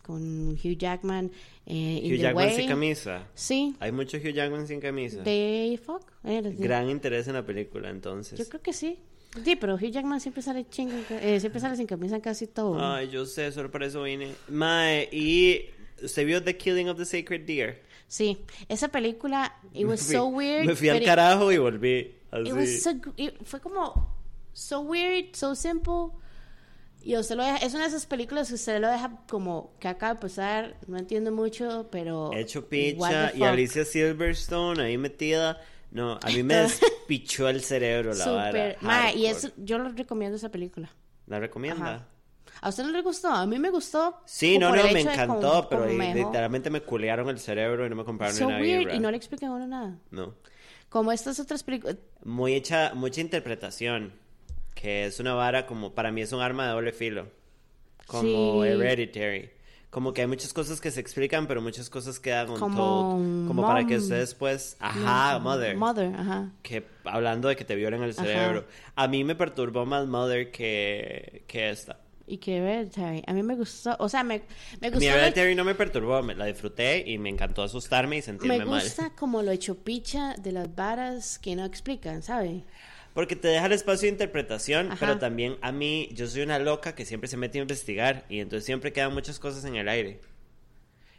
con 0.02 0.52
Hugh 0.52 0.78
Jackman. 0.78 1.32
Eh, 1.66 2.00
Hugh 2.04 2.20
Jackman 2.20 2.46
way. 2.46 2.56
sin 2.56 2.68
camisa. 2.68 3.26
Sí, 3.34 3.74
Hay 3.80 3.90
mucho 3.90 4.18
Hugh 4.18 4.32
Jackman 4.32 4.66
sin 4.68 4.80
camisa. 4.80 5.22
they 5.24 5.76
fuck. 5.76 6.02
Gran 6.22 6.88
interés 6.88 7.26
en 7.26 7.34
la 7.34 7.44
película, 7.44 7.90
entonces. 7.90 8.38
Yo 8.38 8.48
creo 8.48 8.62
que 8.62 8.72
sí. 8.72 8.98
Sí, 9.44 9.56
pero 9.56 9.74
Hugh 9.74 9.90
Jackman 9.90 10.20
siempre 10.20 10.42
sale 10.42 10.66
chingo, 10.68 10.94
eh, 11.10 11.40
siempre 11.40 11.60
sale 11.60 11.76
sin 11.76 11.86
camisa 11.86 12.14
en 12.14 12.20
casi 12.22 12.46
todo. 12.46 12.78
Ay, 12.80 13.08
yo 13.10 13.26
sé, 13.26 13.48
eso 13.48 14.02
vine. 14.02 14.32
Mae, 14.48 15.08
y 15.12 15.66
¿usted 16.02 16.26
vio 16.26 16.42
The 16.42 16.56
Killing 16.56 16.88
of 16.88 16.96
the 16.98 17.04
Sacred 17.04 17.46
Deer? 17.46 17.82
Sí, 18.08 18.38
esa 18.68 18.88
película, 18.88 19.52
it 19.72 19.84
was 19.86 20.02
fui- 20.04 20.14
so 20.14 20.26
weird. 20.26 20.64
Me 20.66 20.74
fui 20.76 20.88
al 20.88 21.02
carajo 21.04 21.50
y 21.52 21.58
volví. 21.58 22.14
Así. 22.30 22.48
it 22.48 22.52
was 22.54 22.82
so 22.82 22.90
it- 23.16 23.34
fue 23.44 23.60
como 23.60 24.14
so 24.52 24.80
weird, 24.80 25.34
so 25.34 25.54
simple. 25.54 26.12
Y 27.02 27.16
usted 27.16 27.36
lo 27.36 27.44
deja, 27.44 27.58
es 27.58 27.72
una 27.74 27.84
de 27.84 27.88
esas 27.90 28.06
películas 28.06 28.48
que 28.48 28.54
usted 28.54 28.80
lo 28.80 28.88
deja 28.88 29.20
como 29.28 29.72
que 29.78 29.86
acaba 29.86 30.14
de 30.14 30.20
pasar, 30.20 30.76
no 30.88 30.98
entiendo 30.98 31.30
mucho, 31.30 31.88
pero 31.90 32.32
Hecho 32.34 32.68
picha 32.68 33.32
y. 33.34 33.42
Alicia 33.44 33.84
Silverstone 33.84 34.82
ahí 34.82 34.98
metida. 34.98 35.60
No, 35.92 36.18
a 36.20 36.26
mí 36.26 36.42
me 36.42 36.54
despichó 36.56 37.48
el 37.48 37.62
cerebro 37.62 38.12
la 38.12 38.26
vara. 38.26 38.50
Super, 38.50 38.78
ma, 38.80 39.12
y 39.12 39.26
eso, 39.26 39.50
yo 39.56 39.78
lo 39.78 39.88
recomiendo 39.90 40.36
esa 40.36 40.50
película. 40.50 40.90
¿La 41.26 41.38
recomienda? 41.38 41.94
Ajá. 41.94 42.08
¿A 42.60 42.68
usted 42.70 42.84
no 42.84 42.90
le 42.90 43.02
gustó? 43.02 43.28
A 43.28 43.46
mí 43.46 43.58
me 43.58 43.70
gustó. 43.70 44.20
Sí, 44.24 44.58
no, 44.58 44.74
no, 44.74 44.82
me 44.84 45.00
encantó, 45.00 45.40
cómo- 45.50 45.68
pero 45.68 45.84
ahí 45.84 45.96
dejó. 45.96 46.28
literalmente 46.28 46.70
me 46.70 46.80
culearon 46.80 47.28
el 47.28 47.38
cerebro 47.38 47.86
y 47.86 47.90
no 47.90 47.96
me 47.96 48.04
compraron 48.04 48.34
So 48.36 48.46
una 48.48 48.58
weird 48.58 48.92
y 48.94 48.98
no 48.98 49.10
le 49.10 49.16
explican 49.16 49.50
a 49.50 49.54
uno 49.54 49.66
nada. 49.66 49.98
No. 50.10 50.34
Como 50.88 51.12
estas 51.12 51.38
otras 51.40 51.62
películas. 51.62 51.96
Muy 52.24 52.54
hecha, 52.54 52.92
mucha 52.94 53.20
interpretación. 53.20 54.12
Que 54.74 55.06
es 55.06 55.20
una 55.20 55.34
vara 55.34 55.66
como, 55.66 55.94
para 55.94 56.12
mí 56.12 56.20
es 56.22 56.32
un 56.32 56.40
arma 56.42 56.66
de 56.66 56.72
doble 56.72 56.92
filo. 56.92 57.28
Como 58.06 58.62
Sí. 58.62 58.68
Hereditary. 58.68 59.50
Como 59.90 60.12
que 60.12 60.20
hay 60.20 60.26
muchas 60.26 60.52
cosas 60.52 60.80
que 60.80 60.90
se 60.90 61.00
explican, 61.00 61.46
pero 61.46 61.62
muchas 61.62 61.88
cosas 61.88 62.20
quedan 62.20 62.50
untold. 62.50 62.60
Como 62.74 63.44
Como, 63.48 63.62
para 63.66 63.86
que 63.86 63.96
ustedes 63.96 64.34
pues, 64.34 64.76
ajá, 64.78 65.38
Mother. 65.38 65.76
Mother, 65.76 66.14
ajá. 66.14 66.50
Que 66.62 66.86
hablando 67.04 67.48
de 67.48 67.56
que 67.56 67.64
te 67.64 67.74
violen 67.74 68.02
el 68.02 68.10
Ajá. 68.10 68.22
cerebro. 68.24 68.66
A 68.94 69.08
mí 69.08 69.24
me 69.24 69.34
perturbó 69.34 69.86
más 69.86 70.06
Mother 70.06 70.50
que, 70.50 71.44
que 71.46 71.70
esta. 71.70 71.98
Y 72.28 72.38
que 72.38 72.56
Hereditary. 72.56 73.22
A 73.26 73.32
mí 73.32 73.42
me 73.42 73.54
gustó. 73.54 73.94
O 74.00 74.08
sea, 74.08 74.24
me, 74.24 74.42
me 74.80 74.90
Mi 74.90 74.96
gustó. 74.96 75.10
lo- 75.10 75.16
Hereditary 75.16 75.54
no 75.54 75.64
me 75.64 75.74
perturbó, 75.76 76.22
me 76.22 76.34
la 76.34 76.46
disfruté 76.46 77.04
y 77.08 77.18
me 77.18 77.28
encantó 77.30 77.62
asustarme 77.62 78.16
y 78.18 78.22
sentirme 78.22 78.58
me 78.58 78.64
mal. 78.64 78.82
gusta 78.82 79.10
como 79.16 79.42
lo 79.42 79.52
hecho 79.52 79.76
picha 79.76 80.34
de 80.34 80.50
las 80.52 80.74
varas 80.74 81.38
que 81.38 81.54
no 81.54 81.64
explican, 81.64 82.22
¿sabe? 82.22 82.64
Porque 83.14 83.36
te 83.36 83.48
deja 83.48 83.66
el 83.66 83.72
espacio 83.72 84.06
de 84.08 84.12
interpretación, 84.12 84.88
Ajá. 84.92 84.96
pero 84.98 85.18
también 85.18 85.56
a 85.62 85.72
mí, 85.72 86.08
yo 86.12 86.26
soy 86.26 86.42
una 86.42 86.58
loca 86.58 86.94
que 86.94 87.04
siempre 87.06 87.28
se 87.28 87.36
mete 87.38 87.58
a 87.58 87.62
investigar 87.62 88.26
y 88.28 88.40
entonces 88.40 88.66
siempre 88.66 88.92
quedan 88.92 89.14
muchas 89.14 89.38
cosas 89.38 89.64
en 89.64 89.76
el 89.76 89.88
aire. 89.88 90.20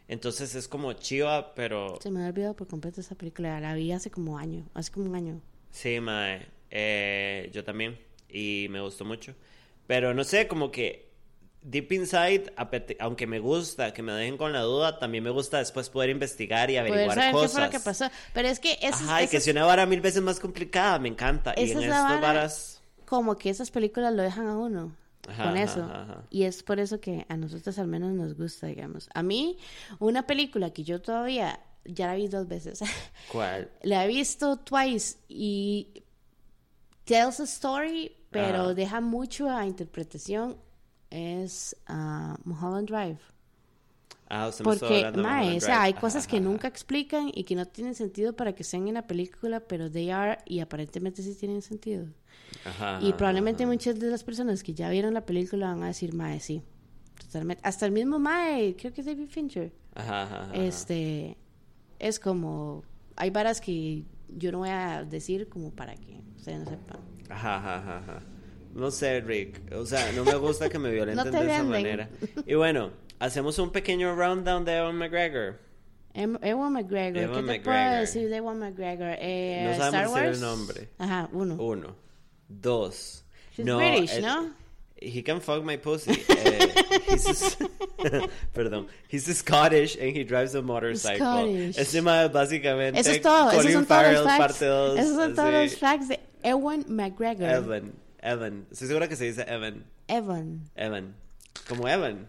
Entonces 0.08 0.54
es 0.54 0.68
como 0.68 0.92
chiva, 0.94 1.54
pero 1.54 1.98
Se 2.02 2.10
me 2.10 2.24
ha 2.24 2.28
olvidado 2.28 2.54
por 2.54 2.66
completo 2.66 3.00
esa 3.00 3.14
película. 3.14 3.60
La 3.60 3.74
vi 3.74 3.92
hace 3.92 4.10
como 4.10 4.38
año. 4.38 4.64
Hace 4.74 4.90
como 4.92 5.06
un 5.06 5.14
año. 5.16 5.40
sí, 5.70 6.00
mae, 6.00 6.46
eh, 6.70 7.50
yo 7.52 7.64
también 7.64 7.98
y 8.28 8.66
me 8.70 8.80
gustó 8.80 9.04
mucho. 9.04 9.34
Pero 9.88 10.14
no 10.14 10.22
sé, 10.22 10.46
como 10.46 10.70
que 10.70 11.08
deep 11.62 11.90
inside, 11.92 12.52
aunque 13.00 13.26
me 13.26 13.40
gusta 13.40 13.92
que 13.92 14.02
me 14.02 14.12
dejen 14.12 14.36
con 14.38 14.52
la 14.52 14.60
duda, 14.60 15.00
también 15.00 15.24
me 15.24 15.30
gusta 15.30 15.58
después 15.58 15.90
poder 15.90 16.10
investigar 16.10 16.70
y 16.70 16.76
averiguar 16.76 17.16
saber 17.16 17.32
cosas. 17.32 17.50
qué 17.50 17.54
fue 17.54 17.62
lo 17.62 17.70
que 17.70 17.80
pasó. 17.80 18.10
Pero 18.32 18.48
es 18.48 18.60
que 18.60 18.78
eso 18.80 18.98
Ajá, 19.04 19.24
y 19.24 19.28
que 19.28 19.40
sea 19.40 19.52
una 19.52 19.64
vara 19.64 19.86
mil 19.86 20.00
veces 20.00 20.22
más 20.22 20.38
complicada, 20.40 21.00
me 21.00 21.08
encanta. 21.08 21.54
y 21.56 21.72
en 21.72 21.78
es 21.78 21.84
estas 21.84 22.04
vara. 22.04 22.20
varas... 22.20 22.82
como 23.06 23.36
que 23.36 23.50
esas 23.50 23.70
películas 23.72 24.14
lo 24.14 24.22
dejan 24.22 24.46
a 24.46 24.56
uno 24.58 24.94
Ajá, 25.26 25.44
con 25.44 25.56
eso. 25.56 25.82
ajá, 25.82 26.02
ajá. 26.02 26.22
Y 26.30 26.44
es 26.44 26.62
por 26.62 26.78
eso 26.80 27.00
que 27.00 27.26
a 27.28 27.36
nosotros 27.36 27.78
al 27.78 27.88
menos 27.88 28.12
nos 28.12 28.34
gusta, 28.36 28.66
digamos. 28.66 29.08
A 29.14 29.22
mí, 29.22 29.58
una 29.98 30.26
película 30.26 30.70
que 30.72 30.84
yo 30.84 31.00
todavía 31.02 31.60
ya 31.84 32.06
la 32.06 32.14
vi 32.14 32.28
dos 32.28 32.46
veces. 32.48 32.80
¿Cuál? 33.32 33.70
la 33.82 34.04
he 34.04 34.08
visto 34.08 34.58
twice 34.58 35.16
y 35.28 36.04
tells 37.04 37.40
a 37.40 37.44
story, 37.44 38.12
pero 38.30 38.70
Ajá. 38.70 38.74
deja 38.74 39.00
mucho 39.00 39.50
a 39.50 39.66
interpretación. 39.66 40.56
Es 41.10 41.76
ah, 41.86 42.38
Mulholland 42.44 42.88
Drive. 42.88 43.18
Ah, 44.28 44.48
usted 44.48 44.66
me 44.66 44.72
Porque, 44.72 45.04
de 45.10 45.12
mae, 45.12 45.56
o 45.56 45.60
sea, 45.60 45.82
hay 45.82 45.92
Ajá, 45.92 46.00
cosas 46.00 46.26
que 46.26 46.36
ajá, 46.36 46.40
nunca 46.40 46.68
explican 46.68 47.30
y 47.34 47.44
que 47.44 47.54
no 47.56 47.66
tienen 47.66 47.94
sentido 47.94 48.34
para 48.36 48.54
que 48.54 48.62
estén 48.62 48.86
en 48.88 48.94
la 48.94 49.06
película, 49.06 49.60
pero 49.60 49.90
they 49.90 50.10
are 50.10 50.38
y 50.44 50.60
aparentemente 50.60 51.22
sí 51.22 51.34
tienen 51.34 51.62
sentido. 51.62 52.06
ajá, 52.64 52.98
Y 52.98 53.14
probablemente 53.14 53.66
muchas 53.66 53.98
de 53.98 54.10
las 54.10 54.24
personas 54.24 54.62
que 54.62 54.74
ya 54.74 54.90
vieron 54.90 55.14
la 55.14 55.26
película 55.26 55.68
van 55.68 55.82
a 55.82 55.88
decir, 55.88 56.14
Mae, 56.14 56.40
sí. 56.40 56.62
Totalmente. 57.20 57.62
Hasta 57.66 57.86
el 57.86 57.92
mismo 57.92 58.18
Mae, 58.18 58.76
creo 58.76 58.92
que 58.92 59.00
es 59.00 59.06
David 59.06 59.28
Fincher. 59.28 59.72
Ajá. 59.94 60.50
Este. 60.52 61.36
Es 61.98 62.20
como. 62.20 62.84
Hay 63.16 63.30
varas 63.30 63.60
que 63.60 64.04
yo 64.28 64.52
no 64.52 64.58
voy 64.58 64.68
a 64.70 65.04
decir 65.04 65.48
como 65.48 65.72
para 65.72 65.96
que 65.96 66.20
ustedes 66.36 66.60
no 66.60 66.66
sepan. 66.66 67.00
Ajá, 67.28 67.56
ajá, 67.56 67.98
ajá. 67.98 68.22
No 68.74 68.90
sé, 68.90 69.20
Rick. 69.20 69.60
O 69.74 69.84
sea, 69.86 70.12
no 70.12 70.24
me 70.24 70.34
gusta 70.36 70.68
que 70.68 70.78
me 70.78 70.90
violenten 70.90 71.24
No 71.32 71.32
de 71.32 71.38
esa 71.38 71.62
venden. 71.62 71.68
manera. 71.68 72.08
Y 72.46 72.54
bueno, 72.54 72.90
hacemos 73.18 73.58
un 73.58 73.70
pequeño 73.70 74.14
rundown 74.14 74.64
de 74.64 74.76
Evan 74.76 74.96
McGregor. 74.96 75.58
Em- 76.14 76.38
Ewan 76.42 76.72
McGregor. 76.72 77.22
Ewan 77.22 77.46
¿Qué 77.46 77.52
te 77.54 77.60
puedo 77.60 77.76
McGregor. 77.76 78.00
decir 78.00 78.28
de 78.28 78.36
Ewan 78.36 78.58
McGregor? 78.58 79.16
Eh, 79.20 79.66
No 79.70 79.76
sabemos 79.76 79.94
Star 79.94 80.04
decir 80.08 80.18
el 80.18 80.28
Wars. 80.28 80.40
nombre. 80.40 80.88
Ajá, 80.98 81.28
uno. 81.32 81.54
Uno. 81.56 81.96
Dos. 82.48 83.24
He's 83.56 83.64
British, 83.66 84.12
el- 84.16 84.22
¿no? 84.22 84.50
He 85.00 85.22
can 85.22 85.40
fuck 85.40 85.62
my 85.62 85.76
pussy. 85.76 86.10
Eh, 86.28 86.74
he's 87.08 87.56
perdón. 88.52 88.88
He's 89.08 89.26
Scottish 89.26 89.96
and 89.96 90.16
he 90.16 90.24
drives 90.24 90.54
a 90.56 90.62
motorcycle. 90.62 91.18
Scottish. 91.18 91.78
Ese 91.78 92.02
mae 92.02 92.28
básicamente. 92.28 92.98
Eso 92.98 93.10
es 93.12 93.20
todo. 93.22 93.50
Esos 93.50 93.54
Colin 93.62 93.72
son 93.74 93.86
todos 93.86 94.02
Farrell, 94.02 94.14
los 94.14 94.24
facts. 94.24 94.38
parte 94.38 94.64
dos, 94.66 94.98
Esos 94.98 95.16
son 95.16 95.34
todos 95.36 95.54
así. 95.54 95.64
los 95.70 95.76
facts 95.78 96.08
de 96.08 96.20
Ewan 96.42 96.84
McGregor. 96.88 97.48
Evan. 97.48 97.92
Evan. 98.20 98.66
Estoy 98.70 98.88
segura 98.88 99.08
que 99.08 99.16
se 99.16 99.24
dice 99.26 99.44
Evan. 99.48 99.84
Evan. 100.08 100.68
Evan. 100.76 101.14
Como 101.68 101.88
Evan. 101.88 102.28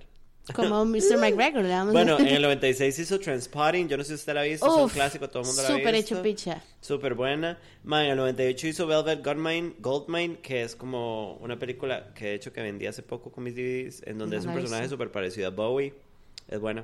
Como 0.54 0.84
Mr. 0.86 1.18
McGregor, 1.20 1.62
le 1.64 1.70
damos. 1.70 1.94
Bueno, 1.94 2.20
en 2.20 2.28
el 2.28 2.42
96 2.42 3.00
hizo 3.00 3.20
Transpotting. 3.20 3.88
Yo 3.88 3.98
no 3.98 4.04
sé 4.04 4.10
si 4.10 4.16
usted 4.16 4.34
la 4.34 4.42
ha 4.42 4.44
visto. 4.44 4.66
es 4.66 4.74
un 4.74 4.84
Uf, 4.84 4.94
clásico, 4.94 5.30
todo 5.30 5.42
el 5.42 5.48
mundo 5.48 5.62
la 5.62 5.68
ha 5.68 5.72
visto. 5.72 5.80
Súper 5.88 5.96
hecho 5.96 6.22
picha. 6.22 6.64
Súper 6.82 7.14
buena. 7.14 7.58
Man, 7.84 8.06
en 8.06 8.12
el 8.12 8.18
98 8.18 8.68
hizo 8.68 8.88
Velvet 8.88 9.24
Goldmine, 9.24 9.76
Goldmine, 9.80 10.38
que 10.40 10.64
es 10.64 10.76
como 10.76 11.36
una 11.36 11.58
película 11.60 12.14
que 12.14 12.26
de 12.26 12.34
hecho 12.36 12.52
que 12.52 12.62
vendí 12.62 12.88
hace 12.88 13.04
poco 13.04 13.32
con 13.32 13.44
mis 13.44 13.56
DVDs, 13.56 14.02
en 14.08 14.18
donde 14.18 14.38
No 14.38 14.42
es 14.42 14.48
un 14.48 14.54
personaje 14.54 14.90
súper 14.90 15.12
parecido 15.12 15.48
a 15.48 15.52
Bowie. 15.52 15.94
Es 16.48 16.60
buena. 16.60 16.84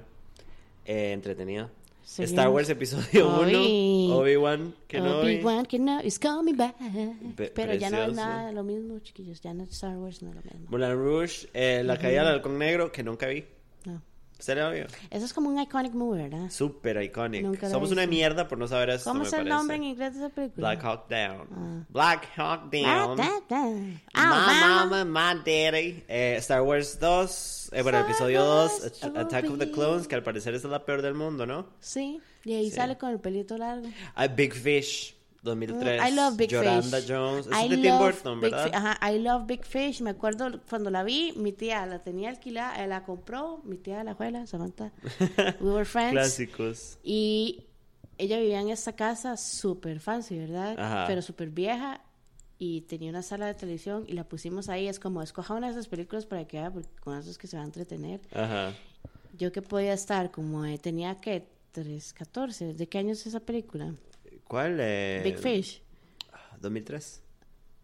Eh, 0.86 1.12
entretenida. 1.14 1.70
Seguimos. 2.06 2.30
Star 2.32 2.50
Wars 2.50 2.70
Episodio 2.70 3.28
1, 3.28 3.42
Obi- 3.42 4.10
Obi-Wan, 4.12 4.76
que 4.88 5.00
no 5.00 5.22
Obi-Wan 5.22 5.66
Kenobi 5.66 6.06
is 6.08 6.20
coming 6.20 6.56
back. 6.56 6.76
Pe- 7.36 7.52
Pero 7.56 7.74
ya 7.74 7.90
no 7.90 7.98
es 7.98 8.04
precioso. 8.06 8.14
nada 8.30 8.48
de 8.48 8.54
lo 8.54 8.64
mismo, 8.64 9.00
chiquillos. 9.00 9.42
Ya 9.42 9.54
no 9.56 9.64
es 9.64 9.72
Star 9.72 9.98
Wars, 9.98 10.22
no 10.22 10.30
es 10.30 10.36
lo 10.36 10.42
mismo. 10.44 10.68
Moulin 10.70 10.94
Rouge, 10.94 11.48
eh, 11.54 11.82
La 11.84 11.98
caída 11.98 12.24
del 12.24 12.34
halcón 12.36 12.60
negro, 12.60 12.92
que 12.92 13.02
nunca 13.04 13.26
vi. 13.28 13.44
No. 14.38 14.40
¿Usted 14.40 14.58
la 14.58 14.70
vio? 14.70 14.86
Eso 15.10 15.26
es 15.26 15.34
como 15.34 15.50
un 15.50 15.60
iconic 15.60 15.94
movie, 15.94 16.24
¿verdad? 16.30 16.50
Súper 16.50 17.02
iconic. 17.02 17.42
Nunca 17.44 17.70
Somos 17.70 17.92
una 17.92 18.06
mierda 18.06 18.48
por 18.48 18.58
no 18.58 18.68
saber 18.68 18.90
esto, 18.92 19.10
¿Cómo 19.10 19.24
es 19.24 19.34
el 19.34 19.48
nombre 19.48 19.78
en 19.78 19.84
inglés 19.86 20.14
de 20.14 20.20
esa 20.20 20.30
película? 20.30 20.70
Black 20.70 20.84
Hawk 20.84 21.10
Down. 21.10 21.48
Ah. 21.52 21.86
Black 21.90 22.28
Hawk 22.38 22.62
Ah, 22.86 23.06
Down. 23.06 23.18
da, 23.18 23.30
da. 23.50 23.66
My 23.70 24.02
Ah, 24.14 24.88
mama, 24.90 25.06
my 25.06 25.40
daddy. 25.40 26.04
Eh, 26.08 26.36
Star 26.40 26.62
Wars 26.64 27.00
2. 27.00 27.70
Eh, 27.72 27.82
bueno, 27.82 28.00
Star 28.00 28.10
episodio 28.12 28.44
2, 28.44 28.72
Wars, 28.82 29.04
At- 29.04 29.18
Attack 29.18 29.50
of 29.50 29.58
the. 29.58 29.72
Clones, 29.72 30.08
que 30.08 30.16
al 30.16 30.24
parecer 30.24 30.54
es 30.54 30.64
la 30.66 30.84
peor 30.86 31.02
del 31.02 31.14
mundo, 31.16 31.46
¿no? 31.46 31.68
Sí, 31.80 32.20
y 32.44 32.54
ahí 32.54 32.70
Sí. 32.70 32.76
sale 32.76 32.98
con 32.98 33.10
el 33.12 33.20
pelito 33.20 33.58
largo. 33.58 33.88
Ah, 34.16 34.28
Big 34.28 34.54
Fish, 34.54 35.15
2003. 35.46 36.02
Mm, 36.02 36.08
I 36.08 36.12
love 36.12 36.36
Big 36.36 36.50
Yolanda 36.50 36.98
Fish. 36.98 37.10
Jones. 37.10 37.48
Eso 37.48 37.56
I 37.56 37.64
es 37.64 37.70
de 37.70 37.78
Tim 37.78 37.98
Burton, 37.98 38.42
Big 38.42 38.52
¿verdad? 38.52 38.72
Ajá, 38.74 39.12
I 39.12 39.20
love 39.20 39.46
Big 39.46 39.64
Fish. 39.64 40.02
Me 40.02 40.10
acuerdo 40.10 40.60
cuando 40.70 40.90
la 40.90 41.04
vi, 41.04 41.32
mi 41.38 41.54
tía 41.54 41.86
la 41.86 42.00
tenía 42.00 42.30
alquilada, 42.30 42.84
eh, 42.84 42.88
la 42.88 43.04
compró, 43.06 43.62
mi 43.64 43.78
tía 43.78 44.00
de 44.00 44.04
la 44.04 44.12
abuela, 44.12 44.46
Samantha. 44.46 44.92
We 45.62 45.72
were 45.72 45.86
friends. 45.86 46.12
Clásicos. 46.12 46.98
Y 47.04 47.66
ella 48.18 48.38
vivía 48.40 48.60
en 48.60 48.70
esta 48.70 48.94
casa 48.94 49.38
súper 49.38 50.00
fancy, 50.00 50.38
¿verdad? 50.38 50.78
Ajá. 50.78 51.06
Pero 51.08 51.22
súper 51.22 51.50
vieja. 51.50 52.02
Y 52.58 52.82
tenía 52.82 53.10
una 53.10 53.22
sala 53.22 53.48
de 53.48 53.54
televisión 53.54 54.06
y 54.08 54.14
la 54.14 54.24
pusimos 54.24 54.70
ahí. 54.70 54.88
Es 54.88 55.00
como, 55.00 55.22
escoja 55.22 55.54
una 55.54 55.68
de 55.68 55.74
esas 55.74 55.88
películas 55.88 56.26
para 56.26 56.46
que 56.46 56.58
vea, 56.58 56.72
porque 56.72 56.90
con 57.02 57.18
eso 57.18 57.30
es 57.30 57.38
que 57.38 57.48
se 57.48 57.58
va 57.58 57.64
a 57.64 57.66
entretener. 57.66 58.22
Ajá. 58.34 58.74
Yo 59.38 59.52
que 59.52 59.62
podía 59.62 59.94
estar 59.94 60.32
como, 60.32 60.66
eh, 60.66 60.78
tenía 60.78 61.20
que 61.20 61.50
3, 61.74 62.14
14. 62.14 62.74
¿De 62.74 62.88
qué 62.88 63.00
año 63.00 63.12
es 63.12 63.28
esa 63.28 63.42
película? 63.42 63.94
¿Cuál? 64.48 64.78
Eh, 64.80 65.22
Big 65.24 65.38
Fish. 65.40 65.82
2003. 66.60 67.22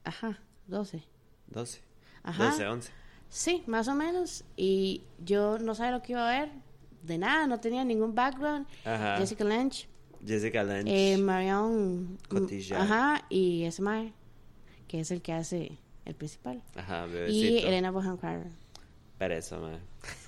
Ajá, 0.03 0.39
12. 0.67 1.03
12. 1.47 1.81
Ajá. 2.23 2.45
12, 2.51 2.67
11. 2.67 2.91
Sí, 3.29 3.63
más 3.67 3.87
o 3.87 3.95
menos. 3.95 4.43
Y 4.55 5.03
yo 5.23 5.57
no 5.59 5.75
sabía 5.75 5.91
lo 5.91 6.01
que 6.01 6.13
iba 6.13 6.27
a 6.27 6.39
ver. 6.39 6.51
De 7.03 7.17
nada, 7.17 7.47
no 7.47 7.59
tenía 7.59 7.83
ningún 7.83 8.13
background. 8.13 8.67
Ajá. 8.85 9.17
Jessica 9.17 9.43
Lange, 9.43 9.87
Jessica 10.25 10.63
Lange. 10.63 11.13
eh, 11.13 11.17
Marion 11.17 12.17
Cotillard. 12.29 12.81
Ajá, 12.81 13.25
y 13.29 13.63
ese 13.63 13.81
mae, 13.81 14.13
que 14.87 14.99
es 14.99 15.09
el 15.09 15.21
que 15.23 15.33
hace 15.33 15.79
el 16.05 16.13
principal. 16.15 16.61
Ajá, 16.75 17.07
Y 17.07 17.11
bebecito. 17.11 17.67
Elena 17.67 17.89
Bonham 17.91 18.17
Carter. 18.17 18.51
Pero 19.17 19.33
eso, 19.33 19.59
mae. 19.59 19.79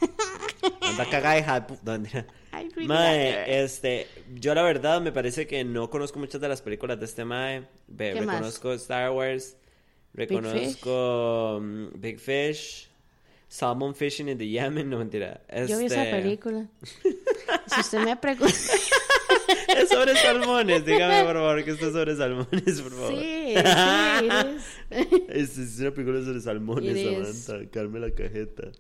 Anda 0.81 1.09
cagada, 1.09 1.37
hija 1.37 1.59
de 1.59 1.67
pu- 1.67 1.79
no, 1.83 1.91
mentira. 1.93 2.25
I 2.53 2.69
really 2.75 2.87
Mae, 2.87 3.63
este, 3.63 4.07
yo 4.35 4.53
la 4.53 4.61
verdad 4.63 5.01
me 5.01 5.11
parece 5.11 5.47
que 5.47 5.63
no 5.63 5.89
conozco 5.89 6.19
muchas 6.19 6.39
de 6.39 6.47
las 6.47 6.61
películas 6.61 6.99
de 6.99 7.05
este 7.05 7.25
Mae. 7.25 7.67
Ve, 7.87 8.13
¿Qué 8.13 8.21
más? 8.21 8.35
reconozco 8.35 8.73
Star 8.73 9.11
Wars, 9.11 9.57
reconozco 10.13 11.59
mm, 11.61 11.85
Big 11.99 12.19
Fish, 12.19 12.89
Salmon 13.47 13.95
Fishing 13.95 14.29
in 14.29 14.37
the 14.37 14.47
Yemen, 14.47 14.89
no 14.89 14.99
mentira. 14.99 15.41
Yo 15.67 15.77
vi 15.79 15.85
esa 15.85 16.03
Este, 16.03 16.21
película. 16.21 16.67
si 17.67 17.79
usted 17.81 17.99
me 17.99 18.15
pregunta. 18.17 18.53
Es 19.67 19.89
sobre 19.89 20.15
salmones, 20.15 20.85
dígame 20.85 21.23
por 21.25 21.33
favor 21.35 21.63
que 21.63 21.71
esto 21.71 21.87
es 21.87 21.93
sobre 21.93 22.15
salmones, 22.15 22.81
por 22.81 22.91
favor. 22.91 23.13
sí, 23.19 23.55
sí. 23.55 25.23
Es, 25.29 25.57
es 25.57 25.79
una 25.79 25.91
película 25.91 26.23
sobre 26.23 26.39
salmones. 26.41 27.43
Samantha. 27.45 27.69
Calme 27.71 27.99
la 27.99 28.11
cajeta. 28.11 28.71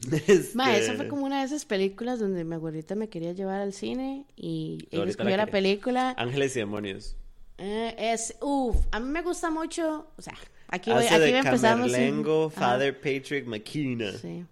Este... 0.26 0.50
Ma, 0.54 0.76
esa 0.76 0.94
fue 0.94 1.08
como 1.08 1.24
una 1.24 1.40
de 1.40 1.46
esas 1.46 1.64
películas 1.64 2.18
donde 2.20 2.44
mi 2.44 2.54
abuelita 2.54 2.94
me 2.94 3.08
quería 3.08 3.32
llevar 3.32 3.60
al 3.60 3.72
cine 3.72 4.26
y 4.36 4.86
ella 4.90 5.04
escogió 5.04 5.36
la 5.36 5.46
película. 5.46 6.14
Ángeles 6.18 6.54
y 6.56 6.60
demonios. 6.60 7.16
Eh, 7.58 7.94
es, 7.98 8.36
uff, 8.40 8.76
a 8.92 9.00
mí 9.00 9.08
me 9.08 9.22
gusta 9.22 9.50
mucho, 9.50 10.08
o 10.16 10.22
sea, 10.22 10.34
aquí, 10.68 10.90
voy, 10.92 11.06
aquí 11.06 11.18
de 11.18 11.38
empezamos. 11.38 11.92
Ajá, 11.94 12.50
Father 12.50 12.94
Patrick 13.00 13.46
McKenna. 13.46 14.12
Sí. 14.12 14.44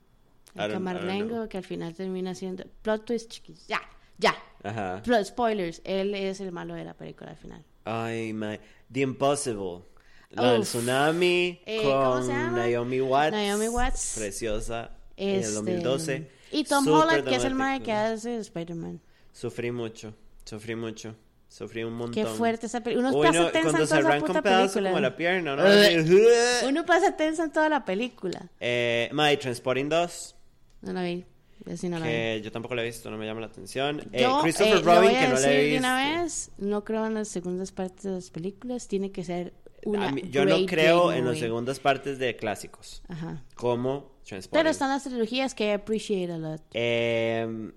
El 0.55 0.73
Camarlengo 0.73 1.49
que 1.49 1.59
al 1.59 1.65
final 1.65 1.95
termina 1.95 2.35
siendo 2.35 2.65
plot 2.83 3.05
twist 3.05 3.31
chiquis. 3.31 3.67
Ya, 3.67 3.83
ya. 4.19 4.35
Ajá. 4.63 5.03
Plot- 5.05 5.25
spoilers, 5.27 5.83
él 5.85 6.15
es 6.15 6.41
el 6.41 6.53
malo 6.53 6.75
de 6.75 6.85
la 6.85 6.95
película 6.95 7.31
al 7.33 7.37
final. 7.37 7.63
Ay, 7.85 8.33
my... 8.33 8.59
The 8.91 9.01
Impossible. 9.01 9.83
La 10.31 10.53
del 10.53 10.63
tsunami 10.63 11.61
Eh, 11.67 11.83
con. 11.83 12.27
Naomi 12.29 13.01
Watts. 13.01 13.33
Naomi 13.33 13.69
Watts. 13.69 14.15
Preciosa. 14.17 14.91
En 15.17 15.29
el 15.31 15.41
Este, 15.41 15.53
2012. 15.55 16.31
Y 16.53 16.65
Tom 16.65 16.87
Holland, 16.89 17.25
que 17.25 17.37
es 17.37 17.45
el 17.45 17.51
dramático. 17.51 17.85
que 17.87 17.93
hace 17.93 18.37
Spider-Man. 18.39 19.01
Sufrí 19.33 19.71
mucho. 19.73 20.15
Sufrí 20.45 20.75
mucho. 20.77 21.15
Sufrí 21.49 21.85
un 21.85 21.95
montón. 21.95 22.15
Qué 22.15 22.27
fuerte 22.27 22.67
esa 22.67 22.81
película. 22.83 23.09
Uno 23.11 23.19
Uy, 23.19 23.27
pasa 23.29 23.39
no, 23.41 23.47
tensa 23.51 23.63
cuando 23.71 23.81
en 23.83 23.87
se 23.89 24.01
toda 24.03 24.19
puta 24.21 24.43
pedazo 24.43 24.63
película. 24.75 24.91
como 24.91 25.01
la 25.01 25.17
pierna, 25.17 25.57
¿no? 25.57 25.63
Uno 26.69 26.85
pasa 26.87 27.17
tensa 27.17 27.45
en 27.45 27.53
toda 27.53 27.69
la 27.69 27.85
película. 27.85 28.51
eh, 28.61 29.09
My 29.13 29.37
Transporting 29.37 29.89
2. 29.89 30.35
No 30.83 30.93
la 30.93 31.03
vi. 31.05 31.25
Así 31.73 31.89
no 31.89 31.99
la 32.01 32.07
vi. 32.07 32.13
Que 32.13 32.41
yo 32.45 32.51
tampoco 32.53 32.75
la 32.75 32.83
he 32.83 32.87
visto, 32.87 33.09
no 33.11 33.17
me 33.17 33.25
llama 33.27 33.41
la 33.41 33.47
atención. 33.47 34.01
Eh, 34.13 34.23
Yo, 34.23 34.41
Christopher 34.43 34.77
eh, 34.79 34.81
Robin, 34.83 35.11
que 35.11 35.29
no 35.29 35.35
la 35.39 35.53
he 35.53 35.65
visto. 35.65 35.79
una 35.79 36.23
vez, 36.23 36.51
no 36.59 36.85
creo 36.85 37.07
en 37.07 37.15
las 37.15 37.29
segundas 37.29 37.71
partes 37.73 38.03
de 38.03 38.11
las 38.11 38.31
películas, 38.31 38.89
tiene 38.89 39.13
que 39.13 39.23
ser 39.25 39.55
una 39.85 40.11
mí- 40.11 40.23
yo 40.31 40.45
no 40.45 40.57
creo 40.67 41.13
en 41.13 41.25
las 41.25 41.39
segundas 41.39 41.79
partes 41.79 42.19
de 42.19 42.35
clásicos. 42.37 43.03
Ajá. 43.09 43.43
Como. 43.55 44.13
Pero 44.51 44.71
están 44.71 44.89
las 44.91 45.05
trilogías 45.05 45.55
que 45.55 45.67
I 45.69 45.73
appreciate 45.73 46.33
a 46.33 46.39
lot. 46.39 46.61
Eh, 46.73 47.71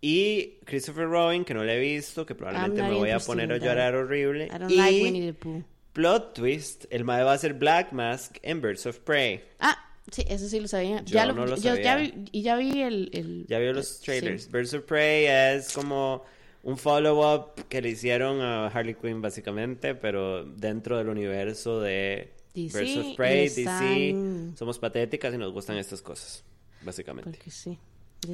y 0.00 0.58
Christopher 0.64 1.06
Robin, 1.08 1.44
que 1.44 1.54
no 1.54 1.64
la 1.64 1.74
he 1.74 1.80
visto, 1.80 2.26
que 2.26 2.34
probablemente 2.34 2.82
me 2.82 2.92
voy 2.94 3.10
a 3.10 3.18
poner 3.18 3.50
a 3.52 3.56
llorar 3.58 3.94
horrible. 3.94 4.46
I 4.46 4.58
don't 4.58 4.70
y 4.70 4.76
like 4.76 5.02
Winnie 5.02 5.26
the 5.26 5.34
Pooh. 5.34 5.64
plot 5.92 6.34
twist, 6.34 6.84
el 6.90 7.04
mae 7.04 7.22
va 7.24 7.32
a 7.32 7.38
ser 7.38 7.54
Black 7.54 7.92
Mask 7.92 8.36
en 8.42 8.60
Birds 8.60 8.86
of 8.86 8.98
Prey. 9.00 9.42
Ah, 9.58 9.76
sí, 10.12 10.24
eso 10.28 10.48
sí 10.48 10.60
lo 10.60 10.68
sabía. 10.68 11.02
Yo 11.04 11.14
ya 11.14 11.26
no 11.32 11.46
lo 11.46 11.56
yo 11.56 11.74
ya 11.76 11.92
sabía. 11.94 11.96
vi, 11.96 12.24
y 12.32 12.42
ya 12.42 12.56
vi 12.56 12.82
el... 12.82 13.10
el- 13.12 13.46
Ya 13.48 13.58
vio 13.58 13.72
los 13.72 13.88
sí. 13.88 14.04
trailers. 14.04 14.50
Birds 14.50 14.74
of 14.74 14.84
Prey 14.84 15.26
es 15.26 15.72
como 15.72 16.24
un 16.62 16.76
follow-up 16.76 17.66
que 17.68 17.80
le 17.80 17.88
hicieron 17.90 18.40
a 18.42 18.66
Harley 18.68 18.94
Quinn 18.94 19.22
básicamente, 19.22 19.94
pero 19.94 20.44
dentro 20.44 20.98
del 20.98 21.08
universo 21.08 21.80
de 21.80 22.34
DC, 22.64 22.84
y 22.84 23.14
Prey, 23.16 23.46
están- 23.46 23.80
DC. 23.80 24.56
Somos 24.58 24.78
patéticas 24.78 25.34
y 25.34 25.38
nos 25.38 25.52
gustan 25.52 25.76
estas 25.76 26.00
cosas, 26.02 26.42
básicamente. 26.82 27.30
Porque 27.30 27.50
sí. 27.50 27.78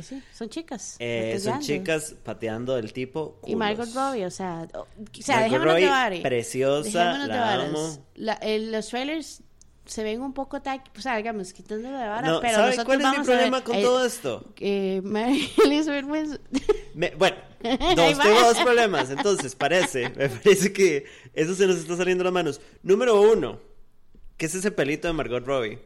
Sí, 0.01 0.23
son 0.33 0.49
chicas. 0.49 0.97
Eh, 1.01 1.39
son 1.43 1.61
chicas 1.61 2.15
pateando 2.25 2.77
del 2.77 2.93
tipo 2.95 3.39
Y 3.47 3.57
Margot 3.57 3.87
culos. 3.89 3.95
Robbie, 3.95 4.25
o 4.25 4.31
sea, 4.31 4.67
o, 4.75 4.87
sea 5.21 5.43
dejémonos 5.43 5.75
de 5.75 6.21
preciosa, 6.23 7.27
la 7.27 7.55
amo. 7.65 8.07
La- 8.15 8.35
el- 8.35 8.73
los 8.73 8.89
trailers 8.89 9.43
se 9.85 10.05
ven 10.05 10.23
un 10.23 10.33
poco 10.33 10.63
taqui, 10.63 10.91
o 10.97 11.01
sea, 11.03 11.17
digamos, 11.17 11.53
quitándolo 11.53 11.99
de 11.99 12.07
vara, 12.07 12.27
No, 12.29 12.41
pero 12.41 12.55
¿sabe 12.55 12.77
nosotros 12.77 12.87
cuál 12.87 13.01
es 13.01 13.05
mi 13.07 13.11
vamos 13.11 13.27
ver- 13.27 13.37
problema 13.37 13.65
con 13.65 13.75
eh, 13.77 13.83
todo 13.83 14.05
esto? 14.07 14.53
eh, 14.61 15.01
Mary 15.05 15.51
Elizabeth. 15.65 16.05
Me- 16.95 17.11
bueno, 17.17 17.37
dos, 17.97 18.19
tengo 18.19 18.41
dos 18.41 18.59
problemas. 18.61 19.11
Entonces, 19.11 19.55
parece, 19.57 20.09
me 20.11 20.29
parece 20.29 20.73
que 20.73 21.05
eso 21.35 21.55
se 21.55 21.67
nos 21.67 21.77
está 21.77 21.97
saliendo 21.97 22.23
de 22.23 22.27
las 22.27 22.33
manos. 22.33 22.61
Número 22.85 23.21
uno, 23.21 23.59
¿qué 24.43 24.47
es 24.47 24.57
ese 24.57 24.73
pelito 24.73 25.07
de 25.07 25.15
Margot 25.15 25.47
Robbie? 25.47 25.79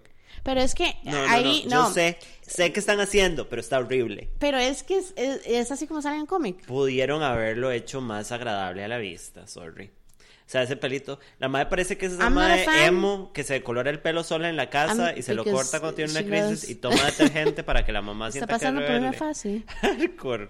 Pero 0.43 0.63
es 0.63 0.75
que 0.75 0.97
No, 1.05 1.13
no, 1.13 1.31
ahí, 1.31 1.65
no, 1.69 1.83
no, 1.83 1.89
yo 1.89 1.93
sé, 1.93 2.17
sé 2.41 2.73
que 2.73 2.81
están 2.81 3.01
haciendo, 3.01 3.51
pero 3.51 3.61
está 3.61 3.79
horrible. 3.79 4.31
pero 4.39 4.57
es 4.57 4.83
que 4.83 4.97
es, 4.97 5.13
es- 5.17 5.43
es 5.45 5.71
así 5.71 5.87
como 5.87 6.01
sale 6.01 6.17
en 6.17 6.25
cómic. 6.25 6.65
Pudieron 6.65 7.23
haberlo 7.23 7.71
hecho 7.71 8.01
más 8.01 8.33
agradable 8.33 8.83
a 8.83 8.89
la 8.89 8.97
vista, 8.97 9.47
sorry. 9.47 9.91
O 10.19 10.49
sea, 10.49 10.63
ese 10.63 10.77
pelito. 10.77 11.19
La 11.39 11.49
madre 11.49 11.67
parece 11.67 11.99
que 11.99 12.07
es 12.07 12.13
esa 12.15 12.23
I'm 12.25 12.33
madre 12.33 12.65
emo 12.87 13.31
que 13.35 13.45
se 13.45 13.53
decolora 13.53 13.91
el 13.91 14.01
pelo 14.01 14.25
sola 14.25 14.49
en 14.49 14.57
la 14.57 14.71
casa 14.71 15.11
I'm- 15.13 15.19
y 15.19 15.23
se 15.23 15.35
lo 15.35 15.45
corta 15.45 15.81
cuando 15.81 15.97
tiene 15.97 16.13
una 16.13 16.23
crisis 16.25 16.71
y 16.71 16.77
toma 16.77 17.05
detergente 17.05 17.63
para 17.63 17.85
que 17.85 17.93
la 17.93 18.01
mamá 18.01 18.29
Está 18.29 18.33
sienta 18.39 18.47
que 18.47 18.55
es 18.55 18.61
pasando 18.63 18.87
por 18.87 18.97
una 18.97 19.13
fase. 19.13 19.65
Hardcore. 19.83 20.49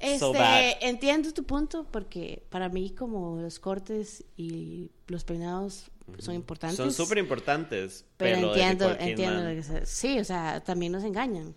Este, 0.00 0.18
So 0.18 0.32
entiendo 0.80 1.32
tu 1.32 1.44
punto 1.44 1.86
porque 1.90 2.42
para 2.50 2.68
mí 2.70 2.90
como 2.90 3.40
los 3.40 3.58
cortes 3.58 4.24
y 4.36 4.90
los 5.08 5.24
peinados 5.24 5.90
son 6.18 6.34
importantes. 6.34 6.76
Son 6.76 6.92
súper 6.92 7.18
importantes. 7.18 8.04
pero 8.16 8.36
pelo 8.36 8.54
de 8.54 8.62
entiendo, 8.62 8.96
entiendo 8.98 9.44
que 9.50 9.62
se- 9.62 9.86
Sí, 9.86 10.18
o 10.18 10.24
sea, 10.24 10.62
también 10.62 10.92
nos 10.92 11.04
engañan. 11.04 11.54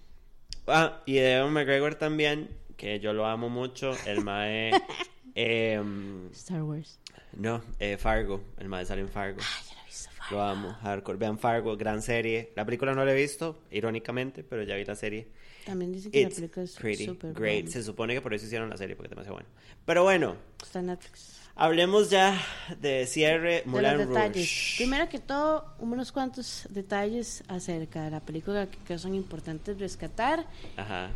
Ah, 0.68 1.02
y 1.06 1.14
de 1.16 1.34
Ewan 1.36 1.54
McGregor 1.54 1.95
también, 1.95 2.50
que 2.76 3.00
yo 3.00 3.14
lo 3.14 3.26
amo 3.26 3.50
mucho. 3.50 3.93
El 4.06 4.22
mae. 4.24 4.72
em, 5.36 6.30
Star 6.32 6.64
Wars. 6.64 7.00
no, 7.34 7.62
eh, 7.80 7.98
Fargo. 7.98 8.41
El 8.58 8.68
mae 8.70 8.86
sale 8.86 9.02
en 9.02 9.10
Fargo. 9.10 9.39
Ah, 9.41 9.62
ya 9.70 9.76
lo 9.76 9.82
he 9.82 9.86
visto. 9.86 10.10
Lo 10.32 10.41
amo, 10.41 10.74
hardcore. 10.82 11.18
Vean 11.18 11.39
Fargo, 11.39 11.78
gran 11.78 12.02
serie. 12.02 12.52
La 12.56 12.66
película 12.66 12.93
no 12.93 13.06
la 13.06 13.12
he 13.14 13.16
visto, 13.16 13.60
irónicamente, 13.72 14.43
pero 14.43 14.64
ya 14.64 14.76
vi 14.76 14.84
la 14.86 14.95
serie. 14.95 15.28
También 15.66 15.91
dicen 15.93 16.12
que 16.12 16.22
la 16.22 16.28
It's 16.28 16.36
película 16.36 16.64
es 16.66 16.76
pretty 16.76 17.06
súper 17.06 17.34
great. 17.34 17.62
buena. 17.64 17.72
Se 17.72 17.84
supone 17.84 18.14
que 18.14 18.22
por 18.22 18.34
eso 18.34 18.45
hicieron 18.45 18.70
la 18.70 18.78
serie, 18.78 18.95
porque 18.95 19.08
es 19.08 19.12
demasiado 19.12 19.36
bueno. 19.36 19.50
Pero 19.86 20.04
bueno, 20.04 20.36
Está 20.62 20.80
en 20.80 20.88
Netflix. 20.88 21.39
Hablemos 21.58 22.10
ya 22.10 22.39
de 22.80 23.05
cierre 23.08 23.62
De 23.62 23.64
Moulin 23.66 23.97
los 23.97 24.08
detalles. 24.10 24.36
Rouge. 24.36 24.74
Primero 24.78 25.10
que 25.10 25.20
todo, 25.20 25.74
unos 25.80 26.12
cuantos 26.12 26.68
detalles 26.70 27.43
acerca 27.47 28.03
de 28.03 28.12
la 28.12 28.20
película 28.20 28.68
que, 28.70 28.78
que 28.80 28.97
son 28.97 29.14
importantes 29.16 29.80
rescatar. 29.80 30.45
Ajá. 30.78 31.10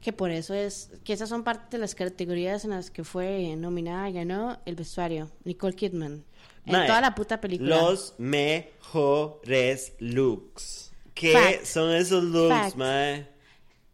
que 0.00 0.12
por 0.12 0.30
eso 0.30 0.54
es 0.54 0.90
que 1.04 1.12
esas 1.14 1.28
son 1.28 1.42
parte 1.42 1.76
de 1.76 1.80
las 1.80 1.94
categorías 1.96 2.64
en 2.64 2.70
las 2.70 2.90
que 2.92 3.02
fue 3.02 3.56
nominada 3.56 4.08
y 4.08 4.12
ganó 4.12 4.58
el 4.64 4.76
vestuario 4.76 5.30
Nicole 5.44 5.74
Kidman 5.74 6.22
en 6.64 6.86
toda 6.86 7.00
la 7.00 7.14
puta 7.14 7.40
película 7.40 7.76
Los 7.76 8.14
mejores 8.18 9.94
looks. 9.98 10.92
¿Qué 11.14 11.32
Fact. 11.32 11.64
son 11.64 11.92
esos 11.94 12.22
looks, 12.24 12.54
Fact. 12.54 12.76
mae? 12.76 13.26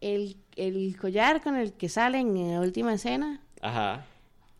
el, 0.01 0.35
el 0.55 0.95
collar 0.97 1.41
con 1.41 1.55
el 1.55 1.73
que 1.73 1.87
salen 1.89 2.35
en 2.37 2.51
la 2.53 2.59
última 2.59 2.93
escena 2.93 3.41
Ajá. 3.61 4.05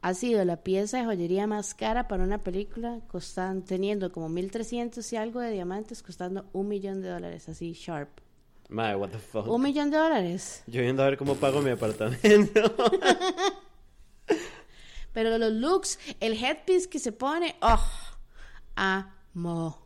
Ha 0.03 0.13
sido 0.13 0.43
la 0.43 0.57
pieza 0.57 0.97
de 0.97 1.05
joyería 1.05 1.47
más 1.47 1.73
cara 1.73 2.09
para 2.09 2.25
una 2.25 2.37
película 2.37 2.99
costan, 3.07 3.63
teniendo 3.63 4.11
como 4.11 4.27
1300 4.27 5.13
y 5.13 5.15
algo 5.15 5.39
de 5.39 5.51
diamantes 5.51 6.03
costando 6.03 6.45
un 6.51 6.67
millón 6.67 7.01
de 7.01 7.07
dólares 7.07 7.47
así 7.47 7.71
sharp 7.71 8.09
Mae, 8.67 8.95
what 8.95 9.11
the 9.11 9.17
fuck. 9.17 9.47
un 9.47 9.61
millón 9.61 9.91
de 9.91 9.97
dólares 9.97 10.61
Yo 10.67 10.81
viendo 10.81 11.03
a 11.03 11.05
ver 11.05 11.17
cómo 11.17 11.35
pago 11.35 11.61
mi 11.61 11.69
apartamento. 11.69 12.75
pero 15.13 15.37
los 15.37 15.53
looks 15.53 15.97
el 16.19 16.33
headpiece 16.33 16.89
que 16.89 16.99
se 16.99 17.13
pone 17.13 17.55
oh 17.61 17.89
amo 18.75 19.79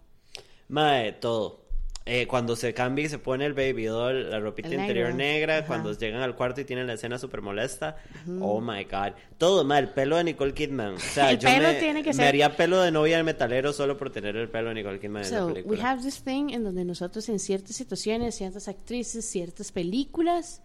Mae, 0.69 1.13
todo. 1.13 1.66
Eh, 2.09 2.25
cuando 2.25 2.55
se 2.55 2.73
cambia 2.73 3.05
y 3.05 3.09
se 3.09 3.19
pone 3.19 3.45
el 3.45 3.53
baby 3.53 3.83
doll, 3.85 4.29
la 4.29 4.39
ropita 4.39 4.69
El 4.69 4.75
interior 4.75 5.07
negro. 5.13 5.17
negra, 5.17 5.57
Ajá. 5.57 5.67
cuando 5.67 5.91
llegan 5.91 6.21
al 6.21 6.35
cuarto 6.37 6.61
y 6.61 6.65
tienen 6.65 6.87
la 6.87 6.93
escena 6.93 7.17
súper 7.19 7.41
molesta. 7.41 7.97
Oh 8.39 8.61
my 8.61 8.85
god. 8.85 9.11
Todo, 9.37 9.65
mae, 9.65 9.81
el 9.81 9.89
pelo 9.89 10.15
de 10.15 10.23
Nicole 10.23 10.53
Kidman. 10.53 10.93
O 10.93 10.99
sea, 10.99 11.31
El 11.31 11.39
yo 11.39 11.49
pelo 11.49 11.67
me, 11.67 11.73
tiene 11.75 12.03
que 12.03 12.09
me 12.09 12.13
ser- 12.13 12.27
haría 12.29 12.55
pelo 12.55 12.79
de 12.81 12.91
novia 12.91 13.17
del 13.17 13.25
metalero 13.25 13.73
solo 13.73 13.97
por 13.97 14.09
tener 14.09 14.37
el 14.37 14.47
pelo 14.49 14.69
de 14.69 14.75
Nicole 14.75 14.99
Kidman 14.99 15.25
en 15.25 15.31
la 15.31 15.37
So, 15.39 15.47
película. 15.53 15.75
we 15.77 15.83
have 15.85 16.01
this 16.01 16.23
thing 16.23 16.49
en 16.51 16.63
donde 16.63 16.85
nosotros 16.85 17.27
en 17.27 17.39
ciertas 17.39 17.75
situaciones, 17.75 18.35
ciertas 18.35 18.67
actrices, 18.69 19.25
ciertas 19.29 19.71
películas, 19.73 20.61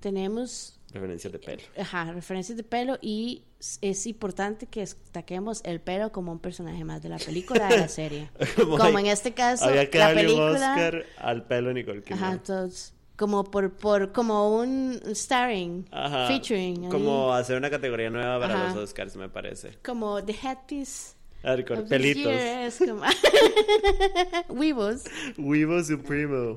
tenemos 0.00 0.77
Referencias 0.92 1.32
de 1.32 1.38
pelo. 1.38 1.62
ajá, 1.78 2.12
referencias 2.12 2.56
de 2.56 2.64
pelo 2.64 2.98
y 3.02 3.42
es 3.82 4.06
importante 4.06 4.66
que 4.66 4.80
destaquemos 4.80 5.60
el 5.64 5.80
pelo 5.80 6.12
como 6.12 6.32
un 6.32 6.38
personaje 6.38 6.82
más 6.84 7.02
de 7.02 7.10
la 7.10 7.18
película 7.18 7.68
de 7.68 7.76
la 7.78 7.88
serie. 7.88 8.30
como 8.56 8.82
hay- 8.82 8.94
en 9.04 9.06
este 9.12 9.32
caso, 9.34 9.66
Había 9.66 9.90
que 9.90 9.98
la 9.98 10.06
darle 10.14 10.20
un 10.22 10.26
película... 10.28 10.70
Oscar 10.72 11.04
al 11.18 11.44
pelo 11.46 11.72
Nicole 11.74 12.02
Kidman. 12.02 12.24
Ajá, 12.24 12.38
todos, 12.42 12.94
como 13.16 13.44
por, 13.44 13.70
por, 13.76 14.12
como 14.12 14.56
un 14.58 14.98
starring, 15.14 15.86
Ajá. 15.90 16.26
featuring. 16.28 16.84
ahí. 16.84 16.90
Como 16.90 17.34
hacer 17.34 17.58
una 17.58 17.68
categoría 17.68 18.08
nueva 18.08 18.40
para 18.40 18.54
Ajá. 18.54 18.74
los 18.74 18.84
Oscars, 18.84 19.14
me 19.16 19.28
parece. 19.28 19.76
como 19.84 20.24
the 20.24 20.32
headpiece 20.42 21.14
Hardcore. 21.42 21.80
of 21.80 21.88
this 21.88 21.90
Pelitos. 21.90 22.32
es 22.32 22.78
como... 22.78 23.02
Weebos. 24.48 25.04
Wivo 25.36 25.82
Supremo. 25.84 26.54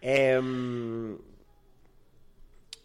Em, 0.00 1.16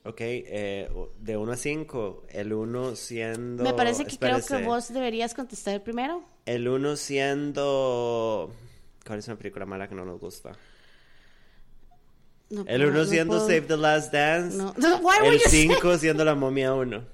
ok, 0.05 0.17
eh, 0.19 0.89
de 1.19 1.37
1 1.37 1.51
a 1.51 1.57
5. 1.57 2.23
El 2.29 2.53
1 2.53 2.95
siendo. 2.95 3.63
Me 3.63 3.73
parece 3.73 4.05
que 4.05 4.17
creo 4.17 4.37
espérese. 4.37 4.63
que 4.63 4.67
vos 4.69 4.93
deberías 4.93 5.33
contestar 5.33 5.83
primero. 5.83 6.23
El 6.45 6.67
1 6.67 6.95
siendo. 6.95 8.51
¿Cuál 9.05 9.19
es 9.19 9.27
una 9.27 9.37
película 9.37 9.65
mala 9.65 9.87
que 9.87 9.95
no 9.95 10.05
nos 10.05 10.19
gusta? 10.19 10.51
No, 12.49 12.65
El 12.67 12.81
no, 12.81 12.87
1 12.89 12.97
no 12.99 13.05
siendo 13.05 13.33
puedo- 13.35 13.47
Save 13.47 13.61
the 13.61 13.77
Last 13.77 14.11
Dance. 14.13 14.57
No. 14.57 14.73
El 15.23 15.33
you 15.33 15.39
say- 15.49 15.67
5 15.69 15.97
siendo 15.97 16.25
La 16.25 16.35
Momia 16.35 16.73
1. 16.73 17.05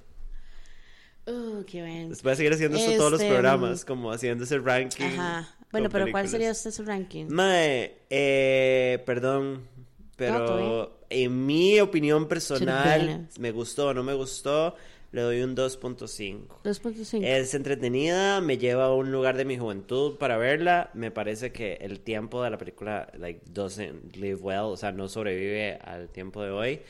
Uh, 1.27 1.63
qué 1.65 1.83
bien. 1.83 2.13
Voy 2.23 2.31
a 2.31 2.35
seguir 2.35 2.53
haciendo 2.53 2.77
esto 2.77 2.95
todos 2.95 3.11
los 3.11 3.21
Este, 3.21 3.31
programas, 3.33 3.83
como 3.85 4.11
haciendo 4.11 4.45
ese 4.45 4.57
ranking. 4.59 5.03
Ajá. 5.05 5.55
Bueno, 5.71 5.89
pero 5.89 6.05
¿cuál 6.05 6.23
películas. 6.23 6.31
sería 6.31 6.51
usted 6.51 6.71
su 6.71 6.85
ranking? 6.85 7.25
Mae, 7.29 7.97
eh, 8.09 9.03
perdón, 9.05 9.67
pero 10.15 10.96
en 11.09 11.45
mi 11.45 11.79
opinión 11.79 12.27
personal, 12.27 13.27
me 13.39 13.51
gustó 13.51 13.87
o 13.87 13.93
no 13.93 14.03
me 14.03 14.13
gustó, 14.13 14.75
le 15.11 15.21
doy 15.21 15.41
un 15.41 15.55
2.5. 15.55 16.47
2.5. 16.63 17.23
Es 17.23 17.53
entretenida, 17.53 18.41
me 18.41 18.57
lleva 18.57 18.85
a 18.85 18.93
un 18.93 19.11
lugar 19.11 19.37
de 19.37 19.45
mi 19.45 19.57
juventud 19.57 20.17
para 20.17 20.37
verla. 20.37 20.89
Me 20.93 21.11
parece 21.11 21.51
que 21.51 21.75
el 21.81 22.01
tiempo 22.01 22.43
de 22.43 22.49
la 22.49 22.57
película 22.57 23.09
like 23.17 23.41
doesn't 23.51 24.15
live 24.17 24.39
well, 24.41 24.65
o 24.65 24.77
sea, 24.77 24.91
no 24.91 25.07
sobrevive 25.07 25.79
al 25.83 26.09
tiempo 26.09 26.43
de 26.43 26.51
hoy. 26.51 26.81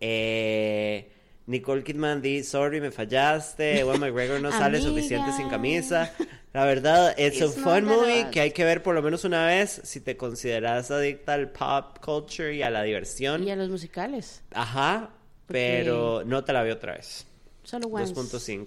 Eh, 0.00 1.08
Nicole 1.52 1.84
Kidman 1.84 2.20
di, 2.20 2.42
sorry, 2.42 2.80
me 2.80 2.90
fallaste. 2.90 3.78
Ewan 3.80 4.00
McGregor 4.00 4.40
no 4.40 4.50
sale 4.60 4.80
suficiente 4.80 5.32
sin 5.36 5.48
camisa. 5.48 6.12
La 6.52 6.64
verdad, 6.64 7.14
it's, 7.18 7.40
a 7.40 7.44
It's 7.46 7.56
not 7.58 7.64
fun 7.64 7.84
movie 7.84 8.26
que 8.30 8.40
hay 8.40 8.50
que 8.50 8.64
ver 8.64 8.82
por 8.82 8.94
lo 8.94 9.02
menos 9.02 9.24
una 9.24 9.46
vez 9.46 9.80
si 9.84 10.00
te 10.00 10.16
consideras 10.16 10.90
adicta 10.90 11.34
al 11.34 11.50
pop 11.50 11.98
culture 12.04 12.54
y 12.54 12.62
a 12.62 12.70
la 12.70 12.82
diversión. 12.82 13.42
Y 13.46 13.50
a 13.50 13.56
los 13.56 13.68
musicales. 13.70 14.42
Ajá, 14.52 15.10
pero 15.46 16.24
no 16.26 16.42
te 16.44 16.52
la 16.52 16.62
veo 16.62 16.74
otra 16.74 16.94
vez. 16.94 17.26
Solo 17.62 17.88
once. 17.88 18.12
2.5. 18.14 18.66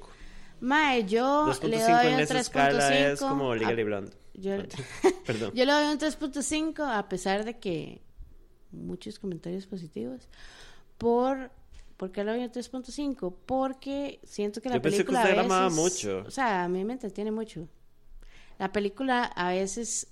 Mae, 0.62 1.04
yo 1.06 1.48
le 1.64 1.78
2.5 1.78 1.98
doy 2.02 2.08
en 2.08 2.14
un 2.16 2.20
esa 2.22 2.40
escala 2.40 2.98
es 2.98 3.22
3.5. 3.22 3.28
como 3.30 3.54
Legally 3.56 3.82
a- 3.82 3.86
Blonde. 3.86 4.12
Yo, 4.36 4.52
Perdón. 5.26 5.52
yo 5.54 5.66
le 5.66 5.72
doy 5.72 5.86
un 5.92 6.00
3.5 6.00 6.80
a 6.98 7.08
pesar 7.10 7.44
de 7.46 7.58
que 7.60 8.02
muchos 8.72 9.20
comentarios 9.20 9.66
positivos. 9.68 10.28
Por 10.98 11.52
¿Por 11.98 12.12
qué 12.12 12.24
le 12.24 12.32
doy 12.32 12.44
un 12.44 12.52
3.5? 12.52 13.34
Porque 13.46 14.20
siento 14.24 14.62
que 14.62 14.70
la 14.70 14.76
Yo 14.76 14.82
pensé 14.82 14.98
que 15.00 15.04
película 15.06 15.24
usted 15.24 15.38
a 15.52 15.64
veces, 15.68 15.74
mucho. 15.80 16.24
O 16.28 16.32
sea, 16.32 16.64
a 16.66 16.68
mí 16.68 16.84
me 16.84 16.94
entretiene 16.94 17.32
mucho. 17.32 17.68
La 18.60 18.72
película 18.72 19.24
a 19.24 19.50
veces 19.50 20.08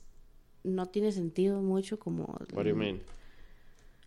no 0.63 0.85
tiene 0.85 1.11
sentido 1.11 1.61
mucho 1.61 1.99
como 1.99 2.23
What 2.53 2.63
do 2.63 2.69
you 2.69 2.75
mean? 2.75 3.01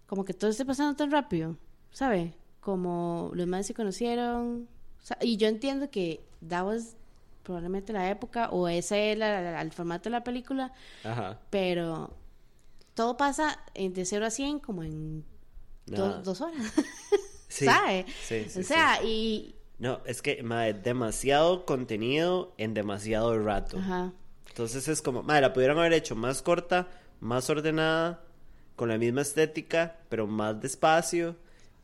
como 0.06 0.24
que 0.24 0.32
todo 0.34 0.50
esté 0.50 0.64
pasando 0.64 0.94
tan 0.96 1.10
rápido, 1.10 1.56
¿sabe? 1.90 2.32
Como 2.60 3.30
los 3.34 3.46
más 3.46 3.66
se 3.66 3.74
conocieron. 3.74 4.68
o 5.02 5.04
sea, 5.06 5.18
y 5.20 5.36
yo 5.36 5.48
entiendo 5.48 5.90
que 5.90 6.24
that 6.48 6.64
was 6.64 6.96
probablemente 7.42 7.92
la 7.92 8.08
época 8.10 8.48
o 8.50 8.68
ese 8.68 9.12
era 9.12 9.60
el 9.60 9.72
formato 9.72 10.04
de 10.04 10.10
la 10.10 10.24
película, 10.24 10.72
Ajá. 11.04 11.38
pero 11.50 12.10
todo 12.94 13.16
pasa 13.16 13.58
en- 13.74 13.92
de 13.94 14.04
0 14.04 14.26
a 14.26 14.30
100 14.30 14.60
como 14.60 14.82
en 14.82 15.24
dos 15.86 16.40
horas. 16.40 16.56
Sí. 17.48 17.64
¿Sabe? 17.64 18.06
Sí, 18.22 18.46
sí, 18.48 18.60
o 18.60 18.62
sea, 18.62 19.02
y. 19.02 19.54
No, 19.78 20.00
es 20.06 20.22
que, 20.22 20.42
madre, 20.42 20.74
demasiado 20.74 21.64
contenido 21.66 22.54
en 22.58 22.74
demasiado 22.74 23.38
rato. 23.42 23.78
Ajá. 23.78 24.12
Entonces 24.48 24.88
es 24.88 25.02
como, 25.02 25.22
madre, 25.22 25.42
la 25.42 25.52
pudieron 25.52 25.78
haber 25.78 25.92
hecho 25.92 26.16
más 26.16 26.40
corta, 26.40 26.88
más 27.20 27.50
ordenada, 27.50 28.24
con 28.74 28.88
la 28.88 28.96
misma 28.98 29.20
estética, 29.22 29.98
pero 30.08 30.26
más 30.26 30.60
despacio 30.60 31.36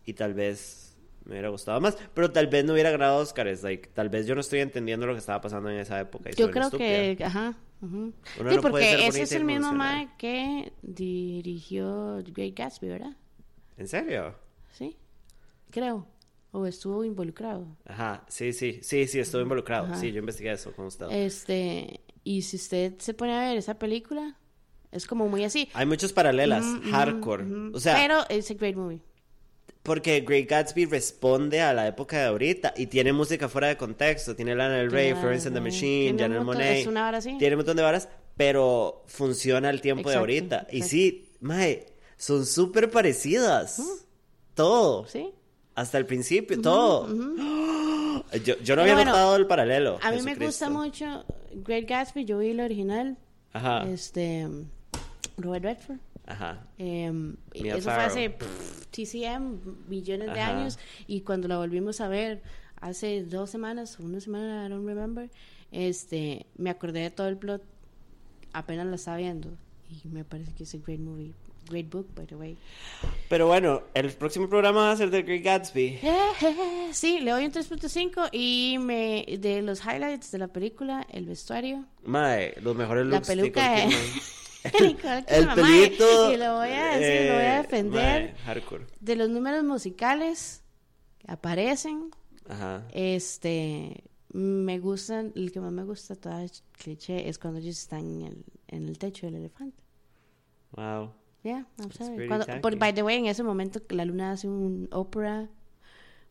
y 0.07 0.15
tal 0.15 0.33
vez 0.35 0.97
me 1.25 1.33
hubiera 1.33 1.51
gustado 1.51 1.81
más, 1.81 1.97
pero 2.15 2.33
tal 2.33 2.47
vez 2.49 2.65
no 2.65 2.73
hubiera 2.73 2.91
ganado 2.91 3.19
Oscars, 3.19 3.63
like, 3.63 3.89
tal 3.95 4.09
vez 4.09 4.27
yo 4.27 4.35
no 4.35 4.41
estoy 4.41 4.61
entendiendo 4.61 5.07
lo 5.07 5.13
que 5.13 5.21
estaba 5.21 5.41
pasando 5.41 5.71
en 5.71 5.79
esa 5.79 6.01
época. 6.01 6.31
y 6.31 6.35
Yo 6.35 6.51
creo 6.51 6.65
estúpida. 6.65 6.89
que. 7.17 7.25
Ajá. 7.25 7.55
Uno 7.83 8.13
Sí, 8.37 8.57
no 8.57 8.63
porque 8.63 9.07
ese 9.07 9.23
es 9.23 9.33
el 9.33 9.45
mismo 9.45 9.73
mae 9.73 10.09
que 10.17 10.73
dirigió 10.83 12.23
Great 12.25 12.57
Gatsby, 12.57 12.89
¿verdad? 12.89 13.17
¿En 13.77 13.89
serio? 13.89 14.35
Sí. 14.71 14.97
Creo. 15.73 16.07
O 16.53 16.67
estuvo 16.67 17.03
involucrado. 17.03 17.67
Ajá, 17.87 18.25
sí, 18.29 18.53
sí, 18.53 18.81
sí, 18.83 19.07
sí, 19.07 19.19
estuve 19.19 19.43
involucrado. 19.43 19.87
Ajá. 19.87 19.97
Sí, 19.97 20.13
yo 20.13 20.19
investigué 20.21 20.53
eso 20.53 20.71
con 20.73 20.87
usted. 20.87 21.07
Este, 21.11 22.01
y 22.23 22.43
si 22.43 22.57
usted 22.57 22.95
se 22.99 23.15
pone 23.15 23.35
a 23.35 23.41
ver 23.49 23.57
esa 23.57 23.79
película, 23.79 24.39
es 24.91 25.07
como 25.07 25.29
muy 25.29 25.45
así. 25.45 25.71
Hay 25.73 25.87
muchas 25.87 26.13
paralelas, 26.13 26.65
hardcore. 26.91 27.45
O 27.73 27.81
sea, 27.81 27.97
Pero 27.97 28.29
es 28.29 28.51
a 28.51 28.55
great 28.55 28.77
movie. 28.77 29.01
Porque 29.83 30.21
Great 30.21 30.49
Gatsby 30.49 30.85
responde 30.85 31.61
a 31.61 31.73
la 31.73 31.89
época 31.89 32.19
de 32.19 32.27
ahorita 32.27 32.73
y 32.77 32.87
tiene 32.87 33.13
música 33.13 33.49
fuera 33.49 33.67
de 33.67 33.77
contexto. 33.77 34.37
Tiene 34.37 34.55
Lana 34.55 34.77
Del 34.77 34.93
Rey, 34.93 35.13
Florence 35.15 35.49
and 35.49 35.57
the. 35.57 35.61
Machine, 35.61 36.17
Janelle 36.17 36.45
Monáe. 36.45 36.87
así. 37.17 37.37
Tiene 37.39 37.57
un 37.57 37.61
montón 37.61 37.77
de 37.77 37.83
varas, 37.83 38.09
pero 38.37 39.03
funciona 39.07 39.71
al 39.71 39.81
tiempo 39.81 40.09
de 40.09 40.15
Exacto, 40.15 40.21
ahorita. 40.21 40.67
Y 40.71 40.83
sí, 40.83 41.33
mae, 41.41 41.87
son 42.17 42.47
súper 42.47 42.91
parecidas. 42.91 43.83
Todo. 44.55 45.07
Sí. 45.09 45.33
Hasta 45.75 45.99
el 45.99 46.07
principio, 46.07 46.61
todo. 46.61 47.09
Yo, 47.09 48.59
yo 48.59 48.77
no 48.77 48.83
Pero 48.83 48.83
había 48.83 48.95
bueno, 48.95 49.11
notado 49.11 49.37
el 49.37 49.47
paralelo. 49.47 49.99
A 50.03 50.13
mí 50.13 50.23
me 50.23 50.35
gusta 50.35 50.69
mucho 50.71 51.25
Great 51.55 51.89
Gatsby, 51.89 52.25
yo 52.25 52.39
vi 52.39 52.51
el 52.51 52.61
original. 52.61 53.17
Ajá. 53.53 53.89
Este. 53.89 54.49
Robert 55.37 55.65
Redford. 55.65 55.99
Ajá. 56.27 56.67
Em, 56.79 57.37
eso 57.53 57.91
fue 57.91 57.93
hace 57.93 58.31
pff, 58.31 58.87
TCM, 58.91 59.59
millones 59.89 60.33
de 60.33 60.41
años. 60.41 60.79
Y 61.07 61.23
cuando 61.23 61.49
la 61.49 61.57
volvimos 61.59 62.01
a 62.01 62.09
ver 62.09 62.43
hace 62.81 63.25
dos 63.25 63.51
semanas 63.51 63.99
una 63.99 64.21
semana, 64.21 64.67
I 64.67 64.69
don't 64.69 64.87
remember, 64.87 65.31
este, 65.71 66.47
me 66.57 66.71
acordé 66.71 67.01
de 67.01 67.11
todo 67.11 67.29
el 67.29 67.37
plot. 67.37 67.63
Apenas 68.53 68.87
la 68.87 68.97
estaba 68.97 69.17
viendo. 69.17 69.49
Y 69.91 70.09
me 70.09 70.25
parece 70.25 70.53
que 70.53 70.65
es 70.65 70.75
a 70.75 70.79
great 70.79 71.01
movie. 71.01 71.33
Great 71.69 71.89
book, 71.91 72.09
by 72.15 72.27
the 72.27 72.37
way. 72.37 72.57
Pero 73.29 73.47
bueno, 73.47 73.83
el 73.95 74.11
próximo 74.13 74.49
programa 74.49 74.83
va 74.83 74.93
a 74.93 74.97
ser 74.97 75.11
de 75.11 75.23
Great 75.23 75.43
Gatsby. 75.43 75.99
Sí, 76.93 77.21
le 77.21 77.31
doy 77.31 77.47
un 77.47 77.53
3.5 77.53 78.29
y 78.33 78.77
me 78.79 79.25
de 79.39 79.63
los 79.63 79.81
highlights 79.85 80.31
de 80.31 80.39
la 80.39 80.49
película, 80.49 81.07
el 81.11 81.25
vestuario, 81.27 81.87
Mae, 82.05 82.55
los 82.61 82.77
mejores 82.77 83.07
la 83.07 83.17
looks 83.17 83.29
de 83.29 83.37
peluca. 83.37 83.87
Nicole 83.87 83.97
El 84.65 84.97
Kidman, 85.27 85.61
mae, 85.61 85.87
pelito. 85.89 86.33
Y 86.33 86.37
lo 86.37 86.57
voy 86.57 86.69
a 86.69 86.97
decir, 86.97 87.29
lo 87.29 87.35
voy 87.35 87.43
a 87.43 87.59
eh, 87.59 87.63
defender. 87.63 88.23
mae, 88.23 88.35
hardcore. 88.45 88.87
De 89.01 89.17
los 89.17 89.29
números 89.31 89.65
musicales 89.65 90.63
que 91.19 91.33
aparecen, 91.33 92.11
Ajá. 92.49 92.87
este, 92.93 94.05
me 94.33 94.79
gustan, 94.79 95.33
el 95.35 95.51
que 95.51 95.61
más 95.61 95.73
me 95.73 95.85
gusta, 95.85 96.15
todo 96.15 96.39
es 96.39 96.63
cliché, 96.73 97.29
es 97.29 97.39
cuando 97.39 97.61
ellos 97.61 97.79
están 97.79 98.01
en 98.01 98.23
el, 98.23 98.45
en 98.69 98.89
el 98.89 98.99
techo 98.99 99.27
del 99.27 99.37
elefante. 99.37 99.83
Wow. 100.73 101.13
Yeah, 101.45 101.65
I'm 101.79 101.91
sorry. 101.93 102.29
Cuando- 102.29 102.47
por, 102.61 102.77
by 102.77 102.93
the 102.93 103.03
way, 103.03 103.17
en 103.19 103.27
ese 103.27 103.43
momento 103.43 103.85
que 103.87 103.95
la 103.97 104.05
luna 104.05 104.33
hace 104.33 104.47
un 104.49 104.89
opera 104.93 105.49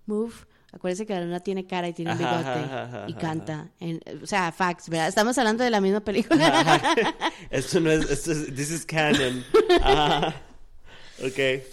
move. 0.05 0.33
Acuérdense 0.73 1.05
que 1.05 1.13
la 1.13 1.19
luna 1.21 1.41
tiene 1.41 1.67
cara 1.67 1.89
y 1.89 1.93
tiene 1.93 2.13
un 2.13 2.17
bigote 2.17 2.37
ajá, 2.37 2.83
ajá, 2.83 3.05
y 3.09 3.11
ajá, 3.11 3.19
canta. 3.19 3.69
En- 3.81 3.99
o 4.23 4.25
sea, 4.25 4.53
facts, 4.53 4.87
¿verdad? 4.87 5.09
Estamos 5.09 5.37
hablando 5.37 5.65
de 5.65 5.69
la 5.69 5.81
misma 5.81 5.99
película. 5.99 6.81
esto 7.49 7.81
no 7.81 7.91
es, 7.91 8.09
esto 8.09 8.31
es, 8.31 8.55
this 8.55 8.71
is 8.71 8.85
canon. 8.85 9.43
Ajá. 9.81 10.33
Ok. 11.21 11.63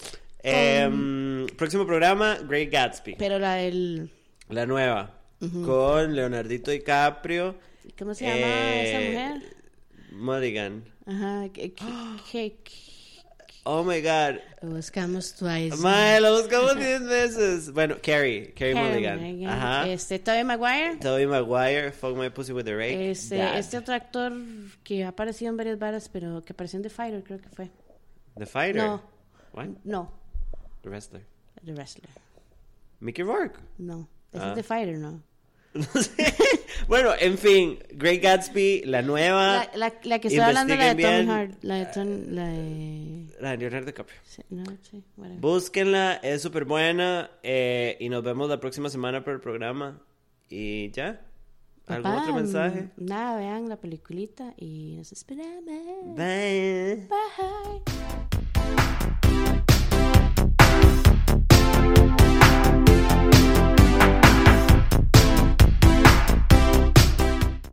Em, 0.43 1.47
próximo 1.57 1.87
programa, 1.87 2.39
Great 2.49 2.71
Gatsby. 2.73 3.15
Pero 3.19 3.39
la 3.39 3.55
del... 3.55 4.11
La 4.49 4.67
nueva. 4.67 5.15
Con 5.39 6.17
Leonardito 6.17 6.73
DiCaprio. 6.73 7.55
¿Cómo 7.97 8.15
se 8.15 8.25
llama 8.25 8.37
eh, 8.41 8.89
esa 8.89 8.99
mujer? 9.39 9.57
Mulligan. 10.13 10.85
Ajá. 11.07 11.49
que- 11.53 11.73
que- 11.73 11.85
que- 12.33 12.57
Oh 13.65 13.83
my 13.85 14.01
god. 14.01 14.41
Lo 14.63 14.71
buscamos 14.77 15.35
twice. 15.35 15.77
Mae, 15.77 16.21
lo 16.21 16.39
buscamos 16.41 16.77
10 16.77 17.03
veces. 17.07 17.73
Bueno, 17.73 17.97
Carrie. 18.03 18.53
Carrie 18.55 18.75
Mulligan. 18.75 19.19
Mulligan. 19.21 19.51
Ajá. 19.51 19.89
Este, 19.89 20.19
Tobey 20.19 20.43
Maguire. 20.45 20.97
Tobey 20.97 21.27
Maguire, 21.27 21.93
Fuck 21.93 22.17
My 22.17 22.31
Pussy 22.31 22.53
with 22.53 22.65
the 22.65 22.75
Rake. 22.75 23.11
Este, 23.11 23.37
Dad. 23.37 23.59
este 23.59 23.77
otro 23.77 23.95
actor 23.95 24.33
que 24.85 25.05
ha 25.05 25.09
aparecido 25.09 25.51
en 25.51 25.57
varias 25.59 25.79
varas, 25.79 26.09
pero 26.09 26.43
que 26.43 26.53
apareció 26.55 26.79
en 26.79 26.83
The 26.83 26.91
Fighter, 26.91 27.23
creo 27.23 27.41
que 27.41 27.49
fue. 27.51 27.71
The 28.39 28.47
Fighter. 28.47 28.77
No. 28.83 29.03
What? 29.53 29.67
No, 29.85 30.13
The 30.83 30.89
Wrestler. 30.89 31.23
The 31.65 31.73
Wrestler. 31.73 32.11
Mickey 33.01 33.23
Rourke. 33.25 33.59
No. 33.79 34.09
Ese 34.33 34.43
Ah. 34.45 34.49
es 34.51 34.55
The 34.55 34.63
Fighter, 34.63 34.99
¿no? 34.99 35.23
Bueno, 36.89 37.11
en 37.21 37.37
fin, 37.37 37.79
Great 37.91 38.23
Gatsby, 38.23 38.83
la 38.87 39.03
nueva. 39.03 39.69
La, 39.75 39.89
la, 39.89 39.95
la 40.05 40.19
que 40.21 40.29
estoy 40.29 40.43
hablando, 40.43 40.75
la 40.75 40.95
de 40.95 41.03
Tom 41.03 41.11
bien. 41.13 41.31
Hart. 41.31 41.53
La 41.63 41.75
de 41.75 41.87
Tom... 41.87 42.09
La 42.29 42.49
de... 42.49 43.27
La 43.41 43.51
de 43.51 43.57
Leonardo 43.59 43.87
DiCaprio. 43.87 44.19
sí, 44.25 44.43
No, 44.49 44.65
sí, 44.91 45.03
whatever. 45.19 45.39
Búsquenla, 45.41 46.15
es 46.23 46.41
súper 46.41 46.65
buena. 46.65 47.31
eh, 47.43 47.99
y 48.01 48.09
nos 48.09 48.23
vemos 48.23 48.49
la 48.49 48.59
próxima 48.59 48.89
semana 48.89 49.23
por 49.23 49.35
el 49.35 49.41
programa. 49.41 50.01
Y 50.49 50.91
ya. 50.93 51.21
¿Algún 51.87 52.11
Papá, 52.11 52.23
otro 52.23 52.35
mensaje? 52.35 52.89
Nada, 52.97 53.37
vean 53.39 53.69
la 53.69 53.77
peliculita 53.77 54.55
y 54.57 54.95
nos 54.97 55.13
esperamos. 55.13 56.17
Bye. 56.17 57.07
Bye. 57.09 59.28